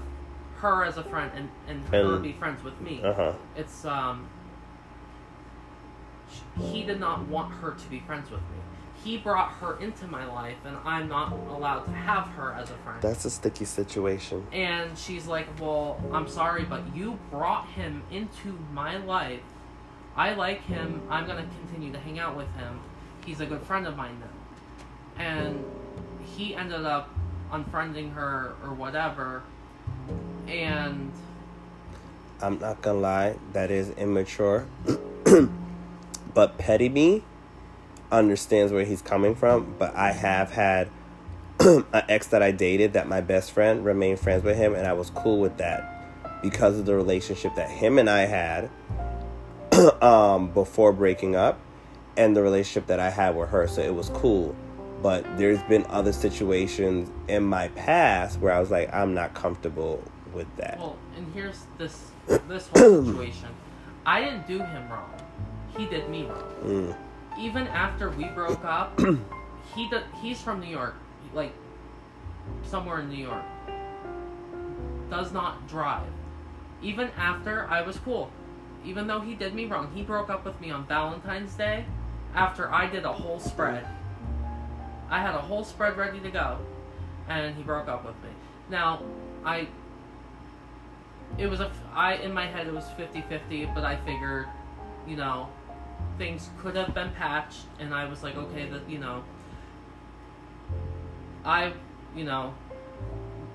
her 0.57 0.85
as 0.85 0.99
a 0.99 1.03
friend 1.05 1.33
and, 1.35 1.49
and 1.67 1.83
her 1.89 2.19
be 2.19 2.33
friends 2.33 2.63
with 2.63 2.79
me. 2.83 3.01
Uh 3.03 3.15
huh. 3.15 3.33
It's, 3.57 3.87
um. 3.87 4.29
He 6.61 6.83
did 6.83 7.01
not 7.01 7.27
want 7.29 7.53
her 7.55 7.73
to 7.73 7.89
be 7.89 8.01
friends 8.01 8.31
with 8.31 8.41
me. 8.41 8.59
He 9.05 9.19
brought 9.19 9.53
her 9.55 9.79
into 9.81 10.07
my 10.07 10.27
life, 10.27 10.57
and 10.65 10.77
I'm 10.85 11.09
not 11.09 11.33
allowed 11.33 11.85
to 11.85 11.93
have 11.93 12.27
her 12.29 12.53
as 12.55 12.71
a 12.71 12.75
friend. 12.79 13.01
That's 13.01 13.25
a 13.25 13.31
sticky 13.31 13.67
situation. 13.67 14.47
And 14.53 14.99
she's 14.99 15.27
like, 15.27 15.47
Well, 15.61 16.03
I'm 16.13 16.29
sorry, 16.29 16.65
but 16.65 16.83
you 16.95 17.19
brought 17.31 17.69
him 17.69 18.03
into 18.11 18.59
my 18.73 18.97
life. 18.97 19.43
I 20.17 20.35
like 20.35 20.63
him. 20.63 21.03
I'm 21.11 21.27
going 21.27 21.37
to 21.37 21.55
continue 21.57 21.93
to 21.93 21.99
hang 21.99 22.19
out 22.19 22.37
with 22.37 22.53
him. 22.57 22.81
He's 23.25 23.41
a 23.41 23.47
good 23.47 23.63
friend 23.63 23.87
of 23.87 23.97
mine 23.97 24.19
now. 24.19 25.23
And 25.23 25.65
he 26.25 26.55
ended 26.55 26.85
up 26.85 27.11
unfriending 27.53 28.15
her 28.15 28.55
or 28.65 28.75
whatever. 28.75 29.43
And 30.49 31.13
I'm 32.41 32.59
not 32.59 32.83
gonna 32.83 32.99
lie, 32.99 33.37
that 33.53 33.71
is 33.71 33.91
immature. 33.91 34.67
but 36.37 36.59
petty 36.59 36.91
me 36.91 37.25
understands 38.13 38.71
where 38.71 38.85
he's 38.85 39.01
coming 39.01 39.35
from. 39.35 39.75
But 39.79 39.97
I 39.97 40.13
have 40.13 40.53
had 40.53 40.91
an 41.61 41.85
ex 41.93 42.27
that 42.29 42.43
I 42.43 42.51
dated 42.53 42.93
that 42.93 43.09
my 43.09 43.23
best 43.23 43.53
friend 43.53 43.83
remained 43.85 44.21
friends 44.21 44.45
with 44.45 44.57
him, 44.57 44.75
and 44.75 44.87
I 44.87 44.93
was 44.93 45.09
cool 45.11 45.41
with 45.41 45.57
that 45.57 46.43
because 46.43 46.79
of 46.79 46.85
the 46.85 46.95
relationship 46.95 47.55
that 47.57 47.71
him 47.71 47.99
and 47.99 48.11
I 48.11 48.27
had 48.27 48.71
um, 50.03 50.49
before 50.53 50.93
breaking 50.93 51.35
up, 51.35 51.59
and 52.19 52.37
the 52.37 52.43
relationship 52.43 52.87
that 52.89 53.01
I 53.01 53.09
had 53.09 53.35
with 53.35 53.49
her. 53.49 53.67
So 53.67 53.81
it 53.81 53.95
was 53.95 54.11
cool. 54.11 54.55
But 55.03 55.39
there's 55.39 55.63
been 55.63 55.87
other 55.89 56.13
situations 56.13 57.11
in 57.29 57.45
my 57.45 57.69
past 57.69 58.41
where 58.41 58.53
I 58.53 58.61
was 58.61 58.71
like, 58.71 58.93
I'm 58.93 59.15
not 59.15 59.33
comfortable 59.33 60.03
with 60.35 60.55
that. 60.57 60.79
Well, 60.79 60.99
and 61.17 61.33
here's 61.33 61.65
this 61.79 62.11
this 62.47 62.69
whole 62.77 63.05
situation. 63.07 63.49
I 64.05 64.21
didn't 64.21 64.47
do 64.47 64.59
him 64.59 64.91
wrong. 64.91 65.11
He 65.77 65.87
did 65.87 66.09
me 66.09 66.25
wrong. 66.25 66.55
Mm. 66.65 66.97
Even 67.39 67.67
after 67.69 68.11
we 68.11 68.25
broke 68.27 68.65
up, 68.65 68.99
he 69.75 69.89
did, 69.89 70.03
he's 70.23 70.41
from 70.41 70.61
New 70.61 70.69
York, 70.69 70.95
like 71.35 71.53
somewhere 72.63 73.01
in 73.01 73.09
New 73.09 73.23
York. 73.23 73.45
Does 75.11 75.33
not 75.33 75.69
drive. 75.69 76.09
Even 76.83 77.11
after 77.17 77.67
I 77.69 77.83
was 77.83 77.99
cool, 77.99 78.31
even 78.85 79.07
though 79.07 79.21
he 79.21 79.35
did 79.35 79.55
me 79.55 79.67
wrong, 79.67 79.91
he 79.95 80.03
broke 80.03 80.31
up 80.31 80.45
with 80.45 80.61
me 80.61 80.71
on 80.71 80.87
Valentine's 80.87 81.55
Day 81.55 81.85
after 82.35 82.73
I 82.73 82.87
did 82.87 83.05
a 83.05 83.13
whole 83.13 83.39
spread. 83.39 83.87
I 85.09 85.21
had 85.21 85.35
a 85.35 85.41
whole 85.41 85.65
spread 85.65 85.97
ready 85.97 86.21
to 86.21 86.31
go, 86.31 86.59
and 87.29 87.55
he 87.55 87.63
broke 87.63 87.89
up 87.89 88.05
with 88.05 88.15
me. 88.23 88.31
Now, 88.69 89.03
I 89.45 89.69
it 91.39 91.49
was 91.49 91.61
a 91.61 91.71
I 91.93 92.15
in 92.15 92.33
my 92.33 92.47
head 92.47 92.67
it 92.67 92.73
was 92.73 92.85
50-50, 92.99 93.75
but 93.75 93.85
I 93.85 93.97
figured, 94.05 94.47
you 95.07 95.17
know, 95.17 95.49
things 96.19 96.51
could 96.59 96.77
have 96.77 96.95
been 96.95 97.13
patched 97.13 97.63
and 97.79 97.95
I 97.95 98.07
was 98.07 98.23
like, 98.23 98.37
okay, 98.37 98.69
that 98.69 98.89
you 98.89 98.99
know, 98.99 99.23
I, 101.45 101.73
you 102.15 102.25
know, 102.25 102.55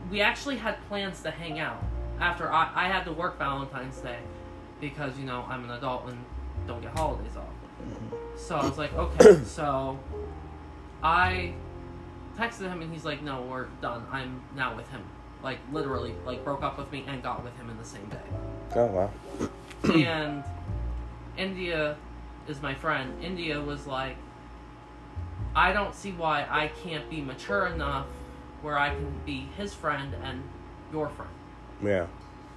we 0.10 0.22
actually 0.22 0.58
had 0.58 0.78
plans 0.88 1.22
to 1.24 1.32
hang 1.32 1.60
out 1.60 1.84
after 2.20 2.52
I, 2.52 2.72
I 2.76 2.88
had 2.88 3.04
to 3.06 3.12
work 3.12 3.38
Valentine's 3.38 3.98
Day 3.98 4.20
because, 4.80 5.18
you 5.18 5.26
know, 5.26 5.46
I'm 5.50 5.64
an 5.64 5.72
adult 5.72 6.08
and 6.08 6.18
don't 6.68 6.82
get 6.82 6.92
holidays 6.92 7.36
off. 7.36 7.46
So 8.38 8.56
I 8.56 8.66
was 8.66 8.78
like, 8.78 8.94
okay, 8.94 9.44
so 9.46 10.00
I 11.04 11.54
texted 12.38 12.70
him 12.70 12.82
and 12.82 12.92
he's 12.92 13.06
like, 13.06 13.22
no, 13.22 13.42
we're 13.44 13.66
done. 13.82 14.06
I'm 14.12 14.42
now 14.56 14.76
with 14.76 14.90
him. 14.90 15.04
Like 15.44 15.58
literally, 15.72 16.14
like 16.26 16.44
broke 16.44 16.64
up 16.64 16.78
with 16.78 16.92
me 16.92 17.04
and 17.08 17.24
got 17.24 17.44
with 17.44 17.56
him 17.58 17.70
in 17.70 17.78
the 17.78 17.84
same 17.84 18.06
day. 18.06 18.18
Oh 18.76 18.86
wow. 18.86 19.12
and 19.92 20.44
India 21.38 21.98
is 22.48 22.62
my 22.62 22.74
friend. 22.74 23.24
India 23.24 23.60
was 23.62 23.88
like, 23.88 24.18
I 25.56 25.74
don't 25.74 25.94
see 25.94 26.12
why 26.12 26.48
I 26.50 26.68
can't 26.84 27.10
be 27.10 27.22
mature 27.22 27.68
enough 27.68 28.06
where 28.62 28.78
I 28.78 28.90
can 28.90 29.20
be 29.26 29.50
his 29.58 29.74
friend 29.74 30.16
and 30.24 30.44
your 30.92 31.10
friend. 31.10 31.32
Yeah. 31.84 32.08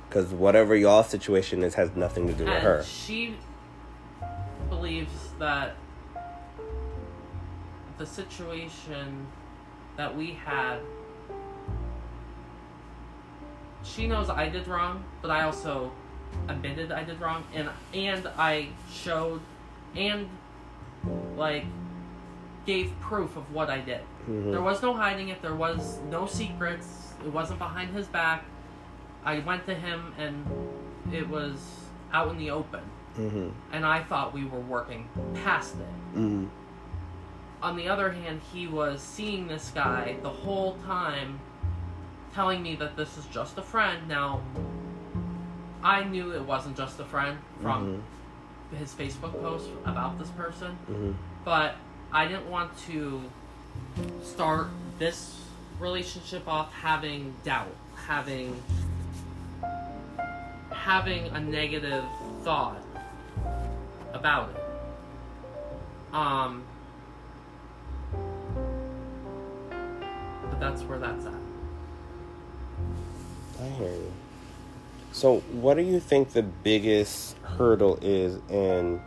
Because 0.08 0.32
whatever 0.32 0.76
y'all 0.76 1.02
situation 1.02 1.62
is 1.62 1.74
has 1.74 1.94
nothing 1.96 2.26
to 2.28 2.34
do 2.34 2.44
with 2.44 2.62
her. 2.62 2.82
she 2.84 3.36
believes 4.68 5.30
that 5.38 5.76
the 7.98 8.06
situation 8.06 9.26
that 9.96 10.14
we 10.16 10.32
had 10.32 10.78
she 13.82 14.06
knows 14.06 14.30
I 14.30 14.48
did 14.48 14.66
wrong, 14.66 15.04
but 15.20 15.30
I 15.30 15.42
also 15.42 15.92
admitted 16.48 16.90
I 16.90 17.04
did 17.04 17.20
wrong 17.20 17.44
and 17.54 17.68
and 17.92 18.26
I 18.38 18.68
showed 18.90 19.40
and 19.96 20.28
like 21.36 21.64
gave 22.66 22.98
proof 23.00 23.36
of 23.36 23.52
what 23.52 23.68
I 23.70 23.80
did. 23.80 24.00
Mhm. 24.28 24.50
There 24.52 24.62
was 24.62 24.80
no 24.82 24.94
hiding 24.94 25.28
it, 25.28 25.42
there 25.42 25.54
was 25.54 26.00
no 26.10 26.26
secrets, 26.26 27.14
it 27.24 27.32
wasn't 27.32 27.58
behind 27.58 27.94
his 27.94 28.06
back. 28.06 28.44
I 29.24 29.38
went 29.40 29.66
to 29.66 29.74
him 29.74 30.12
and 30.18 30.46
it 31.12 31.28
was 31.28 31.56
out 32.12 32.28
in 32.30 32.38
the 32.38 32.50
open 32.50 32.80
Mm-hmm. 33.18 33.48
and 33.72 33.86
I 33.86 34.02
thought 34.02 34.32
we 34.34 34.44
were 34.44 34.58
working 34.60 35.08
past 35.44 35.74
it. 35.76 36.16
Mm-hmm. 36.18 36.46
On 37.62 37.76
the 37.76 37.88
other 37.88 38.10
hand, 38.10 38.40
he 38.52 38.66
was 38.66 39.00
seeing 39.00 39.46
this 39.46 39.70
guy 39.74 40.16
the 40.22 40.28
whole 40.30 40.76
time 40.84 41.38
telling 42.34 42.60
me 42.62 42.74
that 42.76 42.96
this 42.96 43.16
is 43.16 43.24
just 43.26 43.56
a 43.56 43.62
friend. 43.62 44.08
Now, 44.08 44.40
I 45.82 46.02
knew 46.04 46.32
it 46.32 46.44
wasn't 46.44 46.76
just 46.76 46.98
a 46.98 47.04
friend 47.04 47.38
from 47.62 48.02
his 48.78 48.92
Facebook 48.92 49.32
post 49.40 49.68
about 49.84 50.18
this 50.18 50.28
person, 50.30 50.76
Mm-hmm. 50.90 51.12
but 51.44 51.76
I 52.12 52.26
didn't 52.26 52.48
want 52.50 52.76
to 52.86 53.22
start 54.22 54.68
this 54.98 55.40
relationship 55.80 56.46
off 56.48 56.72
having 56.72 57.34
doubt, 57.44 57.74
having 58.06 58.60
having 60.70 61.26
a 61.28 61.40
negative 61.40 62.04
thought 62.42 62.82
about 64.12 64.50
it. 64.50 64.62
Um 66.14 66.62
but 70.50 70.60
that's 70.60 70.82
where 70.82 70.98
that's 70.98 71.26
at. 71.26 71.32
I 73.60 73.68
hear 73.70 73.88
you. 73.88 74.12
So, 75.14 75.38
what 75.52 75.74
do 75.76 75.82
you 75.84 76.00
think 76.00 76.30
the 76.30 76.42
biggest 76.42 77.36
hurdle 77.38 78.00
is 78.02 78.40
in, 78.50 79.00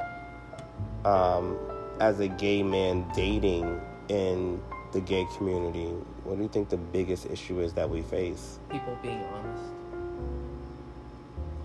um, 1.04 1.58
as 2.00 2.22
a 2.22 2.30
gay 2.30 2.64
man 2.64 3.06
dating 3.14 3.82
in 4.08 4.62
the 4.94 5.02
gay 5.02 5.28
community? 5.36 5.88
What 6.24 6.38
do 6.38 6.44
you 6.44 6.48
think 6.48 6.70
the 6.70 6.78
biggest 6.78 7.26
issue 7.26 7.60
is 7.60 7.74
that 7.74 7.90
we 7.90 8.04
face? 8.04 8.58
People 8.72 8.98
being 9.04 9.22
honest. 9.22 9.64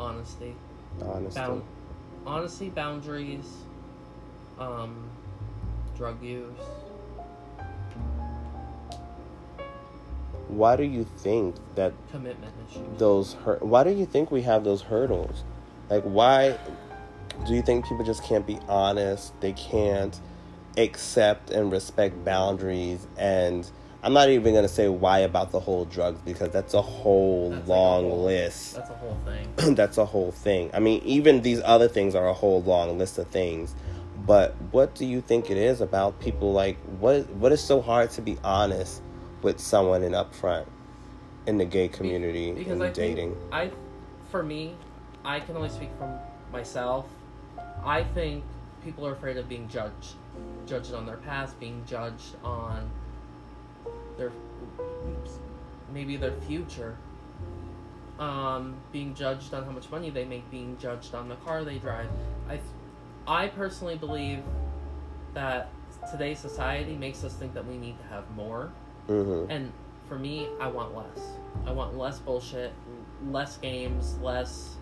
Honesty. 0.01 0.57
Honestly, 1.03 1.40
Bound- 1.40 1.62
honesty, 2.26 2.68
boundaries, 2.68 3.49
um, 4.59 5.09
drug 5.97 6.20
use. 6.20 6.51
Why 10.53 10.76
do 10.76 10.84
you 10.84 11.05
think 11.18 11.57
that 11.74 11.92
commitment 12.11 12.53
issues. 12.70 12.82
those 12.98 13.32
hur- 13.44 13.59
Why 13.61 13.84
do 13.84 13.90
you 13.90 14.07
think 14.07 14.30
we 14.30 14.42
have 14.42 14.64
those 14.64 14.82
hurdles? 14.82 15.44
Like, 15.90 16.03
why 16.05 16.59
do 17.46 17.55
you 17.55 17.62
think 17.62 17.86
people 17.86 18.05
just 18.05 18.22
can't 18.24 18.46
be 18.46 18.59
honest? 18.68 19.38
They 19.40 19.53
can't 19.53 20.18
accept 20.78 21.50
and 21.50 21.70
respect 21.70 22.24
boundaries 22.24 23.07
and 23.18 23.70
I'm 24.05 24.12
not 24.14 24.30
even 24.30 24.53
gonna 24.55 24.66
say 24.68 24.88
why 24.88 25.20
about 25.20 25.53
the 25.53 25.61
whole 25.61 25.84
drugs 25.84 26.20
because 26.24 26.50
that's 26.50 26.74
a 26.74 26.82
whole 26.82 27.50
That's 27.50 27.68
like 27.68 27.76
a 27.76 27.80
long 27.80 28.11
whole- 28.11 28.24
list. 28.24 28.74
That's 28.74 28.90
a 28.90 28.94
whole 28.94 29.16
thing. 29.57 29.74
that's 29.76 29.98
a 29.98 30.05
whole 30.05 30.32
thing. 30.32 30.70
I 30.74 30.80
mean, 30.80 31.03
even 31.05 31.42
these 31.42 31.61
other 31.64 31.86
things 31.88 32.14
are 32.16 32.26
a 32.26 32.32
whole 32.32 32.62
long 32.62 32.98
list 32.98 33.18
of 33.18 33.28
things. 33.28 33.74
But 34.26 34.55
what 34.72 34.94
do 34.96 35.05
you 35.07 35.20
think 35.20 35.50
it 35.50 35.57
is 35.57 35.80
about 35.80 36.18
people 36.20 36.53
like 36.53 36.78
what 37.00 37.28
what 37.30 37.53
is 37.53 37.61
so 37.61 37.80
hard 37.80 38.11
to 38.12 38.22
be 38.22 38.38
honest 38.42 39.03
with 39.43 39.61
someone 39.61 40.03
in 40.03 40.12
upfront 40.12 40.66
in 41.47 41.59
the 41.59 41.64
gay 41.64 41.88
community 41.88 42.53
because 42.53 42.72
and 42.72 42.82
I 42.84 42.90
dating? 42.90 43.36
I, 43.51 43.70
for 44.30 44.43
me, 44.43 44.76
I 45.24 45.40
can 45.40 45.57
only 45.57 45.68
speak 45.68 45.90
from 45.99 46.18
myself. 46.53 47.07
I 47.84 48.05
think 48.05 48.45
people 48.84 49.07
are 49.07 49.12
afraid 49.12 49.36
of 49.36 49.49
being 49.49 49.68
judged, 49.68 50.14
judged 50.66 50.95
on 50.95 51.07
their 51.07 51.16
past, 51.16 51.59
being 51.59 51.82
judged 51.86 52.36
on 52.45 52.90
their 54.16 54.32
maybe 55.93 56.16
their 56.16 56.32
future. 56.32 56.97
Um, 58.18 58.76
being 58.93 59.14
judged 59.14 59.53
on 59.53 59.64
how 59.64 59.72
much 59.72 59.90
money 59.90 60.11
they 60.11 60.24
make, 60.24 60.49
being 60.51 60.76
judged 60.78 61.14
on 61.14 61.28
the 61.28 61.34
car 61.36 61.64
they 61.64 61.78
drive. 61.78 62.09
I, 62.49 62.61
I 63.26 63.49
personally 63.49 63.97
believe 63.97 64.43
that 65.34 65.70
today's 66.11 66.38
society 66.38 66.95
makes 66.95 67.24
us 67.24 67.34
think 67.34 67.55
that 67.55 67.66
we 67.66 67.78
need 67.78 67.99
to 67.99 68.05
have 68.14 68.30
more. 68.36 68.70
Mm-hmm. 69.12 69.50
And 69.50 69.72
for 70.08 70.18
me, 70.18 70.48
I 70.60 70.66
want 70.68 70.96
less. 70.96 71.20
I 71.66 71.72
want 71.72 71.96
less 71.96 72.18
bullshit, 72.18 72.72
less 73.30 73.56
games, 73.58 74.16
less 74.18 74.76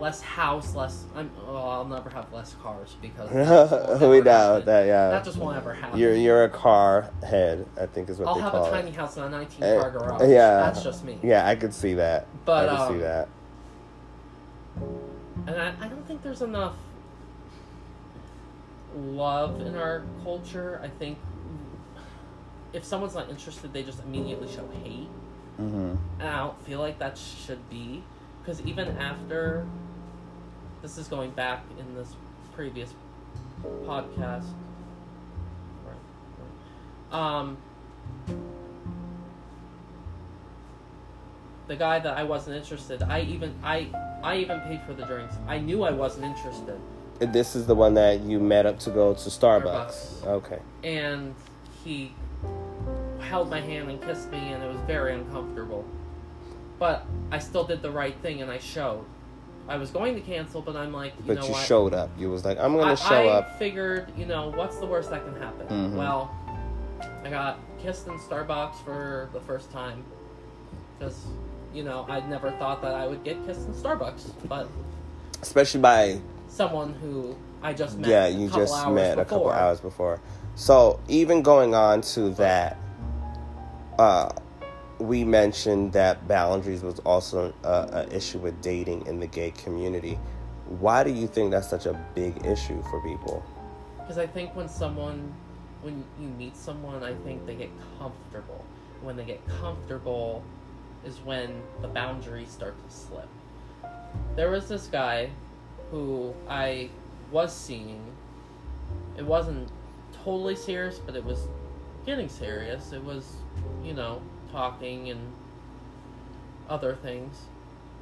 less 0.00 0.20
house, 0.20 0.74
less. 0.74 1.04
I'm. 1.14 1.30
Oh, 1.46 1.56
I'll 1.56 1.84
never 1.84 2.10
have 2.10 2.32
less 2.32 2.54
cars 2.62 2.96
because 3.00 3.30
that 3.30 3.44
just 3.46 3.72
won't 4.00 4.00
we 4.10 4.20
know 4.20 4.60
that. 4.60 4.86
Yeah, 4.86 5.08
That 5.10 5.24
just 5.24 5.38
won't 5.38 5.56
ever 5.56 5.74
happen. 5.74 5.98
you're 5.98 6.14
you're 6.14 6.44
a 6.44 6.48
car 6.50 7.10
head. 7.26 7.66
I 7.80 7.86
think 7.86 8.08
is 8.08 8.18
what 8.18 8.34
they 8.34 8.40
call. 8.40 8.42
I'll 8.42 8.42
they 8.42 8.42
have 8.42 8.52
call 8.52 8.64
a 8.64 8.68
it. 8.68 8.82
tiny 8.82 8.90
house 8.90 9.16
and 9.16 9.26
a 9.26 9.30
19 9.30 9.62
Eh, 9.62 9.80
car 9.80 9.90
garage. 9.90 10.20
yeah. 10.22 10.56
that's 10.58 10.82
just 10.82 11.04
me. 11.04 11.18
Yeah, 11.22 11.46
I 11.46 11.54
could 11.56 11.72
see 11.74 11.94
that. 11.94 12.26
But, 12.44 12.68
I 12.68 12.72
could 12.76 12.80
um, 12.80 12.92
see 12.94 13.00
that. 13.00 13.28
And 15.46 15.56
I, 15.60 15.74
I 15.80 15.88
don't 15.88 16.06
think 16.06 16.22
there's 16.22 16.42
enough 16.42 16.74
love 18.96 19.60
in 19.60 19.76
our 19.76 20.04
culture. 20.22 20.80
I 20.82 20.88
think 20.88 21.18
if 22.76 22.84
someone's 22.84 23.14
not 23.14 23.30
interested, 23.30 23.72
they 23.72 23.82
just 23.82 24.02
immediately 24.04 24.48
show 24.48 24.68
hate. 24.84 25.08
Mm-hmm. 25.58 25.94
And 26.20 26.28
I 26.28 26.38
don't 26.38 26.62
feel 26.64 26.78
like 26.78 26.98
that 26.98 27.16
should 27.16 27.68
be. 27.70 28.04
Because 28.42 28.60
even 28.62 28.88
after. 28.98 29.66
This 30.82 30.98
is 30.98 31.08
going 31.08 31.30
back 31.30 31.64
in 31.80 31.94
this 31.94 32.14
previous 32.54 32.92
podcast. 33.84 34.44
Um. 37.10 37.56
The 41.66 41.76
guy 41.76 41.98
that 41.98 42.16
I 42.16 42.22
wasn't 42.22 42.56
interested, 42.56 43.02
I 43.02 43.22
even 43.22 43.54
I 43.64 43.88
I 44.22 44.36
even 44.36 44.60
paid 44.60 44.82
for 44.82 44.92
the 44.92 45.04
drinks. 45.04 45.34
I 45.48 45.58
knew 45.58 45.82
I 45.82 45.90
wasn't 45.90 46.26
interested. 46.26 46.78
This 47.18 47.56
is 47.56 47.66
the 47.66 47.74
one 47.74 47.94
that 47.94 48.20
you 48.20 48.38
met 48.38 48.66
up 48.66 48.78
to 48.80 48.90
go 48.90 49.14
to 49.14 49.30
Starbucks. 49.30 50.20
Starbucks. 50.20 50.26
Okay. 50.26 50.58
and 50.84 51.34
he 51.82 52.12
held 53.26 53.50
my 53.50 53.60
hand 53.60 53.88
and 53.90 54.00
kissed 54.02 54.30
me 54.30 54.38
and 54.38 54.62
it 54.62 54.68
was 54.68 54.80
very 54.86 55.14
uncomfortable 55.14 55.84
but 56.78 57.06
I 57.30 57.38
still 57.38 57.64
did 57.64 57.82
the 57.82 57.90
right 57.90 58.14
thing 58.22 58.42
and 58.42 58.50
I 58.50 58.58
showed. 58.58 59.04
I 59.68 59.76
was 59.78 59.90
going 59.90 60.14
to 60.14 60.20
cancel, 60.20 60.62
but 60.62 60.76
I'm 60.76 60.92
like, 60.92 61.12
you 61.18 61.24
but 61.26 61.36
know 61.38 61.46
you 61.46 61.52
what? 61.52 61.66
showed 61.66 61.94
up. 61.94 62.10
You 62.18 62.30
was 62.30 62.44
like, 62.44 62.58
I'm 62.58 62.76
gonna 62.76 62.92
I, 62.92 62.94
show 62.94 63.28
I 63.28 63.38
up. 63.38 63.50
I 63.54 63.58
figured, 63.58 64.12
you 64.16 64.26
know, 64.26 64.50
what's 64.50 64.76
the 64.76 64.86
worst 64.86 65.10
that 65.10 65.24
can 65.24 65.34
happen? 65.40 65.66
Mhm. 65.66 65.96
Well, 65.96 66.30
I 67.24 67.30
got 67.30 67.58
kissed 67.82 68.06
in 68.06 68.18
Starbucks 68.18 68.76
for 68.84 69.28
the 69.32 69.40
first 69.40 69.72
time 69.72 70.04
because, 70.98 71.24
you 71.74 71.82
know, 71.82 72.06
I 72.08 72.20
never 72.20 72.52
thought 72.52 72.80
that 72.82 72.94
I 72.94 73.06
would 73.06 73.24
get 73.24 73.44
kissed 73.44 73.66
in 73.66 73.74
Starbucks, 73.74 74.30
but 74.48 74.68
Especially 75.42 75.80
by 75.80 76.20
someone 76.48 76.92
who 76.94 77.34
I 77.62 77.72
just 77.72 77.98
met. 77.98 78.08
yeah, 78.08 78.26
a 78.26 78.28
you 78.28 78.48
couple 78.48 78.66
just 78.66 78.88
met 78.90 79.18
a 79.18 79.24
couple 79.24 79.50
hours 79.50 79.80
before. 79.80 80.20
So 80.54 81.00
even 81.08 81.42
going 81.42 81.74
on 81.74 82.02
to 82.02 82.30
that, 82.34 82.76
uh, 83.98 84.30
we 84.98 85.24
mentioned 85.24 85.92
that 85.92 86.26
boundaries 86.26 86.82
was 86.82 86.98
also 87.00 87.52
a, 87.64 88.06
a 88.08 88.16
issue 88.16 88.38
with 88.38 88.60
dating 88.62 89.06
in 89.06 89.20
the 89.20 89.26
gay 89.26 89.50
community. 89.50 90.18
Why 90.80 91.04
do 91.04 91.10
you 91.10 91.26
think 91.26 91.50
that's 91.50 91.68
such 91.68 91.86
a 91.86 91.94
big 92.14 92.44
issue 92.44 92.82
for 92.90 93.00
people? 93.02 93.44
Because 93.98 94.18
I 94.18 94.26
think 94.26 94.54
when 94.54 94.68
someone, 94.68 95.32
when 95.82 96.04
you 96.20 96.28
meet 96.28 96.56
someone, 96.56 97.02
I 97.02 97.14
think 97.24 97.46
they 97.46 97.54
get 97.54 97.70
comfortable. 97.98 98.64
When 99.02 99.16
they 99.16 99.24
get 99.24 99.46
comfortable 99.46 100.42
is 101.04 101.18
when 101.20 101.62
the 101.82 101.88
boundaries 101.88 102.50
start 102.50 102.74
to 102.84 102.94
slip. 102.94 103.28
There 104.34 104.50
was 104.50 104.68
this 104.68 104.86
guy 104.86 105.30
who 105.90 106.34
I 106.48 106.90
was 107.30 107.54
seeing. 107.54 108.00
It 109.16 109.24
wasn't 109.24 109.68
totally 110.24 110.56
serious, 110.56 110.98
but 110.98 111.14
it 111.14 111.24
was 111.24 111.48
getting 112.04 112.28
serious. 112.28 112.92
It 112.92 113.02
was, 113.02 113.36
you 113.84 113.94
know, 113.94 114.22
talking 114.52 115.10
and 115.10 115.20
other 116.68 116.94
things. 116.96 117.40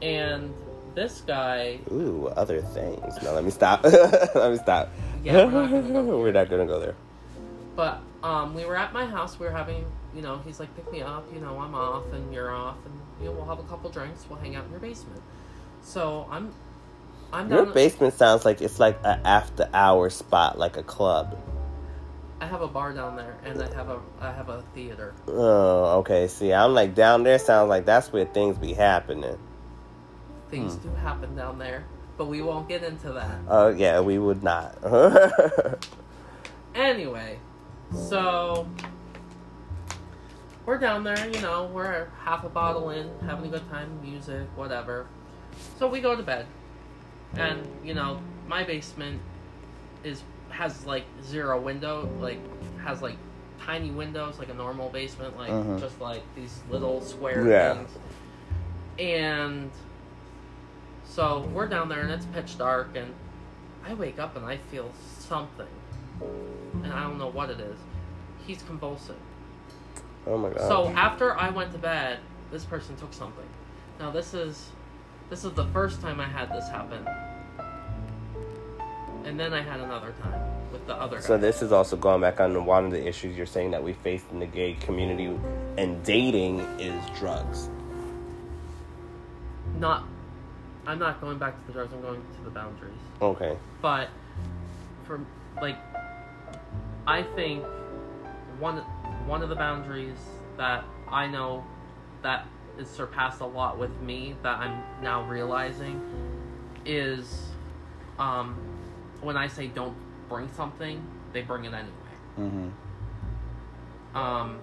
And 0.02 0.55
this 0.94 1.22
guy, 1.26 1.80
Ooh, 1.90 2.28
other 2.28 2.61
things. 2.61 3.22
No, 3.22 3.32
let 3.32 3.44
me 3.44 3.50
stop. 3.50 3.84
let 3.84 4.50
me 4.50 4.59
stop. 4.59 4.90
Yeah, 5.22 5.44
we're 5.44 5.50
not 5.50 5.70
gonna 5.70 5.92
go 5.92 6.18
We're 6.20 6.32
not 6.32 6.50
gonna 6.50 6.66
go 6.66 6.80
there. 6.80 6.94
But 7.76 8.00
um, 8.22 8.55
we 8.55 8.64
were 8.64 8.76
at 8.76 8.92
my 8.92 9.05
house. 9.05 9.38
We 9.38 9.46
were 9.46 9.52
having, 9.52 9.84
you 10.14 10.22
know, 10.22 10.40
he's 10.44 10.61
like, 10.61 10.74
pick 10.76 10.90
me 10.92 11.02
up. 11.02 11.26
You 11.32 11.40
know, 11.40 11.59
I'm 11.59 11.74
off 11.74 12.05
and 12.12 12.32
you're 12.32 12.52
off, 12.52 12.76
and 12.84 12.94
you 13.20 13.26
know, 13.26 13.32
we'll 13.32 13.46
have 13.46 13.59
a 13.59 13.68
couple 13.68 13.90
drinks. 13.90 14.26
We'll 14.28 14.38
hang 14.38 14.57
out 14.57 14.64
in 14.66 14.70
your 14.70 14.80
basement. 14.80 15.22
So 15.82 16.26
I'm, 16.30 16.52
I'm 17.32 17.50
Your 17.50 17.66
basement 17.66 18.14
sounds 18.14 18.44
like 18.44 18.62
it's 18.62 18.78
like 18.78 18.98
an 19.05 19.20
after 19.24 19.68
hour 19.74 20.09
spot, 20.11 20.59
like 20.59 20.76
a 20.76 20.82
club. 20.82 21.38
I 22.45 22.47
have 22.47 22.61
a 22.61 22.68
bar 22.68 22.92
down 22.92 23.16
there, 23.16 23.38
and 23.47 23.62
I 23.62 23.74
have 23.74 23.88
a, 23.88 24.01
I 24.20 24.30
have 24.30 24.51
a 24.51 24.61
theater. 24.74 25.14
Oh, 25.26 26.01
okay. 26.01 26.28
See, 26.28 26.53
I'm 26.53 26.74
like 26.74 26.95
down 26.95 27.22
there. 27.22 27.38
Sounds 27.38 27.70
like 27.70 27.86
that's 27.86 28.12
where 28.12 28.26
things 28.26 28.59
be 28.59 28.74
happening. 28.74 29.38
Things 30.51 30.74
Hmm. 30.74 30.90
do 30.90 30.95
happen 30.97 31.34
down 31.34 31.59
there, 31.59 31.84
but 32.18 32.26
we 32.26 32.42
won't 32.42 32.68
get 32.68 32.82
into 32.84 33.12
that. 33.12 33.38
Oh 33.49 33.68
yeah, 33.68 34.01
we 34.01 34.18
would 34.18 34.42
not. 34.42 34.76
Anyway, 36.74 37.38
so 37.92 38.66
we're 40.66 40.76
down 40.76 41.05
there, 41.05 41.30
you 41.30 41.40
know, 41.40 41.70
we're 41.72 42.09
half 42.24 42.42
a 42.42 42.49
bottle 42.49 42.90
in, 42.90 43.09
having 43.24 43.47
a 43.47 43.49
good 43.49 43.70
time, 43.70 44.01
music, 44.03 44.49
whatever. 44.57 45.07
So 45.78 45.86
we 45.86 46.01
go 46.01 46.16
to 46.16 46.22
bed. 46.24 46.47
And, 47.36 47.64
you 47.84 47.95
know, 47.95 48.18
my 48.49 48.64
basement 48.64 49.20
is 50.03 50.24
has 50.55 50.86
like 50.86 51.05
zero 51.22 51.61
window, 51.61 52.09
like 52.20 52.38
has 52.78 53.02
like 53.02 53.16
tiny 53.61 53.90
windows 53.90 54.38
like 54.38 54.48
a 54.50 54.55
normal 54.55 54.88
basement, 54.88 55.36
like 55.36 55.50
Mhm. 55.50 55.80
just 55.80 56.00
like 56.00 56.22
these 56.36 56.61
little 56.70 57.00
square 57.00 57.46
Yeah. 57.48 57.74
things. 57.74 57.90
And 58.98 59.70
so 61.05 61.40
we're 61.52 61.66
down 61.66 61.88
there 61.88 62.00
and 62.00 62.11
it's 62.12 62.26
pitch 62.26 62.57
dark 62.59 62.96
and 62.96 63.12
I 63.86 63.94
wake 63.94 64.18
up 64.18 64.36
and 64.36 64.44
I 64.46 64.57
feel 64.57 64.90
something. 65.18 65.66
And 66.82 66.92
I 66.92 67.02
don't 67.02 67.18
know 67.18 67.28
what 67.28 67.50
it 67.50 67.61
is. 67.61 67.78
He's 68.46 68.62
convulsing. 68.62 69.16
oh 70.26 70.38
my 70.38 70.48
god. 70.50 70.61
So 70.61 70.88
after 70.90 71.36
I 71.36 71.50
went 71.50 71.72
to 71.72 71.78
bed, 71.78 72.18
this 72.50 72.64
person 72.64 72.96
took 72.96 73.12
something. 73.12 73.44
Now 73.98 74.11
this 74.11 74.32
is 74.34 74.70
this 75.30 75.44
is 75.44 75.52
the 75.52 75.66
first 75.66 76.00
time 76.00 76.20
I 76.20 76.26
had 76.26 76.52
this 76.52 76.68
happen. 76.68 77.07
And 79.25 79.41
then 79.41 79.55
I 79.55 79.62
had 79.62 79.81
another 79.81 80.14
time 80.22 80.41
with 80.70 80.87
the 80.87 80.95
other 80.95 81.16
guy. 81.16 81.22
So 81.22 81.39
this 81.39 81.62
is 81.62 81.72
also 81.72 81.97
going 81.97 82.20
back 82.20 82.41
on 82.41 82.64
one 82.66 82.85
of 82.85 82.91
the 82.91 83.07
issues 83.07 83.37
you're 83.37 83.47
saying 83.47 83.70
that 83.70 83.83
we 83.83 83.95
face 83.95 84.22
in 84.31 84.39
the 84.39 84.47
gay 84.47 84.75
community 84.75 85.35
and 85.79 86.03
dating 86.05 86.61
is 86.79 87.03
drugs. 87.18 87.70
not 89.79 90.05
I'm 90.87 90.99
not 90.99 91.20
going 91.20 91.39
back 91.39 91.59
to 91.59 91.66
the 91.66 91.72
drugs, 91.72 91.93
I'm 91.95 92.03
going 92.03 92.20
to 92.20 92.45
the 92.45 92.51
boundaries. 92.51 92.93
Okay. 93.22 93.57
But 93.81 94.11
for 95.05 95.20
like 95.62 95.79
I 97.07 97.22
think 97.22 97.64
one 98.59 98.79
one 99.27 99.43
of 99.43 99.49
the 99.49 99.55
boundaries 99.55 100.18
that 100.59 100.85
I 101.09 101.27
know 101.27 101.64
that 102.22 102.47
is 102.79 102.89
surpassed 102.89 103.41
a 103.41 103.47
lot 103.47 103.79
with 103.79 103.99
me 104.01 104.37
that 104.43 104.59
I'm 104.59 104.83
now 105.03 105.27
realizing 105.27 106.01
is 106.85 107.49
um 108.18 108.74
when 109.25 109.37
I 109.37 109.49
say 109.49 109.66
don't 109.66 109.97
bring 110.29 110.49
something, 110.53 111.05
they 111.33 111.43
bring 111.43 111.64
it 111.64 111.75
anyway. 111.75 111.91
Mm-hmm. 112.39 114.16
Um 114.16 114.59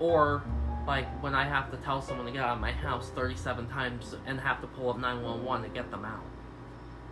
or 0.00 0.42
like 0.86 1.06
when 1.22 1.34
I 1.34 1.44
have 1.44 1.70
to 1.70 1.76
tell 1.78 2.02
someone 2.02 2.26
to 2.26 2.32
get 2.32 2.42
out 2.42 2.54
of 2.54 2.60
my 2.60 2.72
house 2.72 3.10
37 3.10 3.68
times 3.68 4.14
and 4.26 4.40
have 4.40 4.60
to 4.60 4.66
pull 4.66 4.90
up 4.90 4.98
911 4.98 5.68
to 5.68 5.74
get 5.74 5.90
them 5.90 6.04
out. 6.04 6.24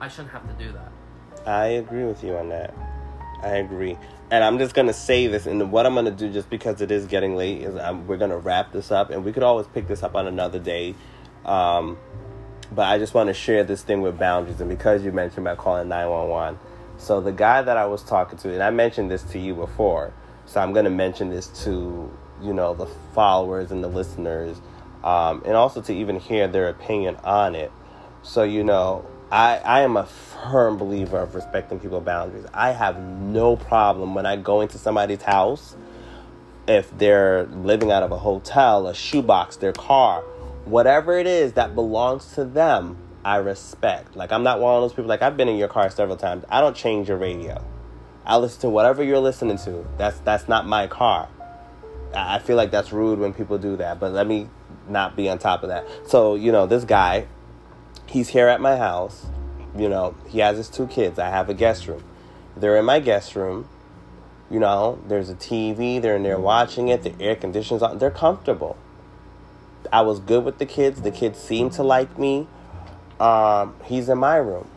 I 0.00 0.09
shouldn't 0.09 0.32
have 0.32 0.46
to 0.46 0.64
do 0.64 0.72
that. 0.72 0.92
I 1.46 1.66
agree 1.66 2.05
with 2.05 2.22
you 2.22 2.36
on 2.36 2.48
that. 2.50 2.74
I 3.42 3.57
agree. 3.57 3.98
And 4.30 4.44
I'm 4.44 4.59
just 4.59 4.74
gonna 4.74 4.92
say 4.92 5.26
this, 5.26 5.46
and 5.46 5.72
what 5.72 5.84
I'm 5.84 5.94
gonna 5.94 6.11
do, 6.11 6.30
just 6.32 6.48
because 6.48 6.80
it 6.80 6.90
is 6.90 7.07
getting 7.07 7.36
late, 7.36 7.62
is 7.62 7.76
I'm, 7.76 8.07
we're 8.07 8.16
gonna 8.16 8.38
wrap 8.38 8.72
this 8.72 8.90
up, 8.90 9.11
and 9.11 9.24
we 9.24 9.32
could 9.32 9.42
always 9.42 9.66
pick 9.66 9.88
this 9.88 10.03
up 10.03 10.14
on 10.14 10.26
another 10.26 10.59
day. 10.59 10.94
Um, 11.44 11.98
but 12.70 12.86
I 12.86 12.98
just 12.98 13.14
want 13.14 13.28
to 13.28 13.34
share 13.34 13.64
this 13.64 13.82
thing 13.82 14.00
with 14.00 14.18
boundaries, 14.18 14.61
and 14.61 14.70
because 14.70 15.05
you 15.05 15.12
mentioned 15.12 15.46
about 15.46 15.59
calling 15.59 15.88
911, 15.88 16.59
so 17.03 17.20
the 17.20 17.32
guy 17.32 17.62
that 17.62 17.76
I 17.76 17.86
was 17.86 18.03
talking 18.03 18.38
to, 18.38 18.53
and 18.53 18.62
I 18.62 18.70
mentioned 18.70 19.11
this 19.11 19.22
to 19.24 19.38
you 19.38 19.55
before, 19.55 20.12
so 20.46 20.61
I'm 20.61 20.72
gonna 20.72 20.90
mention 20.90 21.30
this 21.30 21.48
to 21.64 22.11
you 22.40 22.53
know 22.55 22.74
the 22.74 22.86
followers 23.14 23.72
and 23.72 23.82
the 23.82 23.88
listeners, 23.88 24.61
um, 25.03 25.42
and 25.44 25.55
also 25.55 25.82
to 25.82 25.92
even 25.92 26.20
hear 26.20 26.46
their 26.46 26.68
opinion 26.68 27.16
on 27.24 27.55
it. 27.57 27.72
So 28.22 28.44
you 28.44 28.62
know, 28.62 29.05
I 29.32 29.59
I 29.59 29.80
am 29.80 29.96
a 29.96 30.07
firm 30.07 30.76
believer 30.78 31.18
of 31.18 31.34
respecting 31.34 31.80
people's 31.80 32.05
boundaries. 32.05 32.46
I 32.55 32.70
have 32.70 32.98
no 33.00 33.57
problem 33.57 34.14
when 34.14 34.24
I 34.24 34.36
go 34.36 34.61
into 34.61 34.78
somebody's 34.78 35.22
house 35.22 35.76
if 36.68 36.96
they're 36.96 37.46
living 37.46 37.90
out 37.90 38.03
of 38.03 38.12
a 38.12 38.18
hotel, 38.18 38.86
a 38.86 38.94
shoebox, 38.94 39.57
their 39.57 39.72
car, 39.72 40.22
whatever 40.64 41.18
it 41.18 41.26
is 41.26 41.55
that 41.55 41.74
belongs 41.74 42.34
to 42.34 42.44
them, 42.44 42.96
I 43.24 43.36
respect. 43.36 44.16
Like 44.16 44.32
I'm 44.32 44.42
not 44.42 44.60
one 44.60 44.76
of 44.76 44.82
those 44.82 44.92
people 44.92 45.06
like 45.08 45.22
I've 45.22 45.36
been 45.36 45.48
in 45.48 45.56
your 45.56 45.68
car 45.68 45.88
several 45.90 46.16
times. 46.16 46.44
I 46.48 46.60
don't 46.60 46.76
change 46.76 47.08
your 47.08 47.18
radio. 47.18 47.64
I 48.24 48.36
listen 48.36 48.60
to 48.62 48.70
whatever 48.70 49.02
you're 49.02 49.18
listening 49.18 49.58
to. 49.58 49.86
That's 49.98 50.18
that's 50.20 50.48
not 50.48 50.66
my 50.66 50.86
car. 50.86 51.28
I 52.14 52.38
feel 52.38 52.56
like 52.56 52.70
that's 52.70 52.92
rude 52.92 53.18
when 53.18 53.32
people 53.32 53.58
do 53.58 53.76
that, 53.76 53.98
but 53.98 54.12
let 54.12 54.26
me 54.26 54.48
not 54.88 55.16
be 55.16 55.28
on 55.28 55.38
top 55.38 55.62
of 55.62 55.68
that. 55.70 55.86
So, 56.06 56.34
you 56.34 56.52
know, 56.52 56.66
this 56.66 56.84
guy, 56.84 57.26
he's 58.06 58.28
here 58.28 58.48
at 58.48 58.60
my 58.60 58.76
house. 58.76 59.26
You 59.76 59.88
know, 59.88 60.14
he 60.28 60.40
has 60.40 60.58
his 60.58 60.68
two 60.68 60.86
kids. 60.86 61.18
I 61.18 61.30
have 61.30 61.48
a 61.48 61.54
guest 61.54 61.86
room. 61.86 62.04
They're 62.56 62.76
in 62.76 62.84
my 62.84 63.00
guest 63.00 63.34
room. 63.34 63.68
You 64.50 64.60
know, 64.60 65.02
there's 65.08 65.30
a 65.30 65.34
TV. 65.34 66.00
They're 66.00 66.16
in 66.16 66.22
there 66.22 66.38
watching 66.38 66.88
it. 66.88 67.02
The 67.02 67.14
air 67.18 67.34
conditioning's 67.34 67.82
on. 67.82 67.98
They're 67.98 68.10
comfortable. 68.10 68.76
I 69.90 70.02
was 70.02 70.20
good 70.20 70.44
with 70.44 70.58
the 70.58 70.66
kids. 70.66 71.00
The 71.00 71.10
kids 71.10 71.38
seem 71.38 71.70
to 71.70 71.82
like 71.82 72.18
me. 72.18 72.46
Um, 73.22 73.76
he's 73.84 74.08
in 74.08 74.18
my 74.18 74.36
room. 74.36 74.68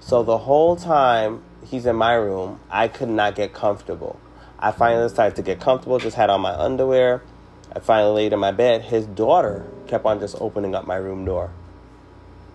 So 0.00 0.22
the 0.22 0.38
whole 0.38 0.76
time 0.76 1.42
he's 1.66 1.84
in 1.84 1.94
my 1.94 2.14
room, 2.14 2.58
I 2.70 2.88
could 2.88 3.10
not 3.10 3.34
get 3.34 3.52
comfortable. 3.52 4.18
I 4.58 4.72
finally 4.72 5.06
decided 5.06 5.36
to 5.36 5.42
get 5.42 5.60
comfortable, 5.60 5.98
just 5.98 6.16
had 6.16 6.30
on 6.30 6.40
my 6.40 6.54
underwear. 6.54 7.22
I 7.70 7.80
finally 7.80 8.14
laid 8.14 8.32
in 8.32 8.38
my 8.38 8.50
bed. 8.50 8.80
His 8.80 9.04
daughter 9.04 9.66
kept 9.86 10.06
on 10.06 10.20
just 10.20 10.36
opening 10.40 10.74
up 10.74 10.86
my 10.86 10.96
room 10.96 11.26
door. 11.26 11.50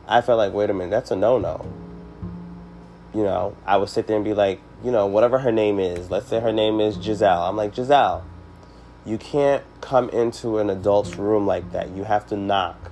I 0.08 0.22
felt 0.22 0.40
like, 0.40 0.54
wait 0.54 0.72
a 0.72 0.74
minute, 0.74 0.90
that's 0.90 1.12
a 1.12 1.16
no 1.16 1.38
no. 1.38 1.72
You 3.14 3.24
know, 3.24 3.56
I 3.64 3.78
would 3.78 3.90
sit 3.90 4.08
there 4.08 4.16
and 4.16 4.26
be 4.26 4.34
like, 4.34 4.60
you 4.84 4.90
know, 4.92 5.06
whatever 5.06 5.38
her 5.38 5.52
name 5.52 5.80
is, 5.80 6.10
let's 6.10 6.28
say 6.28 6.40
her 6.40 6.52
name 6.52 6.80
is 6.80 6.96
Giselle. 6.96 7.44
I'm 7.44 7.56
like, 7.56 7.76
Giselle, 7.76 8.26
you 9.06 9.20
can't 9.20 9.64
come 9.82 10.10
into 10.10 10.58
an 10.58 10.72
adult's 10.72 11.16
room 11.16 11.46
like 11.46 11.72
that. 11.74 11.92
You 11.92 12.06
have 12.06 12.26
to 12.28 12.36
knock. 12.36 12.92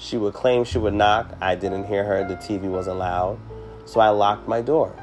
She 0.00 0.16
would 0.16 0.32
claim 0.32 0.64
she 0.64 0.78
would 0.78 0.94
knock. 0.94 1.36
I 1.42 1.54
didn't 1.54 1.84
hear 1.84 2.04
her. 2.04 2.26
The 2.26 2.36
TV 2.36 2.62
wasn't 2.62 2.96
loud. 2.96 3.38
So 3.84 4.00
I 4.00 4.08
locked 4.08 4.48
my 4.48 4.62
door 4.62 4.96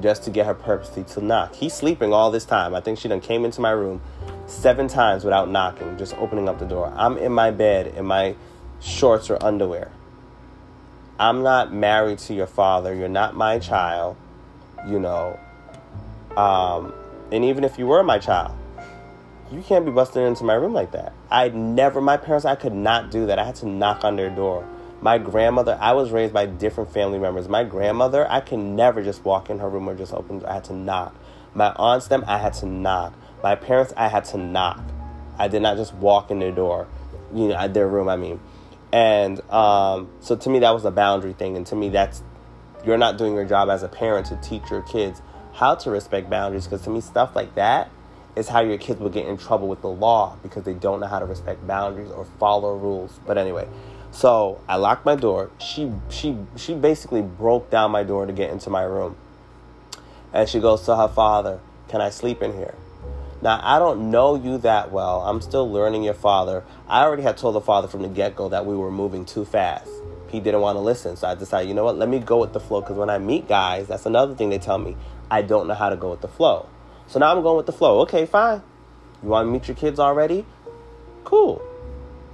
just 0.00 0.22
to 0.24 0.30
get 0.30 0.46
her 0.46 0.54
purposely 0.54 1.02
to 1.02 1.20
knock. 1.20 1.54
He's 1.54 1.74
sleeping 1.74 2.12
all 2.12 2.30
this 2.30 2.44
time. 2.44 2.72
I 2.74 2.80
think 2.80 3.00
she 3.00 3.08
done 3.08 3.20
came 3.20 3.44
into 3.44 3.60
my 3.60 3.70
room, 3.70 4.00
seven 4.46 4.86
times 4.86 5.24
without 5.24 5.50
knocking, 5.50 5.98
just 5.98 6.14
opening 6.18 6.48
up 6.48 6.60
the 6.60 6.66
door. 6.66 6.92
I'm 6.94 7.18
in 7.18 7.32
my 7.32 7.50
bed 7.50 7.88
in 7.88 8.06
my 8.06 8.36
shorts 8.80 9.28
or 9.28 9.44
underwear. 9.44 9.90
I'm 11.18 11.42
not 11.42 11.72
married 11.72 12.18
to 12.20 12.34
your 12.34 12.46
father. 12.46 12.94
You're 12.94 13.08
not 13.08 13.34
my 13.34 13.58
child. 13.58 14.16
You 14.86 15.00
know. 15.00 15.40
Um, 16.36 16.94
and 17.32 17.44
even 17.44 17.64
if 17.64 17.76
you 17.76 17.88
were 17.88 18.04
my 18.04 18.18
child, 18.18 18.56
you 19.50 19.62
can't 19.62 19.84
be 19.84 19.92
busting 19.92 20.22
into 20.22 20.44
my 20.44 20.54
room 20.54 20.72
like 20.72 20.92
that. 20.92 21.12
I 21.30 21.48
never, 21.50 22.00
my 22.00 22.16
parents, 22.16 22.44
I 22.44 22.56
could 22.56 22.74
not 22.74 23.10
do 23.10 23.26
that. 23.26 23.38
I 23.38 23.44
had 23.44 23.54
to 23.56 23.66
knock 23.66 24.04
on 24.04 24.16
their 24.16 24.30
door. 24.30 24.66
My 25.00 25.18
grandmother, 25.18 25.78
I 25.80 25.92
was 25.92 26.10
raised 26.10 26.32
by 26.32 26.46
different 26.46 26.92
family 26.92 27.18
members. 27.18 27.48
My 27.48 27.62
grandmother, 27.62 28.28
I 28.30 28.40
can 28.40 28.74
never 28.74 29.02
just 29.02 29.24
walk 29.24 29.50
in 29.50 29.58
her 29.58 29.68
room 29.68 29.88
or 29.88 29.94
just 29.94 30.12
open. 30.12 30.44
I 30.44 30.54
had 30.54 30.64
to 30.64 30.72
knock. 30.72 31.14
My 31.54 31.72
aunts, 31.76 32.08
them, 32.08 32.24
I 32.26 32.38
had 32.38 32.54
to 32.54 32.66
knock. 32.66 33.14
My 33.42 33.54
parents, 33.54 33.92
I 33.96 34.08
had 34.08 34.24
to 34.26 34.38
knock. 34.38 34.82
I 35.38 35.48
did 35.48 35.62
not 35.62 35.76
just 35.76 35.94
walk 35.94 36.30
in 36.30 36.38
their 36.38 36.50
door, 36.50 36.88
you 37.32 37.48
know, 37.48 37.68
their 37.68 37.86
room. 37.86 38.08
I 38.08 38.16
mean, 38.16 38.40
and 38.90 39.38
um, 39.50 40.10
so 40.20 40.34
to 40.34 40.50
me, 40.50 40.60
that 40.60 40.70
was 40.70 40.84
a 40.84 40.90
boundary 40.90 41.34
thing. 41.34 41.56
And 41.56 41.66
to 41.66 41.76
me, 41.76 41.90
that's 41.90 42.22
you're 42.84 42.98
not 42.98 43.18
doing 43.18 43.34
your 43.34 43.44
job 43.44 43.68
as 43.68 43.82
a 43.82 43.88
parent 43.88 44.26
to 44.28 44.36
teach 44.36 44.70
your 44.70 44.82
kids 44.82 45.20
how 45.52 45.74
to 45.76 45.90
respect 45.90 46.30
boundaries. 46.30 46.64
Because 46.64 46.82
to 46.82 46.90
me, 46.90 47.00
stuff 47.00 47.36
like 47.36 47.54
that 47.54 47.90
is 48.36 48.48
how 48.48 48.60
your 48.60 48.78
kids 48.78 49.00
will 49.00 49.10
get 49.10 49.26
in 49.26 49.38
trouble 49.38 49.66
with 49.66 49.80
the 49.80 49.88
law 49.88 50.36
because 50.42 50.64
they 50.64 50.74
don't 50.74 51.00
know 51.00 51.06
how 51.06 51.18
to 51.18 51.24
respect 51.24 51.66
boundaries 51.66 52.10
or 52.10 52.26
follow 52.38 52.76
rules. 52.76 53.18
But 53.26 53.38
anyway, 53.38 53.66
so 54.12 54.60
I 54.68 54.76
locked 54.76 55.04
my 55.04 55.16
door. 55.16 55.50
She 55.58 55.90
she 56.10 56.36
she 56.56 56.74
basically 56.74 57.22
broke 57.22 57.70
down 57.70 57.90
my 57.90 58.02
door 58.02 58.26
to 58.26 58.32
get 58.32 58.50
into 58.50 58.70
my 58.70 58.82
room. 58.82 59.16
And 60.32 60.48
she 60.48 60.60
goes 60.60 60.82
to 60.82 60.96
her 60.96 61.08
father, 61.08 61.60
"Can 61.88 62.00
I 62.00 62.10
sleep 62.10 62.42
in 62.42 62.52
here?" 62.52 62.74
Now, 63.42 63.60
I 63.62 63.78
don't 63.78 64.10
know 64.10 64.34
you 64.34 64.58
that 64.58 64.90
well. 64.90 65.20
I'm 65.20 65.40
still 65.40 65.70
learning 65.70 66.04
your 66.04 66.14
father. 66.14 66.64
I 66.88 67.02
already 67.02 67.22
had 67.22 67.36
told 67.36 67.54
the 67.54 67.60
father 67.60 67.86
from 67.86 68.02
the 68.02 68.08
get 68.08 68.34
go 68.34 68.48
that 68.48 68.64
we 68.64 68.74
were 68.74 68.90
moving 68.90 69.24
too 69.24 69.44
fast. 69.44 69.90
He 70.28 70.40
didn't 70.40 70.62
want 70.62 70.76
to 70.76 70.80
listen. 70.80 71.16
So 71.16 71.28
I 71.28 71.34
decided, 71.34 71.68
you 71.68 71.74
know 71.74 71.84
what, 71.84 71.96
let 71.98 72.08
me 72.08 72.18
go 72.18 72.38
with 72.38 72.52
the 72.54 72.60
flow. 72.60 72.80
Because 72.80 72.96
when 72.96 73.10
I 73.10 73.18
meet 73.18 73.46
guys, 73.46 73.88
that's 73.88 74.06
another 74.06 74.34
thing 74.34 74.48
they 74.48 74.58
tell 74.58 74.78
me. 74.78 74.96
I 75.30 75.42
don't 75.42 75.68
know 75.68 75.74
how 75.74 75.90
to 75.90 75.96
go 75.96 76.10
with 76.10 76.22
the 76.22 76.28
flow. 76.28 76.68
So 77.08 77.18
now 77.18 77.34
I'm 77.34 77.42
going 77.42 77.56
with 77.56 77.66
the 77.66 77.72
flow. 77.72 78.00
Okay, 78.00 78.26
fine. 78.26 78.62
You 79.22 79.28
want 79.28 79.46
to 79.46 79.50
meet 79.50 79.68
your 79.68 79.76
kids 79.76 79.98
already? 79.98 80.44
Cool. 81.24 81.62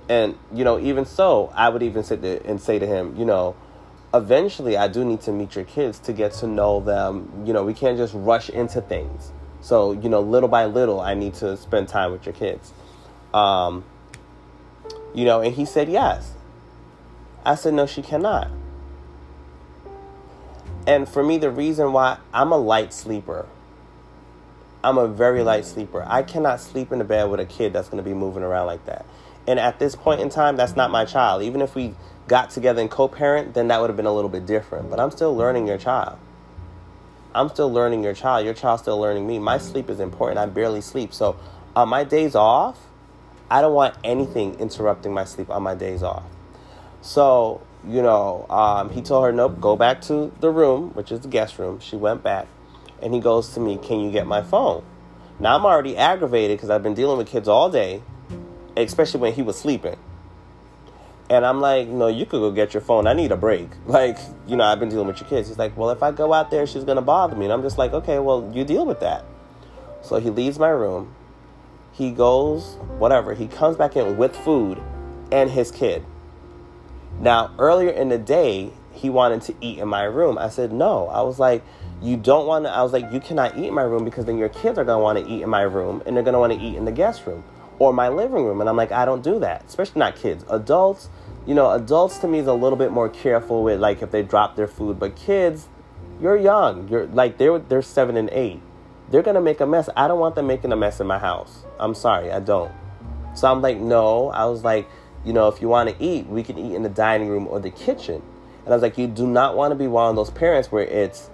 And, 0.09 0.37
you 0.53 0.65
know, 0.65 0.79
even 0.79 1.05
so, 1.05 1.53
I 1.55 1.69
would 1.69 1.83
even 1.83 2.03
sit 2.03 2.23
there 2.23 2.41
and 2.45 2.61
say 2.61 2.79
to 2.79 2.87
him, 2.87 3.17
you 3.17 3.25
know, 3.25 3.55
eventually 4.13 4.77
I 4.77 4.89
do 4.89 5.05
need 5.05 5.21
to 5.23 5.33
meet 5.33 5.55
your 5.55 5.65
kids 5.65 5.99
to 6.01 6.13
get 6.13 6.33
to 6.35 6.47
know 6.47 6.81
them. 6.81 7.45
You 7.47 7.53
know, 7.53 7.65
we 7.65 7.75
can't 7.75 7.97
just 7.97 8.15
rush 8.15 8.51
into 8.51 8.81
things 8.81 9.33
so, 9.63 9.93
you 9.93 10.09
know, 10.09 10.21
little 10.21 10.49
by 10.49 10.67
little, 10.67 11.01
I 11.01 11.15
need 11.15 11.35
to 11.35 11.57
spend 11.57 11.87
time 11.87 12.11
with 12.11 12.27
your 12.27 12.33
kids. 12.35 12.73
Um, 13.33 13.85
you 15.15 15.25
know, 15.25 15.41
and 15.41 15.55
he 15.55 15.65
said 15.65 15.89
yes. 15.89 16.33
I 17.45 17.55
said, 17.55 17.75
no, 17.75 17.87
she 17.87 18.03
cannot. 18.03 18.51
And 20.85 21.09
for 21.09 21.23
me, 21.23 21.39
the 21.39 21.51
reason 21.51 21.93
why 21.93 22.19
I'm 22.35 22.51
a 22.51 22.57
light 22.57 22.93
sleeper, 22.93 23.47
I'm 24.85 24.99
a 24.99 25.07
very 25.07 25.43
light 25.43 25.65
sleeper. 25.65 26.05
I 26.07 26.23
cannot 26.23 26.61
sleep 26.61 26.93
in 26.93 26.99
the 26.99 27.05
bed 27.05 27.31
with 27.31 27.41
a 27.41 27.47
kid 27.47 27.73
that's 27.73 27.89
going 27.89 28.03
to 28.03 28.09
be 28.09 28.15
moving 28.15 28.43
around 28.43 28.67
like 28.67 28.85
that. 28.87 29.07
And 29.47 29.59
at 29.59 29.79
this 29.79 29.95
point 29.95 30.21
in 30.21 30.29
time, 30.29 30.57
that's 30.57 30.77
not 30.77 30.91
my 30.91 31.05
child. 31.05 31.43
Even 31.43 31.61
if 31.61 31.75
we 31.75 31.95
got 32.29 32.51
together 32.51 32.81
and 32.81 32.91
co 32.91 33.09
parent, 33.09 33.55
then 33.55 33.69
that 33.69 33.81
would 33.81 33.91
have 33.91 33.97
been 33.97 34.07
a 34.07 34.15
little 34.15 34.31
bit 34.31 34.47
different. 34.47 34.91
But 34.91 35.01
I'm 35.01 35.11
still 35.11 35.35
learning 35.37 35.67
your 35.67 35.79
child. 35.79 36.19
I'm 37.35 37.49
still 37.49 37.73
learning 37.73 38.05
your 38.05 38.15
child. 38.15 38.45
Your 38.45 38.55
child's 38.55 38.83
still 38.83 38.99
learning 38.99 39.27
me. 39.27 39.39
My 39.39 39.59
sleep 39.59 39.89
is 39.89 40.01
important. 40.01 40.39
I 40.39 40.47
barely 40.47 40.81
sleep. 40.81 41.15
So 41.15 41.37
on 41.75 41.89
my 41.89 42.05
days 42.05 42.35
off, 42.35 42.79
I 43.51 43.61
don't 43.61 43.75
want 43.75 43.95
anything 44.05 44.55
interrupting 44.59 45.13
my 45.13 45.25
sleep 45.25 45.51
on 45.51 45.63
my 45.63 45.75
days 45.75 46.03
off. 46.03 46.25
So, 47.01 47.61
you 47.87 48.03
know, 48.03 48.47
um, 48.49 48.91
he 48.91 49.03
told 49.03 49.25
her, 49.25 49.33
nope, 49.33 49.61
go 49.61 49.77
back 49.77 50.01
to 50.03 50.33
the 50.41 50.51
room, 50.51 50.91
which 50.91 51.11
is 51.11 51.21
the 51.21 51.29
guest 51.29 51.59
room. 51.59 51.81
She 51.81 51.97
went 51.97 52.23
back. 52.23 52.47
And 53.03 53.13
he 53.13 53.21
goes 53.21 53.55
to 53.55 53.61
me, 53.61 53.79
can 53.79 54.01
you 54.01 54.11
get 54.11 54.27
my 54.27 54.43
phone? 54.43 54.85
Now 55.41 55.57
I'm 55.57 55.65
already 55.65 55.97
aggravated 55.97 56.57
because 56.57 56.71
I've 56.71 56.83
been 56.83 56.95
dealing 56.95 57.19
with 57.19 57.27
kids 57.27 57.49
all 57.49 57.71
day, 57.71 58.03
especially 58.77 59.21
when 59.21 59.33
he 59.33 59.43
was 59.43 59.59
sleeping. 59.59 59.97
And 61.29 61.47
I'm 61.47 61.61
like, 61.61 61.89
no, 61.89 62.09
you 62.09 62.27
could 62.27 62.41
go 62.41 62.51
get 62.51 62.75
your 62.75 62.81
phone. 62.81 63.07
I 63.07 63.15
need 63.15 63.33
a 63.33 63.37
break. 63.37 63.69
Like, 63.87 64.19
you 64.47 64.57
know, 64.57 64.65
I've 64.65 64.79
been 64.79 64.89
dealing 64.89 65.07
with 65.07 65.21
your 65.21 65.29
kids. 65.29 65.49
He's 65.49 65.59
like, 65.59 65.77
well, 65.77 65.91
if 65.91 66.03
I 66.03 66.13
go 66.13 66.33
out 66.33 66.51
there, 66.51 66.67
she's 66.67 66.85
going 66.85 66.97
to 66.97 67.03
bother 67.03 67.35
me. 67.35 67.47
And 67.47 67.53
I'm 67.53 67.63
just 67.63 67.79
like, 67.79 67.93
okay, 67.93 68.19
well, 68.19 68.51
you 68.55 68.65
deal 68.65 68.87
with 68.87 69.01
that. 69.01 69.25
So 70.03 70.21
he 70.21 70.31
leaves 70.31 70.59
my 70.59 70.69
room. 70.69 71.15
He 71.93 72.11
goes, 72.11 72.77
whatever. 72.99 73.35
He 73.35 73.49
comes 73.49 73.77
back 73.77 73.97
in 73.97 74.17
with 74.17 74.37
food 74.37 74.83
and 75.31 75.51
his 75.51 75.71
kid. 75.71 76.05
Now, 77.21 77.55
earlier 77.59 77.91
in 77.91 78.09
the 78.09 78.19
day, 78.19 78.73
he 78.93 79.11
wanted 79.11 79.43
to 79.43 79.55
eat 79.61 79.79
in 79.79 79.89
my 79.89 80.05
room. 80.05 80.39
I 80.39 80.49
said, 80.49 80.73
no. 80.73 81.09
I 81.09 81.23
was 81.23 81.39
like, 81.39 81.63
you 82.03 82.17
don't 82.17 82.47
want 82.47 82.65
to, 82.65 82.71
I 82.71 82.83
was 82.83 82.93
like, 82.93 83.13
you 83.13 83.21
cannot 83.21 83.57
eat 83.57 83.69
in 83.69 83.75
my 83.75 83.83
room 83.83 84.05
because 84.05 84.25
then 84.25 84.37
your 84.37 84.49
kids 84.49 84.79
are 84.79 84.85
going 84.85 84.99
to 84.99 85.03
want 85.03 85.19
to 85.19 85.33
eat 85.33 85.43
in 85.43 85.49
my 85.49 85.63
room 85.63 86.03
and 86.05 86.17
they're 86.17 86.25
going 86.25 86.35
to 86.35 86.41
want 86.41 86.53
to 86.53 86.59
eat 86.59 86.77
in 86.77 86.85
the 86.85 86.93
guest 86.93 87.27
room 87.27 87.45
or 87.79 87.93
my 87.93 88.09
living 88.09 88.45
room. 88.45 88.61
And 88.61 88.69
I'm 88.69 88.77
like, 88.77 88.93
I 88.93 89.05
don't 89.05 89.23
do 89.23 89.39
that, 89.39 89.65
especially 89.67 90.01
not 90.01 90.17
kids. 90.17 90.45
Adults, 90.51 91.09
you 91.47 91.55
know, 91.55 91.71
adults 91.71 92.19
to 92.19 92.29
me 92.29 92.39
is 92.39 92.47
a 92.47 92.53
little 92.53 92.77
bit 92.77 92.91
more 92.91 93.09
careful 93.09 93.63
with 93.63 93.81
like 93.81 94.03
if 94.03 94.11
they 94.11 94.23
drop 94.23 94.57
their 94.57 94.69
food, 94.69 94.99
but 94.99 95.17
kids, 95.17 95.69
you're 96.21 96.37
young. 96.37 96.89
You're 96.89 97.07
like 97.07 97.39
they're 97.39 97.59
they're 97.59 97.83
seven 97.83 98.17
and 98.17 98.31
eight. 98.31 98.61
They're 99.11 99.23
gonna 99.23 99.41
make 99.41 99.61
a 99.61 99.67
mess. 99.67 99.89
I 99.97 100.07
don't 100.07 100.21
want 100.21 100.37
them 100.37 100.47
making 100.47 100.73
a 100.73 100.77
mess 100.77 101.01
in 101.01 101.07
my 101.07 101.19
house. 101.19 101.65
I'm 101.81 101.95
sorry, 101.95 102.31
I 102.31 102.41
don't. 102.41 102.73
So 103.35 103.51
I'm 103.51 103.61
like, 103.61 103.79
no. 103.79 104.29
I 104.29 104.45
was 104.45 104.63
like, 104.63 104.89
you 105.25 105.33
know, 105.33 105.49
if 105.49 105.61
you 105.61 105.69
want 105.69 105.89
to 105.91 106.05
eat, 106.05 106.27
we 106.27 106.43
can 106.43 106.59
eat 106.59 106.75
in 106.75 106.83
the 106.83 106.89
dining 106.89 107.29
room 107.29 107.49
or 107.49 107.59
the 107.59 107.71
kitchen. 107.71 108.23
And 108.65 108.69
I 108.73 108.77
was 108.77 108.83
like, 108.83 108.97
you 108.97 109.09
do 109.09 109.27
not 109.27 109.57
want 109.57 109.73
to 109.73 109.75
be 109.75 109.89
one 109.89 110.11
of 110.11 110.17
those 110.17 110.31
parents 110.31 110.71
where 110.71 110.85
it's 110.85 111.31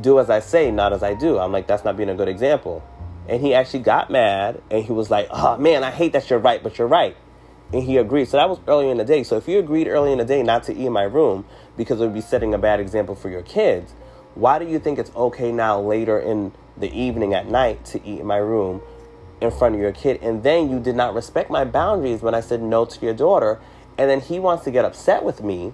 do 0.00 0.18
as 0.18 0.30
I 0.30 0.40
say, 0.40 0.70
not 0.70 0.92
as 0.92 1.02
I 1.02 1.14
do. 1.14 1.38
I'm 1.38 1.52
like, 1.52 1.66
that's 1.66 1.84
not 1.84 1.96
being 1.96 2.08
a 2.08 2.14
good 2.14 2.28
example. 2.28 2.82
And 3.28 3.40
he 3.40 3.54
actually 3.54 3.80
got 3.80 4.10
mad 4.10 4.62
and 4.70 4.84
he 4.84 4.92
was 4.92 5.10
like, 5.10 5.28
oh 5.30 5.56
man, 5.56 5.84
I 5.84 5.90
hate 5.90 6.12
that 6.12 6.28
you're 6.30 6.38
right, 6.38 6.62
but 6.62 6.78
you're 6.78 6.88
right 6.88 7.16
and 7.72 7.82
he 7.82 7.96
agreed. 7.96 8.28
So 8.28 8.36
that 8.36 8.48
was 8.48 8.60
early 8.68 8.90
in 8.90 8.98
the 8.98 9.04
day. 9.04 9.22
So 9.22 9.36
if 9.36 9.48
you 9.48 9.58
agreed 9.58 9.88
early 9.88 10.12
in 10.12 10.18
the 10.18 10.24
day 10.24 10.42
not 10.42 10.64
to 10.64 10.74
eat 10.74 10.86
in 10.86 10.92
my 10.92 11.04
room 11.04 11.44
because 11.76 12.00
it 12.00 12.04
would 12.04 12.14
be 12.14 12.20
setting 12.20 12.52
a 12.54 12.58
bad 12.58 12.80
example 12.80 13.14
for 13.14 13.30
your 13.30 13.42
kids, 13.42 13.94
why 14.34 14.58
do 14.58 14.66
you 14.66 14.78
think 14.78 14.98
it's 14.98 15.14
okay 15.14 15.52
now 15.52 15.80
later 15.80 16.18
in 16.18 16.52
the 16.76 16.92
evening 16.92 17.34
at 17.34 17.46
night 17.46 17.84
to 17.86 18.06
eat 18.06 18.20
in 18.20 18.26
my 18.26 18.36
room 18.36 18.82
in 19.40 19.50
front 19.50 19.74
of 19.74 19.80
your 19.80 19.92
kid? 19.92 20.20
And 20.22 20.42
then 20.42 20.70
you 20.70 20.80
did 20.80 20.96
not 20.96 21.14
respect 21.14 21.50
my 21.50 21.64
boundaries 21.64 22.22
when 22.22 22.34
I 22.34 22.40
said 22.40 22.62
no 22.62 22.84
to 22.84 23.00
your 23.00 23.14
daughter. 23.14 23.60
And 23.96 24.08
then 24.10 24.20
he 24.20 24.38
wants 24.38 24.64
to 24.64 24.70
get 24.70 24.84
upset 24.84 25.24
with 25.24 25.42
me 25.42 25.72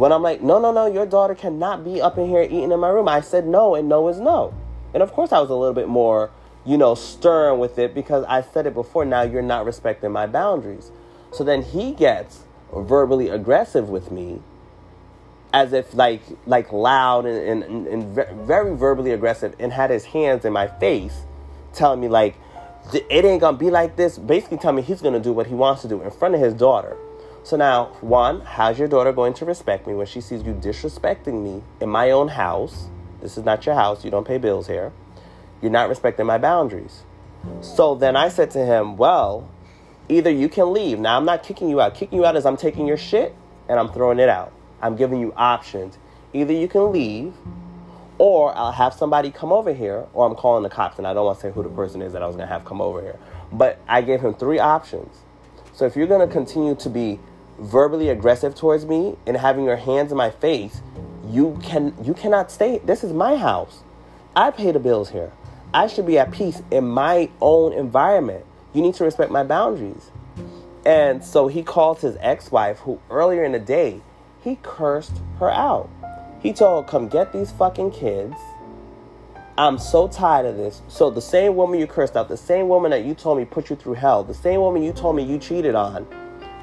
when 0.00 0.12
I'm 0.12 0.22
like, 0.22 0.42
no, 0.42 0.58
no, 0.58 0.72
no, 0.72 0.86
your 0.86 1.06
daughter 1.06 1.34
cannot 1.34 1.84
be 1.84 2.00
up 2.00 2.18
in 2.18 2.26
here 2.28 2.42
eating 2.42 2.72
in 2.72 2.80
my 2.80 2.88
room. 2.88 3.08
I 3.08 3.20
said 3.20 3.46
no, 3.46 3.74
and 3.74 3.88
no 3.88 4.08
is 4.08 4.18
no. 4.18 4.54
And 4.94 5.02
of 5.02 5.12
course, 5.12 5.30
I 5.30 5.40
was 5.40 5.50
a 5.50 5.54
little 5.54 5.74
bit 5.74 5.88
more 5.88 6.30
you 6.64 6.76
know, 6.76 6.94
stern 6.94 7.58
with 7.58 7.78
it 7.78 7.94
because 7.94 8.24
I 8.28 8.42
said 8.42 8.66
it 8.66 8.74
before. 8.74 9.04
Now 9.04 9.22
you're 9.22 9.42
not 9.42 9.64
respecting 9.64 10.12
my 10.12 10.26
boundaries. 10.26 10.90
So 11.32 11.44
then 11.44 11.62
he 11.62 11.92
gets 11.92 12.44
verbally 12.74 13.28
aggressive 13.28 13.88
with 13.88 14.10
me 14.10 14.40
as 15.52 15.72
if 15.72 15.94
like 15.94 16.22
like 16.46 16.72
loud 16.72 17.26
and, 17.26 17.64
and, 17.64 17.86
and 17.88 18.46
very 18.46 18.76
verbally 18.76 19.10
aggressive 19.10 19.56
and 19.58 19.72
had 19.72 19.90
his 19.90 20.04
hands 20.04 20.44
in 20.44 20.52
my 20.52 20.68
face 20.68 21.22
telling 21.72 22.00
me 22.00 22.06
like 22.06 22.36
it 22.94 23.24
ain't 23.24 23.40
gonna 23.40 23.56
be 23.56 23.68
like 23.68 23.96
this 23.96 24.16
basically 24.16 24.58
telling 24.58 24.76
me 24.76 24.82
he's 24.82 25.02
gonna 25.02 25.18
do 25.18 25.32
what 25.32 25.48
he 25.48 25.54
wants 25.54 25.82
to 25.82 25.88
do 25.88 26.00
in 26.02 26.10
front 26.12 26.36
of 26.36 26.40
his 26.40 26.54
daughter 26.54 26.96
so 27.42 27.56
now 27.56 27.86
one 28.00 28.40
how's 28.42 28.78
your 28.78 28.88
daughter 28.88 29.12
going 29.12 29.32
to 29.34 29.44
respect 29.44 29.86
me 29.86 29.94
when 29.94 30.06
she 30.06 30.20
sees 30.20 30.42
you 30.42 30.52
disrespecting 30.52 31.42
me 31.42 31.62
in 31.80 31.88
my 31.88 32.10
own 32.10 32.28
house 32.28 32.88
this 33.20 33.36
is 33.36 33.44
not 33.44 33.64
your 33.66 33.74
house 33.74 34.04
you 34.04 34.10
don't 34.10 34.26
pay 34.26 34.38
bills 34.38 34.66
here 34.66 34.92
you're 35.60 35.70
not 35.70 35.88
respecting 35.88 36.26
my 36.26 36.38
boundaries. 36.38 37.02
So 37.60 37.94
then 37.94 38.16
I 38.16 38.28
said 38.28 38.50
to 38.52 38.64
him, 38.64 38.96
Well, 38.96 39.48
either 40.08 40.30
you 40.30 40.48
can 40.48 40.72
leave. 40.72 40.98
Now, 40.98 41.16
I'm 41.16 41.24
not 41.24 41.42
kicking 41.42 41.68
you 41.68 41.80
out. 41.80 41.94
Kicking 41.94 42.18
you 42.18 42.26
out 42.26 42.36
is 42.36 42.46
I'm 42.46 42.56
taking 42.56 42.86
your 42.86 42.96
shit 42.96 43.34
and 43.68 43.78
I'm 43.78 43.92
throwing 43.92 44.18
it 44.18 44.28
out. 44.28 44.52
I'm 44.80 44.96
giving 44.96 45.20
you 45.20 45.32
options. 45.36 45.98
Either 46.32 46.52
you 46.52 46.68
can 46.68 46.92
leave, 46.92 47.34
or 48.18 48.56
I'll 48.56 48.72
have 48.72 48.94
somebody 48.94 49.30
come 49.30 49.52
over 49.52 49.72
here, 49.72 50.06
or 50.12 50.26
I'm 50.26 50.34
calling 50.34 50.62
the 50.62 50.68
cops. 50.68 50.98
And 50.98 51.06
I 51.06 51.12
don't 51.12 51.24
want 51.24 51.38
to 51.38 51.42
say 51.42 51.52
who 51.52 51.62
the 51.62 51.68
person 51.68 52.02
is 52.02 52.12
that 52.12 52.22
I 52.22 52.26
was 52.26 52.36
going 52.36 52.46
to 52.46 52.52
have 52.52 52.64
come 52.64 52.80
over 52.80 53.00
here. 53.00 53.18
But 53.52 53.80
I 53.88 54.02
gave 54.02 54.20
him 54.20 54.34
three 54.34 54.58
options. 54.58 55.18
So 55.72 55.86
if 55.86 55.96
you're 55.96 56.06
going 56.06 56.26
to 56.26 56.32
continue 56.32 56.74
to 56.76 56.90
be 56.90 57.18
verbally 57.60 58.08
aggressive 58.08 58.54
towards 58.54 58.86
me 58.86 59.16
and 59.26 59.36
having 59.36 59.64
your 59.64 59.76
hands 59.76 60.10
in 60.10 60.18
my 60.18 60.30
face, 60.30 60.80
you 61.28 61.58
can 61.62 61.94
you 62.02 62.14
cannot 62.14 62.50
stay. 62.50 62.78
This 62.78 63.04
is 63.04 63.12
my 63.12 63.36
house. 63.36 63.82
I 64.34 64.50
pay 64.50 64.72
the 64.72 64.80
bills 64.80 65.10
here. 65.10 65.32
I 65.72 65.86
should 65.86 66.06
be 66.06 66.18
at 66.18 66.32
peace 66.32 66.62
in 66.70 66.88
my 66.88 67.30
own 67.40 67.72
environment. 67.72 68.44
You 68.72 68.82
need 68.82 68.94
to 68.94 69.04
respect 69.04 69.30
my 69.30 69.44
boundaries. 69.44 70.10
And 70.84 71.22
so 71.24 71.48
he 71.48 71.62
calls 71.62 72.00
his 72.00 72.16
ex 72.20 72.50
wife, 72.50 72.78
who 72.78 73.00
earlier 73.10 73.44
in 73.44 73.52
the 73.52 73.58
day, 73.58 74.00
he 74.42 74.58
cursed 74.62 75.12
her 75.38 75.50
out. 75.50 75.90
He 76.40 76.52
told 76.52 76.84
her, 76.84 76.90
Come 76.90 77.08
get 77.08 77.32
these 77.32 77.52
fucking 77.52 77.90
kids. 77.92 78.34
I'm 79.58 79.78
so 79.78 80.08
tired 80.08 80.46
of 80.46 80.56
this. 80.56 80.80
So 80.88 81.10
the 81.10 81.20
same 81.20 81.54
woman 81.54 81.78
you 81.78 81.86
cursed 81.86 82.16
out, 82.16 82.28
the 82.28 82.36
same 82.36 82.68
woman 82.68 82.92
that 82.92 83.04
you 83.04 83.14
told 83.14 83.36
me 83.36 83.44
put 83.44 83.68
you 83.68 83.76
through 83.76 83.94
hell, 83.94 84.24
the 84.24 84.32
same 84.32 84.60
woman 84.60 84.82
you 84.82 84.92
told 84.92 85.16
me 85.16 85.22
you 85.22 85.38
cheated 85.38 85.74
on, 85.74 86.06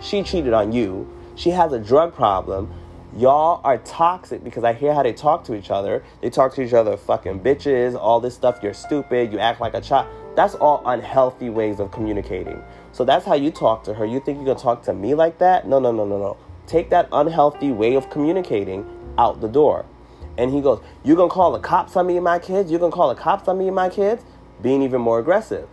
she 0.02 0.24
cheated 0.24 0.54
on 0.54 0.72
you. 0.72 1.12
She 1.36 1.52
has 1.52 1.72
a 1.74 1.80
drug 1.80 2.14
problem. 2.14 2.74
Y'all 3.16 3.62
are 3.64 3.78
toxic 3.80 4.44
because 4.44 4.64
I 4.64 4.74
hear 4.74 4.94
how 4.94 5.02
they 5.02 5.14
talk 5.14 5.44
to 5.46 5.56
each 5.56 5.72
other. 5.72 6.04
They 6.22 6.30
talk 6.30 6.54
to 6.56 6.62
each 6.62 6.74
other 6.74 6.98
fucking 6.98 7.40
bitches, 7.40 7.96
all 7.96 8.20
this 8.20 8.36
stuff. 8.36 8.60
You're 8.62 8.74
stupid. 8.74 9.32
You 9.32 9.40
act 9.40 9.60
like 9.60 9.74
a 9.74 9.82
child. 9.82 10.08
That's 10.36 10.56
all 10.56 10.84
unhealthy 10.86 11.50
ways 11.50 11.80
of 11.80 11.92
communicating. 11.92 12.62
So 12.92 13.06
that's 13.06 13.26
how 13.26 13.34
you 13.34 13.50
talk 13.50 13.84
to 13.86 13.94
her. 13.94 14.06
You 14.06 14.20
think 14.20 14.38
you're 14.38 14.46
gonna 14.46 14.60
talk 14.60 14.84
to 14.84 14.94
me 14.94 15.16
like 15.16 15.40
that? 15.40 15.68
No, 15.68 15.80
no, 15.80 15.92
no, 15.92 16.06
no, 16.06 16.20
no. 16.20 16.38
Take 16.68 16.90
that 16.92 17.08
unhealthy 17.12 17.72
way 17.72 17.96
of 17.96 18.10
communicating 18.10 18.86
out 19.18 19.42
the 19.42 19.48
door. 19.48 19.86
And 20.38 20.54
he 20.54 20.62
goes, 20.62 20.82
You're 21.04 21.16
gonna 21.16 21.32
call 21.32 21.54
the 21.54 21.60
cops 21.60 21.96
on 21.96 22.06
me 22.06 22.18
and 22.18 22.24
my 22.24 22.40
kids? 22.40 22.70
You're 22.70 22.80
gonna 22.80 22.92
call 22.92 23.10
the 23.10 23.20
cops 23.20 23.48
on 23.48 23.58
me 23.58 23.68
and 23.68 23.76
my 23.76 23.90
kids? 23.90 24.24
Being 24.62 24.84
even 24.84 25.02
more 25.02 25.18
aggressive. 25.20 25.68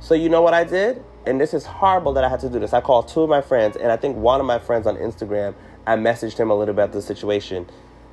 So 0.00 0.14
you 0.14 0.28
know 0.28 0.42
what 0.42 0.54
I 0.54 0.64
did? 0.64 1.04
And 1.26 1.40
this 1.40 1.54
is 1.54 1.64
horrible 1.64 2.12
that 2.14 2.24
I 2.24 2.28
had 2.28 2.40
to 2.40 2.50
do 2.50 2.58
this. 2.58 2.72
I 2.72 2.80
called 2.80 3.08
two 3.08 3.22
of 3.22 3.30
my 3.30 3.40
friends, 3.40 3.76
and 3.76 3.90
I 3.90 3.96
think 3.96 4.16
one 4.16 4.40
of 4.40 4.46
my 4.46 4.58
friends 4.58 4.86
on 4.86 4.96
Instagram, 4.96 5.54
I 5.86 5.96
messaged 5.96 6.38
him 6.38 6.50
a 6.50 6.54
little 6.54 6.74
bit 6.74 6.82
about 6.82 6.92
the 6.92 7.02
situation. 7.02 7.66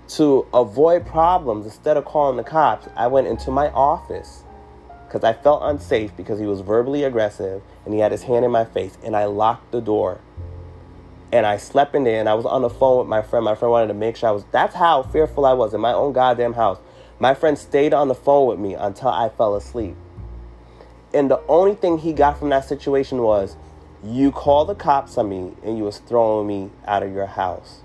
To 0.10 0.48
avoid 0.54 1.06
problems, 1.06 1.66
instead 1.66 1.98
of 1.98 2.06
calling 2.06 2.38
the 2.38 2.44
cops, 2.44 2.88
I 2.96 3.08
went 3.08 3.28
into 3.28 3.52
my 3.52 3.70
office 3.70 4.44
because 5.06 5.24
I 5.24 5.34
felt 5.34 5.62
unsafe 5.64 6.16
because 6.16 6.40
he 6.40 6.46
was 6.46 6.62
verbally 6.62 7.04
aggressive 7.04 7.62
and 7.84 7.94
he 7.94 8.00
had 8.00 8.14
his 8.14 8.24
hand 8.24 8.46
in 8.46 8.52
my 8.52 8.66
face, 8.66 8.98
and 9.04 9.16
I 9.16 9.26
locked 9.26 9.72
the 9.72 9.82
door 9.82 10.22
and 11.32 11.46
I 11.46 11.58
slept 11.58 11.96
in 11.96 12.04
there 12.04 12.20
and 12.20 12.28
I 12.28 12.34
was 12.34 12.46
on 12.46 12.62
the 12.62 12.70
phone 12.70 13.00
with 13.00 13.08
my 13.08 13.22
friend. 13.22 13.46
My 13.46 13.56
friend 13.56 13.72
wanted 13.72 13.88
to 13.88 13.94
make 13.94 14.16
sure 14.16 14.30
I 14.30 14.32
was 14.32 14.44
that's 14.52 14.76
how 14.76 15.04
fearful 15.04 15.46
I 15.46 15.54
was 15.54 15.74
in 15.74 15.82
my 15.82 15.94
own 15.94 16.14
goddamn 16.14 16.54
house. 16.54 16.80
My 17.20 17.34
friend 17.34 17.58
stayed 17.58 17.94
on 17.94 18.08
the 18.08 18.16
phone 18.16 18.48
with 18.48 18.60
me 18.60 18.74
until 18.74 19.10
I 19.10 19.30
fell 19.30 19.56
asleep. 19.56 19.96
And 21.14 21.30
the 21.30 21.42
only 21.48 21.76
thing 21.76 21.98
he 21.98 22.14
got 22.14 22.40
from 22.40 22.50
that 22.50 22.68
situation 22.68 23.22
was 23.22 23.58
you 24.04 24.32
called 24.32 24.70
the 24.70 24.76
cops 24.76 25.18
on 25.18 25.30
me 25.30 25.54
and 25.64 25.78
you 25.78 25.84
was 25.84 26.00
throwing 26.00 26.48
me 26.48 26.72
out 26.86 27.04
of 27.04 27.14
your 27.14 27.26
house. 27.26 27.82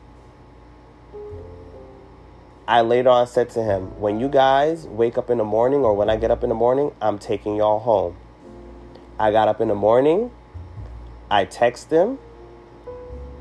I 2.68 2.80
later 2.80 3.10
on 3.10 3.26
said 3.26 3.50
to 3.50 3.62
him, 3.62 4.00
when 4.00 4.18
you 4.18 4.28
guys 4.28 4.86
wake 4.86 5.16
up 5.18 5.30
in 5.30 5.38
the 5.38 5.44
morning 5.44 5.80
or 5.80 5.94
when 5.94 6.10
I 6.10 6.16
get 6.16 6.30
up 6.30 6.42
in 6.42 6.48
the 6.48 6.54
morning, 6.54 6.92
I'm 7.00 7.18
taking 7.18 7.56
y'all 7.56 7.78
home. 7.78 8.16
I 9.18 9.30
got 9.30 9.46
up 9.46 9.60
in 9.60 9.68
the 9.68 9.74
morning, 9.74 10.30
I 11.30 11.44
text 11.44 11.90
him, 11.90 12.18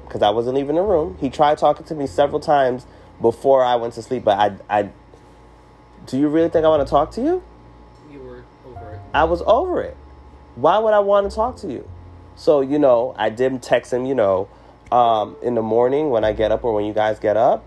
because 0.06 0.22
I 0.22 0.30
wasn't 0.30 0.56
leaving 0.56 0.76
the 0.76 0.84
room. 0.84 1.18
He 1.20 1.30
tried 1.30 1.58
talking 1.58 1.86
to 1.88 1.96
me 1.96 2.06
several 2.06 2.40
times 2.40 2.86
before 3.20 3.64
I 3.64 3.76
went 3.76 3.96
to 3.96 4.04
sleep, 4.04 4.24
but 4.24 4.38
I, 4.70 4.80
I, 4.82 4.90
do 6.06 6.20
you 6.20 6.28
really 6.28 6.50
think 6.50 6.64
I 6.64 6.70
want 6.70 6.86
to 6.86 6.90
talk 6.90 7.12
to 7.12 7.22
you? 7.22 7.44
I 9.16 9.24
was 9.24 9.42
over 9.48 9.82
it. 9.82 9.96
Why 10.56 10.78
would 10.78 10.94
I 10.94 11.00
want 11.00 11.30
to 11.30 11.34
talk 11.34 11.56
to 11.58 11.72
you? 11.72 11.90
So, 12.36 12.60
you 12.60 12.78
know, 12.78 13.16
I 13.18 13.30
did 13.30 13.64
text 13.64 13.94
him, 13.94 14.06
you 14.06 14.14
know, 14.14 14.50
um, 14.92 15.38
in 15.42 15.56
the 15.56 15.62
morning 15.62 16.10
when 16.10 16.26
I 16.26 16.34
get 16.34 16.52
up 16.52 16.66
or 16.66 16.74
when 16.74 16.84
you 16.84 16.94
guys 16.94 17.18
get 17.18 17.38
up, 17.38 17.64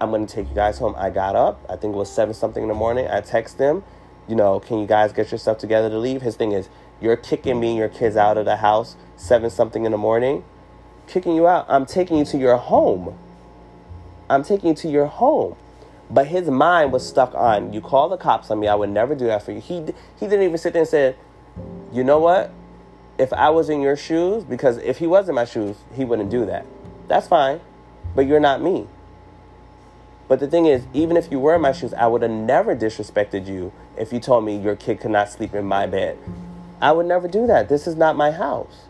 I'm 0.00 0.10
going 0.10 0.24
to 0.24 0.32
take 0.32 0.48
you 0.48 0.54
guys 0.54 0.78
home. 0.78 0.94
I 0.96 1.10
got 1.10 1.34
up. 1.34 1.66
I 1.68 1.74
think 1.74 1.94
it 1.94 1.98
was 1.98 2.08
7 2.08 2.32
something 2.34 2.62
in 2.62 2.68
the 2.68 2.74
morning. 2.76 3.08
I 3.08 3.20
text 3.20 3.58
him, 3.58 3.82
you 4.28 4.36
know, 4.36 4.60
can 4.60 4.78
you 4.78 4.86
guys 4.86 5.12
get 5.12 5.32
your 5.32 5.38
stuff 5.38 5.58
together 5.58 5.90
to 5.90 5.98
leave? 5.98 6.22
His 6.22 6.36
thing 6.36 6.52
is, 6.52 6.68
you're 7.00 7.16
kicking 7.16 7.58
me 7.58 7.70
and 7.70 7.78
your 7.78 7.88
kids 7.88 8.16
out 8.16 8.38
of 8.38 8.44
the 8.44 8.56
house 8.56 8.94
7 9.16 9.50
something 9.50 9.84
in 9.84 9.90
the 9.90 9.98
morning 9.98 10.44
kicking 11.08 11.34
you 11.34 11.48
out. 11.48 11.66
I'm 11.68 11.84
taking 11.84 12.16
you 12.18 12.24
to 12.26 12.38
your 12.38 12.56
home. 12.56 13.18
I'm 14.30 14.44
taking 14.44 14.68
you 14.68 14.74
to 14.76 14.88
your 14.88 15.06
home. 15.06 15.56
But 16.12 16.26
his 16.26 16.48
mind 16.50 16.92
was 16.92 17.06
stuck 17.06 17.34
on 17.34 17.72
you 17.72 17.80
call 17.80 18.10
the 18.10 18.18
cops 18.18 18.50
on 18.50 18.60
me. 18.60 18.68
I 18.68 18.74
would 18.74 18.90
never 18.90 19.14
do 19.14 19.26
that 19.26 19.42
for 19.42 19.52
you. 19.52 19.60
He 19.60 19.76
he 20.20 20.26
didn't 20.26 20.42
even 20.42 20.58
sit 20.58 20.74
there 20.74 20.82
and 20.82 20.88
say, 20.88 21.16
you 21.92 22.04
know 22.04 22.18
what? 22.18 22.52
If 23.18 23.32
I 23.32 23.50
was 23.50 23.70
in 23.70 23.80
your 23.80 23.96
shoes, 23.96 24.44
because 24.44 24.76
if 24.78 24.98
he 24.98 25.06
was 25.06 25.28
in 25.28 25.34
my 25.34 25.44
shoes, 25.46 25.76
he 25.94 26.04
wouldn't 26.04 26.30
do 26.30 26.44
that. 26.46 26.66
That's 27.08 27.26
fine, 27.28 27.60
but 28.14 28.26
you're 28.26 28.40
not 28.40 28.60
me. 28.62 28.86
But 30.28 30.40
the 30.40 30.48
thing 30.48 30.66
is, 30.66 30.84
even 30.92 31.16
if 31.16 31.30
you 31.30 31.38
were 31.38 31.54
in 31.54 31.60
my 31.60 31.72
shoes, 31.72 31.92
I 31.94 32.06
would 32.06 32.22
have 32.22 32.30
never 32.30 32.74
disrespected 32.74 33.46
you 33.46 33.72
if 33.98 34.12
you 34.12 34.20
told 34.20 34.44
me 34.44 34.56
your 34.56 34.76
kid 34.76 35.00
could 35.00 35.10
not 35.10 35.30
sleep 35.30 35.54
in 35.54 35.66
my 35.66 35.86
bed. 35.86 36.18
I 36.80 36.92
would 36.92 37.06
never 37.06 37.28
do 37.28 37.46
that. 37.46 37.68
This 37.68 37.86
is 37.86 37.96
not 37.96 38.16
my 38.16 38.30
house. 38.30 38.86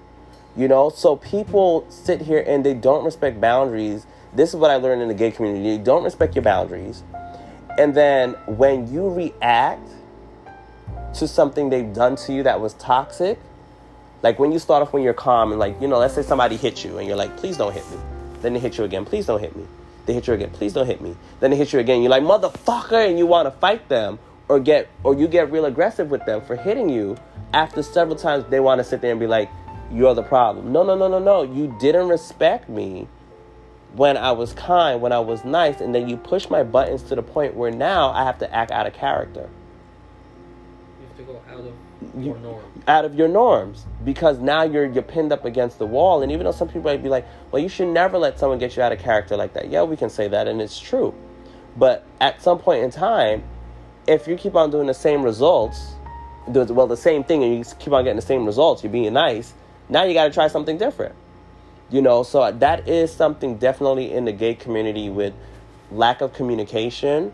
You 0.56 0.68
know, 0.68 0.88
so 0.88 1.16
people 1.16 1.86
sit 1.88 2.22
here 2.22 2.44
and 2.46 2.64
they 2.64 2.74
don't 2.74 3.04
respect 3.04 3.40
boundaries. 3.40 4.06
This 4.34 4.50
is 4.50 4.56
what 4.56 4.70
I 4.70 4.76
learned 4.76 5.02
in 5.02 5.08
the 5.08 5.14
gay 5.14 5.30
community. 5.30 5.68
You 5.68 5.78
don't 5.78 6.04
respect 6.04 6.34
your 6.34 6.42
boundaries. 6.42 7.02
And 7.78 7.94
then 7.94 8.32
when 8.46 8.92
you 8.92 9.10
react 9.10 9.88
to 11.14 11.28
something 11.28 11.68
they've 11.68 11.92
done 11.92 12.16
to 12.16 12.32
you 12.32 12.42
that 12.42 12.60
was 12.60 12.74
toxic, 12.74 13.38
like 14.22 14.38
when 14.38 14.52
you 14.52 14.58
start 14.58 14.82
off 14.82 14.92
when 14.92 15.02
you're 15.02 15.14
calm 15.14 15.50
and 15.50 15.58
like, 15.58 15.80
you 15.80 15.88
know, 15.88 15.98
let's 15.98 16.14
say 16.14 16.22
somebody 16.22 16.56
hit 16.56 16.84
you 16.84 16.98
and 16.98 17.06
you're 17.06 17.16
like, 17.16 17.36
please 17.36 17.56
don't 17.56 17.72
hit 17.72 17.88
me. 17.90 17.98
Then 18.40 18.54
they 18.54 18.60
hit 18.60 18.78
you 18.78 18.84
again, 18.84 19.04
please 19.04 19.26
don't 19.26 19.40
hit 19.40 19.54
me. 19.56 19.66
They 20.06 20.14
hit 20.14 20.26
you 20.26 20.34
again, 20.34 20.50
please 20.50 20.72
don't 20.72 20.86
hit 20.86 21.00
me. 21.00 21.16
Then 21.40 21.50
they 21.50 21.56
hit 21.56 21.72
you 21.72 21.78
again, 21.78 22.02
you're 22.02 22.10
like, 22.10 22.22
motherfucker, 22.22 23.08
and 23.08 23.18
you 23.18 23.26
want 23.26 23.46
to 23.46 23.50
fight 23.58 23.88
them 23.88 24.18
or 24.48 24.60
get 24.60 24.88
or 25.04 25.14
you 25.14 25.28
get 25.28 25.50
real 25.52 25.66
aggressive 25.66 26.10
with 26.10 26.24
them 26.24 26.40
for 26.40 26.56
hitting 26.56 26.88
you 26.88 27.16
after 27.52 27.82
several 27.82 28.16
times 28.16 28.44
they 28.48 28.60
want 28.60 28.78
to 28.78 28.84
sit 28.84 29.00
there 29.00 29.10
and 29.10 29.20
be 29.20 29.26
like, 29.26 29.50
you're 29.90 30.14
the 30.14 30.22
problem. 30.22 30.72
No, 30.72 30.82
no, 30.82 30.96
no, 30.96 31.08
no, 31.08 31.18
no. 31.18 31.42
You 31.42 31.76
didn't 31.80 32.08
respect 32.08 32.68
me 32.68 33.06
when 33.94 34.16
I 34.16 34.32
was 34.32 34.52
kind, 34.54 35.00
when 35.00 35.12
I 35.12 35.20
was 35.20 35.44
nice, 35.44 35.80
and 35.80 35.94
then 35.94 36.08
you 36.08 36.16
push 36.16 36.48
my 36.48 36.62
buttons 36.62 37.02
to 37.04 37.14
the 37.14 37.22
point 37.22 37.54
where 37.54 37.70
now 37.70 38.10
I 38.10 38.24
have 38.24 38.38
to 38.38 38.54
act 38.54 38.70
out 38.70 38.86
of 38.86 38.94
character. 38.94 39.48
You 41.00 41.06
have 41.06 41.16
to 41.16 41.22
go 41.24 41.42
out 41.50 41.60
of 41.60 41.74
your 42.22 42.38
norm. 42.38 42.64
Out 42.88 43.04
of 43.04 43.14
your 43.14 43.28
norms. 43.28 43.84
Because 44.04 44.38
now 44.38 44.62
you're 44.62 44.86
you're 44.86 45.02
pinned 45.02 45.32
up 45.32 45.44
against 45.44 45.78
the 45.78 45.86
wall. 45.86 46.22
And 46.22 46.32
even 46.32 46.44
though 46.44 46.52
some 46.52 46.68
people 46.68 46.82
might 46.82 47.02
be 47.02 47.08
like, 47.08 47.26
well, 47.50 47.62
you 47.62 47.68
should 47.68 47.88
never 47.88 48.18
let 48.18 48.38
someone 48.38 48.58
get 48.58 48.76
you 48.76 48.82
out 48.82 48.92
of 48.92 48.98
character 48.98 49.36
like 49.36 49.54
that. 49.54 49.70
Yeah, 49.70 49.82
we 49.82 49.96
can 49.96 50.10
say 50.10 50.28
that, 50.28 50.48
and 50.48 50.60
it's 50.60 50.78
true. 50.78 51.14
But 51.76 52.04
at 52.20 52.42
some 52.42 52.58
point 52.58 52.82
in 52.82 52.90
time, 52.90 53.44
if 54.06 54.26
you 54.26 54.36
keep 54.36 54.54
on 54.56 54.70
doing 54.70 54.86
the 54.86 54.94
same 54.94 55.22
results, 55.22 55.92
well, 56.46 56.86
the 56.86 56.96
same 56.96 57.24
thing, 57.24 57.44
and 57.44 57.58
you 57.58 57.64
keep 57.78 57.92
on 57.92 58.04
getting 58.04 58.16
the 58.16 58.22
same 58.22 58.44
results, 58.44 58.82
you're 58.82 58.92
being 58.92 59.12
nice, 59.12 59.54
now 59.88 60.04
you 60.04 60.12
got 60.12 60.24
to 60.24 60.32
try 60.32 60.48
something 60.48 60.76
different. 60.76 61.14
You 61.92 62.00
know, 62.00 62.22
so 62.22 62.50
that 62.50 62.88
is 62.88 63.12
something 63.12 63.58
definitely 63.58 64.12
in 64.12 64.24
the 64.24 64.32
gay 64.32 64.54
community 64.54 65.10
with 65.10 65.34
lack 65.90 66.22
of 66.22 66.32
communication, 66.32 67.30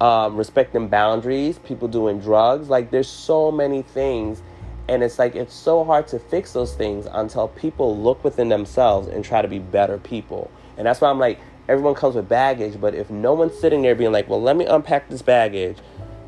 um, 0.00 0.36
respecting 0.36 0.86
boundaries, 0.86 1.58
people 1.58 1.88
doing 1.88 2.20
drugs. 2.20 2.68
Like, 2.68 2.92
there's 2.92 3.08
so 3.08 3.50
many 3.50 3.82
things. 3.82 4.42
And 4.88 5.02
it's 5.02 5.18
like, 5.18 5.34
it's 5.34 5.52
so 5.52 5.82
hard 5.82 6.06
to 6.08 6.20
fix 6.20 6.52
those 6.52 6.74
things 6.74 7.08
until 7.10 7.48
people 7.48 7.98
look 7.98 8.22
within 8.22 8.48
themselves 8.48 9.08
and 9.08 9.24
try 9.24 9.42
to 9.42 9.48
be 9.48 9.58
better 9.58 9.98
people. 9.98 10.52
And 10.76 10.86
that's 10.86 11.00
why 11.00 11.10
I'm 11.10 11.18
like, 11.18 11.40
everyone 11.68 11.96
comes 11.96 12.14
with 12.14 12.28
baggage, 12.28 12.80
but 12.80 12.94
if 12.94 13.10
no 13.10 13.34
one's 13.34 13.58
sitting 13.58 13.82
there 13.82 13.96
being 13.96 14.12
like, 14.12 14.28
well, 14.28 14.40
let 14.40 14.56
me 14.56 14.66
unpack 14.66 15.08
this 15.08 15.22
baggage 15.22 15.78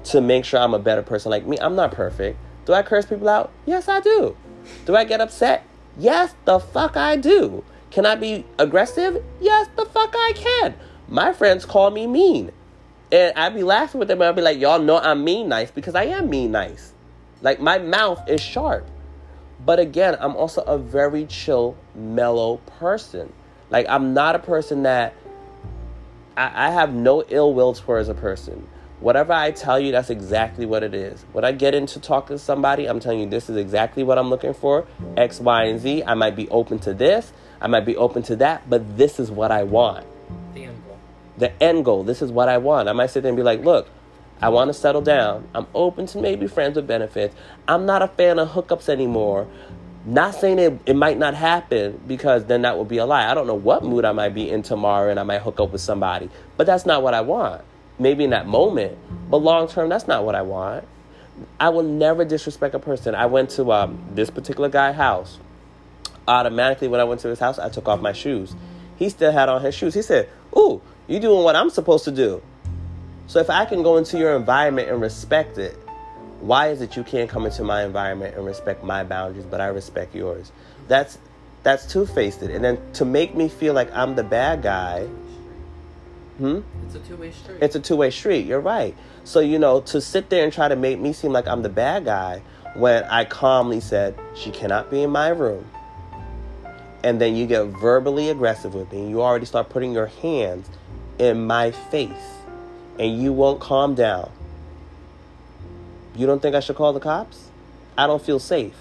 to 0.05 0.21
make 0.21 0.45
sure 0.45 0.59
I'm 0.59 0.75
a 0.75 0.81
better 0.81 1.03
person, 1.03 1.31
like 1.31 1.47
me, 1.47 1.57
I'm 1.61 1.77
not 1.77 1.93
perfect. 1.93 2.37
Do 2.65 2.73
I 2.73 2.83
curse 2.83 3.07
people 3.07 3.29
out? 3.29 3.53
Yes, 3.67 3.89
I 3.89 4.01
do. 4.01 4.37
Do 4.85 4.97
I 4.97 5.05
get 5.05 5.21
upset? 5.21 5.65
Yes, 5.99 6.35
the 6.45 6.61
fuck 6.61 6.97
I 6.97 7.17
do. 7.17 7.65
Can 7.91 8.07
I 8.07 8.15
be 8.15 8.45
aggressive? 8.59 9.23
Yes, 9.41 9.69
the 9.77 9.85
fuck 9.85 10.15
I 10.15 10.33
can. 10.37 10.75
My 11.09 11.33
friends 11.33 11.65
call 11.65 11.91
me 11.91 12.07
mean. 12.07 12.53
And 13.11 13.37
I'd 13.37 13.55
be 13.55 13.63
laughing 13.63 13.99
with 13.99 14.09
them 14.09 14.21
and 14.21 14.29
I'd 14.29 14.37
be 14.37 14.43
like, 14.43 14.59
y'all 14.59 14.79
know 14.81 14.99
I'm 14.99 15.25
mean 15.25 15.49
nice 15.49 15.71
because 15.71 15.95
I 15.95 16.05
am 16.05 16.31
mean 16.31 16.53
nice. 16.53 16.93
Like 17.41 17.61
my 17.61 17.79
mouth 17.79 18.29
is 18.29 18.41
sharp. 18.41 18.89
But 19.65 19.81
again, 19.81 20.17
I'm 20.21 20.37
also 20.37 20.63
a 20.63 20.79
very 20.79 21.27
chill, 21.27 21.77
mellow 21.95 22.59
person. 22.79 23.33
Like 23.71 23.87
I'm 23.89 24.15
not 24.15 24.37
a 24.37 24.39
person 24.39 24.85
that 24.85 25.15
I, 26.37 26.69
I 26.69 26.71
have 26.71 26.95
no 26.95 27.25
ill 27.29 27.55
will 27.55 27.73
towards 27.73 28.09
a 28.09 28.15
person. 28.15 28.69
Whatever 29.01 29.33
I 29.33 29.53
tell 29.53 29.79
you, 29.79 29.93
that's 29.93 30.11
exactly 30.11 30.67
what 30.67 30.83
it 30.83 30.93
is. 30.93 31.25
When 31.33 31.45
I 31.45 31.53
get 31.53 31.73
into 31.73 32.01
talking 32.01 32.37
to 32.37 32.39
somebody, 32.39 32.87
I'm 32.87 32.99
telling 32.99 33.21
you 33.21 33.29
this 33.29 33.49
is 33.49 33.57
exactly 33.57 34.03
what 34.03 34.19
I'm 34.19 34.29
looking 34.29 34.55
for 34.55 34.89
X, 35.17 35.39
Y, 35.39 35.65
and 35.65 35.81
Z. 35.81 36.03
I 36.05 36.15
might 36.15 36.35
be 36.35 36.49
open 36.49 36.81
to 36.81 36.93
this, 36.93 37.33
I 37.61 37.69
might 37.69 37.87
be 37.87 37.97
open 37.97 38.25
to 38.25 38.37
that, 38.37 38.69
but 38.69 38.97
this 38.97 39.21
is 39.21 39.31
what 39.31 39.53
I 39.53 39.63
want. 39.63 40.05
The 40.53 40.65
end 40.65 40.83
goal. 40.85 40.99
The 41.39 41.63
end 41.63 41.85
goal. 41.85 42.03
This 42.03 42.23
is 42.23 42.33
what 42.33 42.49
I 42.49 42.59
want. 42.59 42.89
I 42.89 42.93
might 42.93 43.11
sit 43.11 43.23
there 43.23 43.31
and 43.31 43.37
be 43.37 43.45
like, 43.45 43.63
look, 43.63 43.89
I 44.43 44.49
want 44.49 44.69
to 44.69 44.75
settle 44.75 45.03
down. 45.03 45.47
I'm 45.55 45.69
open 45.75 46.07
to 46.07 46.19
maybe 46.19 46.49
friends 46.49 46.75
with 46.75 46.89
benefits. 46.89 47.37
I'm 47.69 47.87
not 47.87 48.03
a 48.03 48.09
fan 48.09 48.41
of 48.41 48.49
hookups 48.49 48.89
anymore. 48.89 49.47
Not 50.07 50.35
saying 50.35 50.59
it, 50.59 50.81
it 50.87 50.97
might 50.97 51.19
not 51.19 51.35
happen 51.35 52.01
because 52.09 52.47
then 52.47 52.63
that 52.63 52.77
would 52.77 52.89
be 52.89 52.99
a 52.99 53.07
lie. 53.07 53.31
I 53.31 53.35
don't 53.35 53.47
know 53.47 53.55
what 53.55 53.85
mood 53.85 54.05
I 54.05 54.11
might 54.11 54.35
be 54.35 54.51
in 54.51 54.63
tomorrow 54.63 55.09
and 55.09 55.21
I 55.21 55.23
might 55.23 55.43
hook 55.43 55.61
up 55.61 55.71
with 55.71 55.83
somebody, 55.83 56.31
but 56.57 56.67
that's 56.67 56.85
not 56.85 57.05
what 57.05 57.15
I 57.15 57.21
want 57.21 57.63
maybe 57.99 58.25
in 58.25 58.31
that 58.31 58.47
moment, 58.47 58.97
but 59.31 59.39
long 59.39 59.69
term, 59.69 59.89
that's 59.89 60.07
not 60.07 60.25
what 60.25 60.35
I 60.35 60.43
want. 60.43 60.87
I 61.61 61.69
will 61.69 61.83
never 61.83 62.25
disrespect 62.25 62.75
a 62.75 62.79
person. 62.79 63.15
I 63.15 63.27
went 63.27 63.51
to 63.51 63.71
um, 63.73 64.03
this 64.13 64.31
particular 64.31 64.69
guy's 64.69 64.97
house. 64.97 65.39
Automatically, 66.27 66.89
when 66.89 67.01
I 67.01 67.05
went 67.05 67.21
to 67.23 67.29
his 67.29 67.39
house, 67.39 67.59
I 67.59 67.69
took 67.69 67.89
off 67.89 68.01
my 68.01 68.13
shoes. 68.13 68.55
He 68.97 69.09
still 69.09 69.33
had 69.33 69.49
on 69.49 69.63
his 69.63 69.75
shoes. 69.75 69.95
He 69.95 70.03
said, 70.03 70.29
Ooh, 70.57 70.81
you 71.07 71.21
doing 71.21 71.45
what 71.45 71.57
I'm 71.57 71.71
supposed 71.71 72.05
to 72.05 72.11
do. 72.11 72.43
So 73.29 73.39
if 73.39 73.51
I 73.51 73.65
can 73.65 73.83
go 73.83 73.97
into 73.97 74.19
your 74.19 74.35
environment 74.37 74.89
and 74.89 75.01
respect 75.01 75.59
it, 75.59 75.77
Why 76.41 76.69
is 76.69 76.81
it 76.81 76.97
you 76.97 77.05
can't 77.05 77.29
come 77.29 77.47
into 77.47 77.65
my 77.65 77.85
environment 77.85 78.37
and 78.37 78.45
respect 78.45 78.85
my 78.85 79.05
boundaries, 79.05 79.45
but 79.45 79.61
I 79.61 79.67
respect 79.69 80.15
yours? 80.15 80.53
That's 80.87 81.19
that's 81.63 81.87
two 81.87 82.07
faced. 82.07 82.43
And 82.43 82.65
then 82.65 82.79
to 82.95 83.05
make 83.05 83.35
me 83.35 83.49
feel 83.49 83.75
like 83.75 83.93
I'm 83.93 84.15
the 84.15 84.23
bad 84.23 84.63
guy, 84.63 85.09
hmm? 86.39 86.61
It's 86.87 86.95
a 86.95 87.01
two 87.01 87.17
way 87.17 87.31
street. 87.31 87.59
It's 87.61 87.77
a 87.77 87.81
two 87.81 87.97
way 87.97 88.11
street. 88.11 88.47
You're 88.47 88.61
right. 88.61 88.97
So, 89.25 89.41
you 89.41 89.59
know, 89.59 89.81
to 89.83 90.01
sit 90.01 90.31
there 90.31 90.45
and 90.45 90.53
try 90.53 90.69
to 90.69 90.77
make 90.77 90.99
me 90.99 91.13
seem 91.13 91.33
like 91.33 91.47
I'm 91.47 91.63
the 91.63 91.69
bad 91.69 92.05
guy 92.05 92.43
when 92.75 93.05
I 93.05 93.25
calmly 93.25 93.81
said, 93.81 94.19
she 94.35 94.51
cannot 94.51 94.91
be 94.91 95.03
in 95.03 95.11
my 95.11 95.29
room. 95.29 95.67
And 97.03 97.21
then 97.21 97.37
you 97.37 97.47
get 97.47 97.65
verbally 97.65 98.29
aggressive 98.29 98.75
with 98.75 98.93
me. 98.93 99.09
You 99.09 99.23
already 99.23 99.47
start 99.47 99.69
putting 99.69 99.93
your 99.93 100.07
hands 100.07 100.69
in 101.19 101.47
my 101.47 101.71
face. 101.71 102.13
And 102.99 103.21
you 103.21 103.33
won't 103.33 103.61
calm 103.61 103.95
down. 103.95 104.31
You 106.17 106.27
don't 106.27 106.43
think 106.43 106.57
I 106.57 106.61
should 106.61 106.77
call 106.77 106.93
the 106.93 107.01
cops? 107.01 107.49
I 107.97 108.07
don't 108.07 108.23
feel 108.23 108.39
safe. 108.39 108.75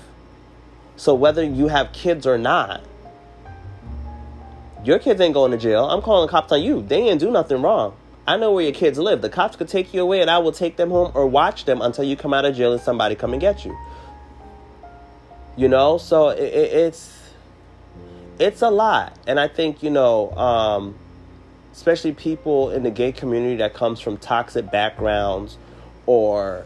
So, 0.95 1.13
whether 1.13 1.43
you 1.43 1.67
have 1.67 1.93
kids 1.93 2.25
or 2.25 2.37
not, 2.37 2.83
your 4.87 4.99
kids 4.99 5.19
ain't 5.19 5.33
going 5.33 5.51
to 5.51 5.57
jail. 5.57 5.85
I'm 5.85 6.01
calling 6.01 6.29
cops 6.29 6.51
on 6.51 6.61
you. 6.61 6.81
They 6.81 7.09
ain't 7.09 7.19
do 7.19 7.29
nothing 7.29 7.61
wrong. 7.61 7.95
I 8.25 8.37
know 8.37 8.51
where 8.51 8.63
your 8.63 8.73
kids 8.73 8.97
live. 8.97 9.21
The 9.21 9.29
cops 9.29 9.55
could 9.55 9.67
take 9.67 9.93
you 9.93 10.01
away 10.01 10.21
and 10.21 10.29
I 10.29 10.37
will 10.37 10.51
take 10.51 10.77
them 10.77 10.89
home 10.89 11.11
or 11.13 11.27
watch 11.27 11.65
them 11.65 11.81
until 11.81 12.03
you 12.03 12.15
come 12.15 12.33
out 12.33 12.45
of 12.45 12.55
jail 12.55 12.73
and 12.73 12.81
somebody 12.81 13.15
come 13.15 13.33
and 13.33 13.41
get 13.41 13.65
you. 13.65 13.77
You 15.55 15.67
know, 15.67 15.97
so 15.97 16.29
it, 16.29 16.39
it, 16.39 16.73
it's 16.73 17.17
it's 18.39 18.61
a 18.61 18.69
lot. 18.69 19.17
And 19.27 19.39
I 19.39 19.47
think, 19.47 19.81
you 19.81 19.89
know, 19.89 20.31
um, 20.31 20.95
especially 21.73 22.13
people 22.13 22.71
in 22.71 22.83
the 22.83 22.91
gay 22.91 23.11
community 23.11 23.55
that 23.57 23.73
comes 23.73 23.99
from 23.99 24.17
toxic 24.17 24.71
backgrounds 24.71 25.57
or 26.05 26.65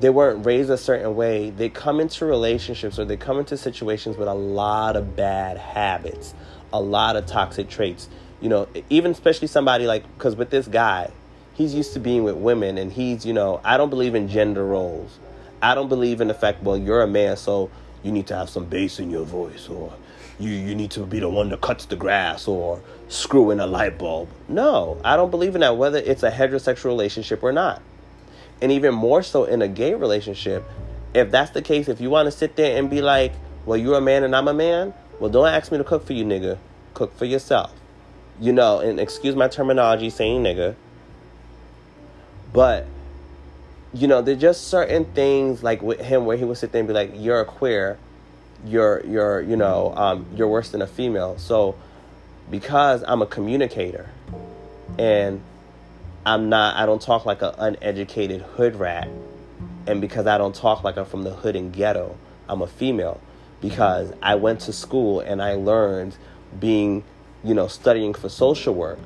they 0.00 0.10
weren't 0.10 0.46
raised 0.46 0.70
a 0.70 0.78
certain 0.78 1.16
way, 1.16 1.50
they 1.50 1.68
come 1.68 2.00
into 2.00 2.24
relationships 2.24 2.98
or 2.98 3.04
they 3.04 3.16
come 3.16 3.38
into 3.38 3.56
situations 3.56 4.16
with 4.16 4.28
a 4.28 4.34
lot 4.34 4.96
of 4.96 5.16
bad 5.16 5.56
habits, 5.56 6.34
a 6.72 6.80
lot 6.80 7.16
of 7.16 7.26
toxic 7.26 7.68
traits 7.68 8.08
you 8.40 8.48
know, 8.48 8.68
even 8.88 9.10
especially 9.10 9.48
somebody 9.48 9.86
like, 9.86 10.04
because 10.16 10.36
with 10.36 10.50
this 10.50 10.68
guy, 10.68 11.10
he's 11.54 11.74
used 11.74 11.92
to 11.94 12.00
being 12.00 12.22
with 12.22 12.36
women 12.36 12.78
and 12.78 12.92
he's, 12.92 13.26
you 13.26 13.32
know, 13.32 13.60
I 13.64 13.76
don't 13.76 13.90
believe 13.90 14.14
in 14.14 14.28
gender 14.28 14.64
roles. 14.64 15.18
I 15.60 15.74
don't 15.74 15.88
believe 15.88 16.20
in 16.20 16.28
the 16.28 16.34
fact, 16.34 16.62
well, 16.62 16.76
you're 16.76 17.02
a 17.02 17.06
man, 17.06 17.36
so 17.36 17.70
you 18.02 18.12
need 18.12 18.28
to 18.28 18.36
have 18.36 18.48
some 18.48 18.66
bass 18.66 19.00
in 19.00 19.10
your 19.10 19.24
voice 19.24 19.68
or 19.68 19.92
you, 20.38 20.50
you 20.50 20.74
need 20.74 20.92
to 20.92 21.04
be 21.04 21.18
the 21.18 21.28
one 21.28 21.48
that 21.48 21.60
cuts 21.60 21.86
the 21.86 21.96
grass 21.96 22.46
or 22.46 22.80
screw 23.08 23.50
in 23.50 23.58
a 23.58 23.66
light 23.66 23.98
bulb. 23.98 24.28
No, 24.46 25.00
I 25.04 25.16
don't 25.16 25.32
believe 25.32 25.56
in 25.56 25.62
that, 25.62 25.76
whether 25.76 25.98
it's 25.98 26.22
a 26.22 26.30
heterosexual 26.30 26.84
relationship 26.84 27.42
or 27.42 27.50
not. 27.50 27.82
And 28.62 28.70
even 28.70 28.94
more 28.94 29.24
so 29.24 29.44
in 29.44 29.62
a 29.62 29.68
gay 29.68 29.94
relationship, 29.94 30.64
if 31.12 31.32
that's 31.32 31.50
the 31.50 31.62
case, 31.62 31.88
if 31.88 32.00
you 32.00 32.10
want 32.10 32.26
to 32.26 32.32
sit 32.32 32.54
there 32.54 32.78
and 32.78 32.88
be 32.88 33.02
like, 33.02 33.32
well, 33.66 33.76
you're 33.76 33.98
a 33.98 34.00
man 34.00 34.22
and 34.22 34.36
I'm 34.36 34.46
a 34.46 34.54
man, 34.54 34.94
well, 35.20 35.30
don't 35.30 35.48
ask 35.48 35.70
me 35.72 35.78
to 35.78 35.84
cook 35.84 36.06
for 36.06 36.12
you, 36.12 36.24
nigga. 36.24 36.58
Cook 36.94 37.16
for 37.16 37.24
yourself 37.24 37.72
you 38.40 38.52
know, 38.52 38.80
and 38.80 39.00
excuse 39.00 39.34
my 39.34 39.48
terminology 39.48 40.10
saying 40.10 40.42
nigga, 40.42 40.74
but 42.52 42.86
you 43.92 44.06
know, 44.06 44.20
there's 44.22 44.40
just 44.40 44.68
certain 44.68 45.06
things 45.06 45.62
like 45.62 45.82
with 45.82 46.00
him 46.00 46.26
where 46.26 46.36
he 46.36 46.44
would 46.44 46.58
sit 46.58 46.72
there 46.72 46.80
and 46.80 46.88
be 46.88 46.94
like, 46.94 47.12
"You're 47.14 47.40
a 47.40 47.44
queer, 47.44 47.98
you're 48.64 49.04
you're 49.06 49.40
you 49.40 49.56
know, 49.56 49.92
um, 49.96 50.26
you're 50.34 50.48
worse 50.48 50.70
than 50.70 50.82
a 50.82 50.86
female." 50.86 51.38
So 51.38 51.74
because 52.50 53.02
I'm 53.06 53.22
a 53.22 53.26
communicator, 53.26 54.10
and 54.98 55.42
I'm 56.24 56.48
not, 56.48 56.76
I 56.76 56.86
don't 56.86 57.02
talk 57.02 57.26
like 57.26 57.42
an 57.42 57.54
uneducated 57.58 58.42
hood 58.42 58.76
rat, 58.76 59.08
and 59.86 60.00
because 60.00 60.26
I 60.26 60.38
don't 60.38 60.54
talk 60.54 60.84
like 60.84 60.96
I'm 60.96 61.06
from 61.06 61.24
the 61.24 61.32
hood 61.32 61.56
and 61.56 61.72
ghetto, 61.72 62.16
I'm 62.48 62.62
a 62.62 62.66
female 62.66 63.20
because 63.60 64.12
I 64.22 64.34
went 64.36 64.60
to 64.60 64.72
school 64.72 65.20
and 65.20 65.42
I 65.42 65.54
learned 65.54 66.16
being 66.58 67.04
you 67.44 67.54
know, 67.54 67.68
studying 67.68 68.14
for 68.14 68.28
social 68.28 68.74
work 68.74 68.98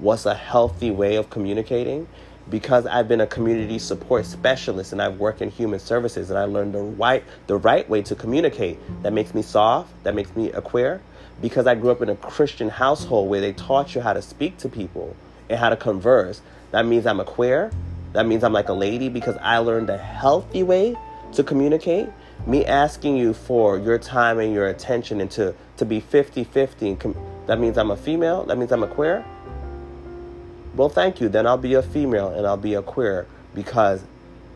was 0.00 0.26
a 0.26 0.34
healthy 0.34 0.90
way 0.90 1.16
of 1.16 1.30
communicating 1.30 2.06
because 2.50 2.86
I've 2.86 3.08
been 3.08 3.20
a 3.20 3.26
community 3.26 3.78
support 3.78 4.26
specialist 4.26 4.92
and 4.92 5.00
I've 5.00 5.18
worked 5.18 5.42
in 5.42 5.50
human 5.50 5.80
services 5.80 6.30
and 6.30 6.38
I 6.38 6.44
learned 6.44 6.74
the 6.74 6.80
right 6.80 7.24
the 7.46 7.56
right 7.56 7.88
way 7.88 8.02
to 8.02 8.14
communicate. 8.14 8.78
That 9.02 9.12
makes 9.12 9.34
me 9.34 9.42
soft, 9.42 9.90
that 10.04 10.14
makes 10.14 10.34
me 10.36 10.52
a 10.52 10.60
queer 10.60 11.00
because 11.40 11.66
I 11.66 11.74
grew 11.74 11.90
up 11.90 12.02
in 12.02 12.08
a 12.08 12.16
Christian 12.16 12.68
household 12.68 13.28
where 13.28 13.40
they 13.40 13.52
taught 13.52 13.94
you 13.94 14.00
how 14.00 14.12
to 14.12 14.22
speak 14.22 14.58
to 14.58 14.68
people 14.68 15.16
and 15.48 15.58
how 15.58 15.70
to 15.70 15.76
converse. 15.76 16.40
That 16.70 16.86
means 16.86 17.06
I'm 17.06 17.20
a 17.20 17.24
queer. 17.24 17.70
That 18.12 18.26
means 18.26 18.44
I'm 18.44 18.52
like 18.52 18.68
a 18.68 18.74
lady 18.74 19.08
because 19.08 19.36
I 19.40 19.58
learned 19.58 19.90
a 19.90 19.98
healthy 19.98 20.62
way 20.62 20.96
to 21.32 21.42
communicate. 21.42 22.08
Me 22.46 22.64
asking 22.64 23.16
you 23.16 23.34
for 23.34 23.76
your 23.76 23.98
time 23.98 24.38
and 24.38 24.54
your 24.54 24.68
attention 24.68 25.20
and 25.20 25.30
to, 25.32 25.54
to 25.76 25.84
be 25.84 25.98
50 25.98 26.44
50 26.44 26.96
com- 26.96 27.16
that 27.46 27.58
means 27.58 27.76
I'm 27.76 27.90
a 27.90 27.96
female? 27.96 28.44
That 28.44 28.56
means 28.58 28.72
I'm 28.72 28.82
a 28.82 28.88
queer? 28.88 29.24
Well, 30.74 30.88
thank 30.88 31.20
you. 31.20 31.28
Then 31.28 31.46
I'll 31.46 31.56
be 31.56 31.74
a 31.74 31.82
female 31.82 32.28
and 32.28 32.46
I'll 32.46 32.56
be 32.56 32.74
a 32.74 32.82
queer 32.82 33.26
because 33.54 34.02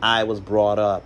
I 0.01 0.23
was 0.23 0.39
brought 0.39 0.79
up 0.79 1.03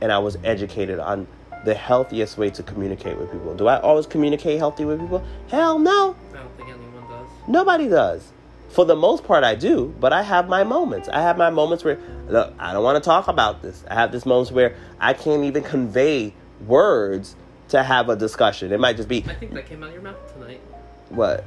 and 0.00 0.10
I 0.10 0.18
was 0.18 0.36
educated 0.44 0.98
on 0.98 1.26
the 1.64 1.74
healthiest 1.74 2.38
way 2.38 2.50
to 2.50 2.62
communicate 2.62 3.18
with 3.18 3.30
people. 3.30 3.54
Do 3.54 3.66
I 3.66 3.80
always 3.80 4.06
communicate 4.06 4.58
healthy 4.58 4.84
with 4.84 5.00
people? 5.00 5.24
Hell 5.48 5.78
no. 5.78 6.16
I 6.32 6.36
don't 6.36 6.56
think 6.56 6.68
anyone 6.70 7.08
does. 7.08 7.28
Nobody 7.48 7.88
does. 7.88 8.32
For 8.68 8.84
the 8.84 8.96
most 8.96 9.24
part, 9.24 9.44
I 9.44 9.54
do, 9.54 9.94
but 10.00 10.12
I 10.12 10.22
have 10.22 10.48
my 10.48 10.64
moments. 10.64 11.08
I 11.08 11.20
have 11.22 11.38
my 11.38 11.50
moments 11.50 11.84
where, 11.84 11.98
look, 12.28 12.52
I 12.58 12.72
don't 12.72 12.84
want 12.84 13.02
to 13.02 13.06
talk 13.06 13.28
about 13.28 13.62
this. 13.62 13.84
I 13.88 13.94
have 13.94 14.12
this 14.12 14.26
moments 14.26 14.52
where 14.52 14.76
I 15.00 15.14
can't 15.14 15.44
even 15.44 15.62
convey 15.62 16.34
words 16.66 17.36
to 17.68 17.82
have 17.82 18.08
a 18.08 18.16
discussion. 18.16 18.72
It 18.72 18.80
might 18.80 18.96
just 18.96 19.08
be. 19.08 19.24
I 19.26 19.34
think 19.34 19.54
that 19.54 19.66
came 19.66 19.82
out 19.82 19.88
of 19.88 19.94
your 19.94 20.02
mouth 20.02 20.32
tonight. 20.34 20.60
What? 21.08 21.44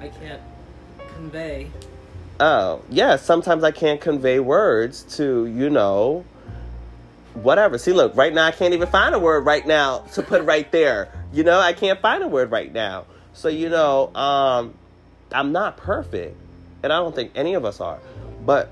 I 0.00 0.08
can't 0.08 0.40
convey. 1.14 1.70
Oh, 2.40 2.82
yeah, 2.90 3.16
sometimes 3.16 3.64
I 3.64 3.70
can't 3.70 4.00
convey 4.00 4.40
words 4.40 5.02
to, 5.16 5.46
you 5.46 5.70
know, 5.70 6.24
whatever. 7.34 7.78
See, 7.78 7.92
look, 7.92 8.16
right 8.16 8.32
now 8.32 8.46
I 8.46 8.50
can't 8.50 8.74
even 8.74 8.88
find 8.88 9.14
a 9.14 9.18
word 9.18 9.46
right 9.46 9.66
now 9.66 10.00
to 10.14 10.22
put 10.22 10.42
right 10.44 10.70
there. 10.72 11.12
You 11.32 11.44
know, 11.44 11.58
I 11.58 11.72
can't 11.72 12.00
find 12.00 12.22
a 12.22 12.28
word 12.28 12.50
right 12.50 12.72
now. 12.72 13.06
So, 13.32 13.48
you 13.48 13.68
know, 13.68 14.14
um, 14.14 14.74
I'm 15.30 15.52
not 15.52 15.76
perfect. 15.76 16.36
And 16.82 16.92
I 16.92 16.96
don't 16.96 17.14
think 17.14 17.32
any 17.34 17.54
of 17.54 17.64
us 17.64 17.80
are. 17.80 17.98
But 18.44 18.70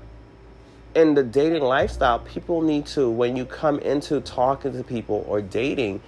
in 0.95 1.13
the 1.13 1.23
dating 1.23 1.63
lifestyle, 1.63 2.19
people 2.19 2.61
need 2.61 2.85
to, 2.87 3.09
when 3.09 3.35
you 3.35 3.45
come 3.45 3.79
into 3.79 4.19
talking 4.21 4.73
to 4.73 4.83
people 4.83 5.25
or 5.27 5.41
dating, 5.41 6.01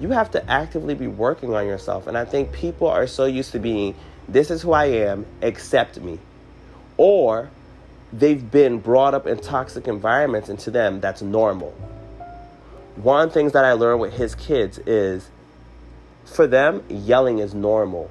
you 0.00 0.10
have 0.10 0.30
to 0.30 0.50
actively 0.50 0.94
be 0.94 1.06
working 1.06 1.54
on 1.54 1.66
yourself. 1.66 2.06
And 2.06 2.16
I 2.16 2.24
think 2.24 2.52
people 2.52 2.88
are 2.88 3.06
so 3.06 3.26
used 3.26 3.52
to 3.52 3.58
being, 3.58 3.94
this 4.28 4.50
is 4.50 4.62
who 4.62 4.72
I 4.72 4.86
am, 4.86 5.26
accept 5.42 6.00
me. 6.00 6.18
Or 6.96 7.50
they've 8.12 8.50
been 8.50 8.78
brought 8.78 9.14
up 9.14 9.26
in 9.26 9.38
toxic 9.40 9.86
environments, 9.86 10.48
and 10.48 10.58
to 10.60 10.70
them, 10.70 11.00
that's 11.00 11.20
normal. 11.20 11.74
One 12.96 13.24
of 13.24 13.30
the 13.30 13.34
things 13.34 13.52
that 13.52 13.64
I 13.64 13.72
learned 13.72 14.00
with 14.00 14.14
his 14.14 14.34
kids 14.34 14.78
is 14.78 15.28
for 16.24 16.46
them, 16.46 16.82
yelling 16.88 17.38
is 17.38 17.54
normal. 17.54 18.10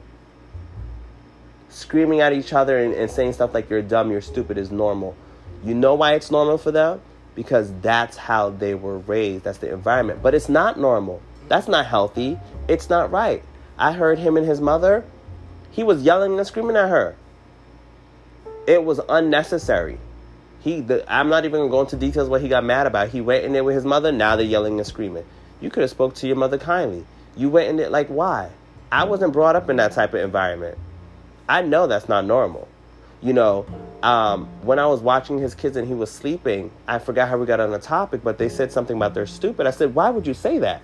Screaming 1.69 2.19
at 2.21 2.33
each 2.33 2.53
other 2.53 2.77
and, 2.77 2.93
and 2.93 3.09
saying 3.09 3.33
stuff 3.33 3.53
like 3.53 3.69
you're 3.69 3.81
dumb, 3.81 4.11
you're 4.11 4.21
stupid 4.21 4.57
is 4.57 4.71
normal. 4.71 5.15
You 5.63 5.73
know 5.73 5.95
why 5.95 6.13
it's 6.13 6.31
normal 6.31 6.57
for 6.57 6.71
them? 6.71 7.01
Because 7.35 7.71
that's 7.81 8.17
how 8.17 8.49
they 8.49 8.75
were 8.75 8.97
raised, 8.97 9.43
that's 9.43 9.59
the 9.59 9.71
environment. 9.71 10.21
But 10.21 10.33
it's 10.33 10.49
not 10.49 10.79
normal 10.79 11.21
that's 11.49 11.67
not 11.67 11.87
healthy. 11.87 12.39
It's 12.67 12.89
not 12.89 13.11
right. 13.11 13.43
I 13.77 13.91
heard 13.91 14.19
him 14.19 14.37
and 14.37 14.45
his 14.45 14.61
mother, 14.61 15.03
he 15.71 15.83
was 15.83 16.03
yelling 16.03 16.37
and 16.37 16.47
screaming 16.47 16.77
at 16.77 16.89
her. 16.89 17.15
It 18.67 18.83
was 18.83 19.01
unnecessary. 19.09 19.97
He, 20.59 20.81
the, 20.81 21.03
I'm 21.11 21.29
not 21.29 21.45
even 21.45 21.59
going 21.59 21.69
to 21.69 21.71
go 21.71 21.81
into 21.81 21.95
details 21.95 22.29
what 22.29 22.41
he 22.41 22.47
got 22.47 22.63
mad 22.63 22.85
about. 22.85 23.09
He 23.09 23.21
went 23.21 23.45
in 23.45 23.53
there 23.53 23.63
with 23.63 23.75
his 23.75 23.85
mother. 23.85 24.11
Now 24.11 24.35
they're 24.35 24.45
yelling 24.45 24.77
and 24.77 24.87
screaming. 24.87 25.25
You 25.59 25.69
could 25.69 25.81
have 25.81 25.89
spoke 25.89 26.13
to 26.15 26.27
your 26.27 26.35
mother 26.35 26.57
kindly. 26.57 27.05
You 27.35 27.49
went 27.49 27.69
in 27.69 27.77
there 27.77 27.89
like 27.89 28.07
why? 28.07 28.51
I 28.91 29.05
wasn't 29.05 29.33
brought 29.33 29.55
up 29.55 29.69
in 29.69 29.77
that 29.77 29.93
type 29.93 30.13
of 30.13 30.21
environment. 30.21 30.77
I 31.49 31.63
know 31.63 31.87
that's 31.87 32.07
not 32.07 32.25
normal. 32.25 32.67
You 33.21 33.33
know, 33.33 33.65
um, 34.03 34.47
when 34.61 34.79
I 34.79 34.85
was 34.85 35.01
watching 35.01 35.39
his 35.39 35.55
kids 35.55 35.75
and 35.75 35.87
he 35.87 35.93
was 35.93 36.09
sleeping, 36.11 36.71
I 36.87 36.99
forgot 36.99 37.27
how 37.27 37.37
we 37.37 37.45
got 37.45 37.59
on 37.59 37.71
the 37.71 37.79
topic, 37.79 38.23
but 38.23 38.37
they 38.37 38.47
said 38.47 38.71
something 38.71 38.95
about 38.95 39.13
they're 39.13 39.25
stupid. 39.25 39.65
I 39.65 39.71
said, 39.71 39.95
why 39.95 40.09
would 40.11 40.25
you 40.25 40.33
say 40.33 40.59
that? 40.59 40.81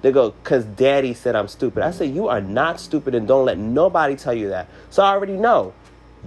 They 0.00 0.12
go, 0.12 0.30
because 0.30 0.64
daddy 0.64 1.14
said 1.14 1.34
I'm 1.34 1.48
stupid. 1.48 1.82
I 1.82 1.90
said, 1.90 2.14
you 2.14 2.28
are 2.28 2.40
not 2.40 2.78
stupid 2.78 3.14
and 3.14 3.26
don't 3.26 3.44
let 3.44 3.58
nobody 3.58 4.16
tell 4.16 4.34
you 4.34 4.50
that. 4.50 4.68
So 4.88 5.02
I 5.02 5.10
already 5.10 5.36
know 5.36 5.74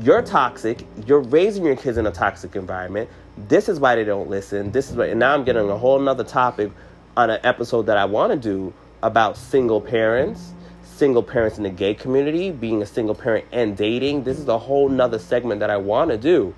you're 0.02 0.22
toxic. 0.22 0.86
You're 1.06 1.22
raising 1.22 1.66
your 1.66 1.76
kids 1.76 1.98
in 1.98 2.06
a 2.06 2.12
toxic 2.12 2.56
environment. 2.56 3.10
This 3.48 3.70
is 3.70 3.80
why 3.80 3.96
they 3.96 4.04
don't 4.04 4.30
listen. 4.30 4.72
This 4.72 4.90
is 4.90 4.98
what, 4.98 5.10
and 5.10 5.20
now 5.20 5.34
I'm 5.34 5.44
getting 5.44 5.70
a 5.70 5.78
whole 5.78 6.00
nother 6.00 6.24
topic 6.24 6.72
on 7.16 7.30
an 7.30 7.40
episode 7.44 7.84
that 7.84 7.98
I 7.98 8.06
want 8.06 8.32
to 8.34 8.38
do 8.38 8.74
about 9.02 9.38
single 9.38 9.80
parents, 9.80 10.54
single 10.98 11.22
parents 11.22 11.58
in 11.58 11.64
the 11.64 11.70
gay 11.70 11.94
community, 11.94 12.52
being 12.52 12.82
a 12.82 12.86
single 12.86 13.14
parent 13.14 13.46
and 13.52 13.78
dating. 13.78 14.24
This 14.24 14.40
is 14.40 14.48
a 14.48 14.58
whole 14.58 14.90
nother 14.90 15.20
segment 15.20 15.60
that 15.60 15.70
I 15.70 15.78
want 15.78 16.10
to 16.10 16.18
do, 16.18 16.56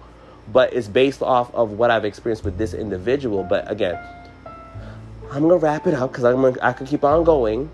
but 0.52 0.74
it's 0.74 0.88
based 0.88 1.22
off 1.22 1.53
of 1.53 1.72
what 1.72 1.91
I've 1.91 2.06
experienced 2.06 2.45
with 2.45 2.57
this 2.57 2.74
individual. 2.74 3.44
But 3.44 3.70
again, 3.70 4.02
I'm 5.32 5.44
gonna 5.44 5.57
wrap 5.57 5.88
it 5.88 5.94
up 5.94 6.11
because 6.11 6.24
I'm 6.24 6.41
gonna, 6.41 6.57
I 6.61 6.74
could 6.74 6.88
keep 6.88 7.03
on 7.03 7.24
going, 7.24 7.70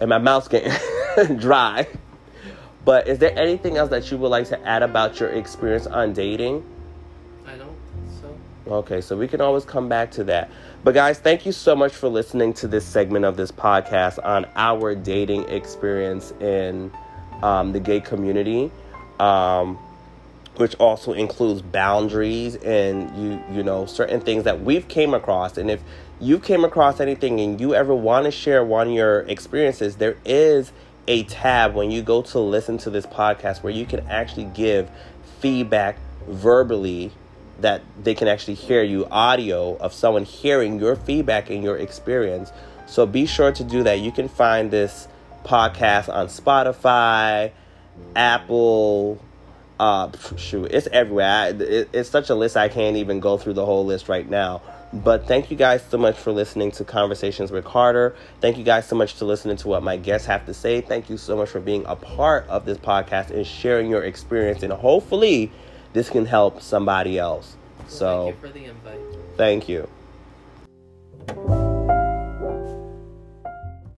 and 0.00 0.10
my 0.10 0.18
mouth's 0.18 0.48
getting 0.48 0.72
dry. 1.38 1.88
But 2.84 3.08
is 3.08 3.18
there 3.18 3.36
anything 3.38 3.76
else 3.76 3.90
that 3.90 4.10
you 4.10 4.18
would 4.18 4.28
like 4.28 4.48
to 4.48 4.66
add 4.66 4.82
about 4.82 5.18
your 5.18 5.30
experience 5.30 5.86
on 5.86 6.12
dating? 6.12 6.64
I 7.46 7.56
don't 7.56 7.76
think 7.94 8.22
so. 8.66 8.72
Okay, 8.72 9.00
so 9.00 9.16
we 9.16 9.28
can 9.28 9.40
always 9.40 9.64
come 9.64 9.88
back 9.88 10.10
to 10.12 10.24
that. 10.24 10.50
But 10.82 10.94
guys, 10.94 11.18
thank 11.18 11.44
you 11.44 11.52
so 11.52 11.76
much 11.76 11.92
for 11.92 12.08
listening 12.08 12.54
to 12.54 12.66
this 12.66 12.86
segment 12.86 13.26
of 13.26 13.36
this 13.36 13.52
podcast 13.52 14.18
on 14.24 14.46
our 14.56 14.94
dating 14.94 15.46
experience 15.50 16.32
in 16.40 16.90
um, 17.42 17.72
the 17.72 17.80
gay 17.80 18.00
community, 18.00 18.72
um, 19.18 19.76
which 20.56 20.74
also 20.76 21.12
includes 21.12 21.60
boundaries 21.60 22.56
and 22.56 23.14
you 23.14 23.44
you 23.52 23.62
know 23.62 23.84
certain 23.84 24.22
things 24.22 24.44
that 24.44 24.62
we've 24.62 24.88
came 24.88 25.12
across. 25.12 25.58
And 25.58 25.70
if 25.70 25.82
you 26.18 26.38
came 26.38 26.64
across 26.64 26.98
anything 26.98 27.40
and 27.40 27.60
you 27.60 27.74
ever 27.74 27.94
want 27.94 28.24
to 28.24 28.30
share 28.30 28.64
one 28.64 28.88
of 28.88 28.94
your 28.94 29.20
experiences, 29.20 29.96
there 29.96 30.16
is 30.24 30.72
a 31.06 31.24
tab 31.24 31.74
when 31.74 31.90
you 31.90 32.00
go 32.00 32.22
to 32.22 32.38
listen 32.38 32.78
to 32.78 32.88
this 32.88 33.04
podcast 33.04 33.62
where 33.62 33.72
you 33.72 33.84
can 33.84 34.00
actually 34.08 34.44
give 34.44 34.90
feedback 35.40 35.98
verbally 36.26 37.12
that 37.60 37.82
they 38.02 38.14
can 38.14 38.28
actually 38.28 38.54
hear 38.54 38.82
you 38.82 39.06
audio 39.10 39.76
of 39.76 39.92
someone 39.92 40.24
hearing 40.24 40.78
your 40.78 40.96
feedback 40.96 41.50
and 41.50 41.62
your 41.62 41.76
experience. 41.76 42.52
So 42.86 43.06
be 43.06 43.26
sure 43.26 43.52
to 43.52 43.64
do 43.64 43.82
that. 43.84 44.00
You 44.00 44.12
can 44.12 44.28
find 44.28 44.70
this 44.70 45.08
podcast 45.44 46.12
on 46.12 46.26
Spotify, 46.26 47.52
Apple, 48.16 49.22
uh, 49.78 50.10
shoot, 50.36 50.66
it's 50.70 50.88
everywhere. 50.88 51.26
I, 51.26 51.48
it, 51.48 51.88
it's 51.92 52.10
such 52.10 52.28
a 52.30 52.34
list 52.34 52.56
I 52.56 52.68
can't 52.68 52.96
even 52.96 53.20
go 53.20 53.38
through 53.38 53.54
the 53.54 53.64
whole 53.64 53.86
list 53.86 54.08
right 54.08 54.28
now. 54.28 54.60
But 54.92 55.28
thank 55.28 55.50
you 55.50 55.56
guys 55.56 55.84
so 55.88 55.98
much 55.98 56.18
for 56.18 56.32
listening 56.32 56.72
to 56.72 56.84
Conversations 56.84 57.52
with 57.52 57.64
Carter. 57.64 58.16
Thank 58.40 58.58
you 58.58 58.64
guys 58.64 58.86
so 58.86 58.96
much 58.96 59.14
to 59.16 59.24
listening 59.24 59.56
to 59.58 59.68
what 59.68 59.84
my 59.84 59.96
guests 59.96 60.26
have 60.26 60.44
to 60.46 60.54
say. 60.54 60.80
Thank 60.80 61.08
you 61.08 61.16
so 61.16 61.36
much 61.36 61.48
for 61.48 61.60
being 61.60 61.84
a 61.86 61.94
part 61.94 62.46
of 62.48 62.64
this 62.66 62.76
podcast 62.76 63.30
and 63.30 63.46
sharing 63.46 63.88
your 63.88 64.02
experience. 64.02 64.64
And 64.64 64.72
hopefully, 64.72 65.52
this 65.92 66.10
can 66.10 66.26
help 66.26 66.60
somebody 66.62 67.18
else. 67.18 67.56
So 67.88 68.32
thank 68.32 68.36
you 68.36 68.48
for 68.48 68.52
the 68.52 68.64
invite. 68.64 69.00
Thank 69.36 69.68
you. 69.68 69.88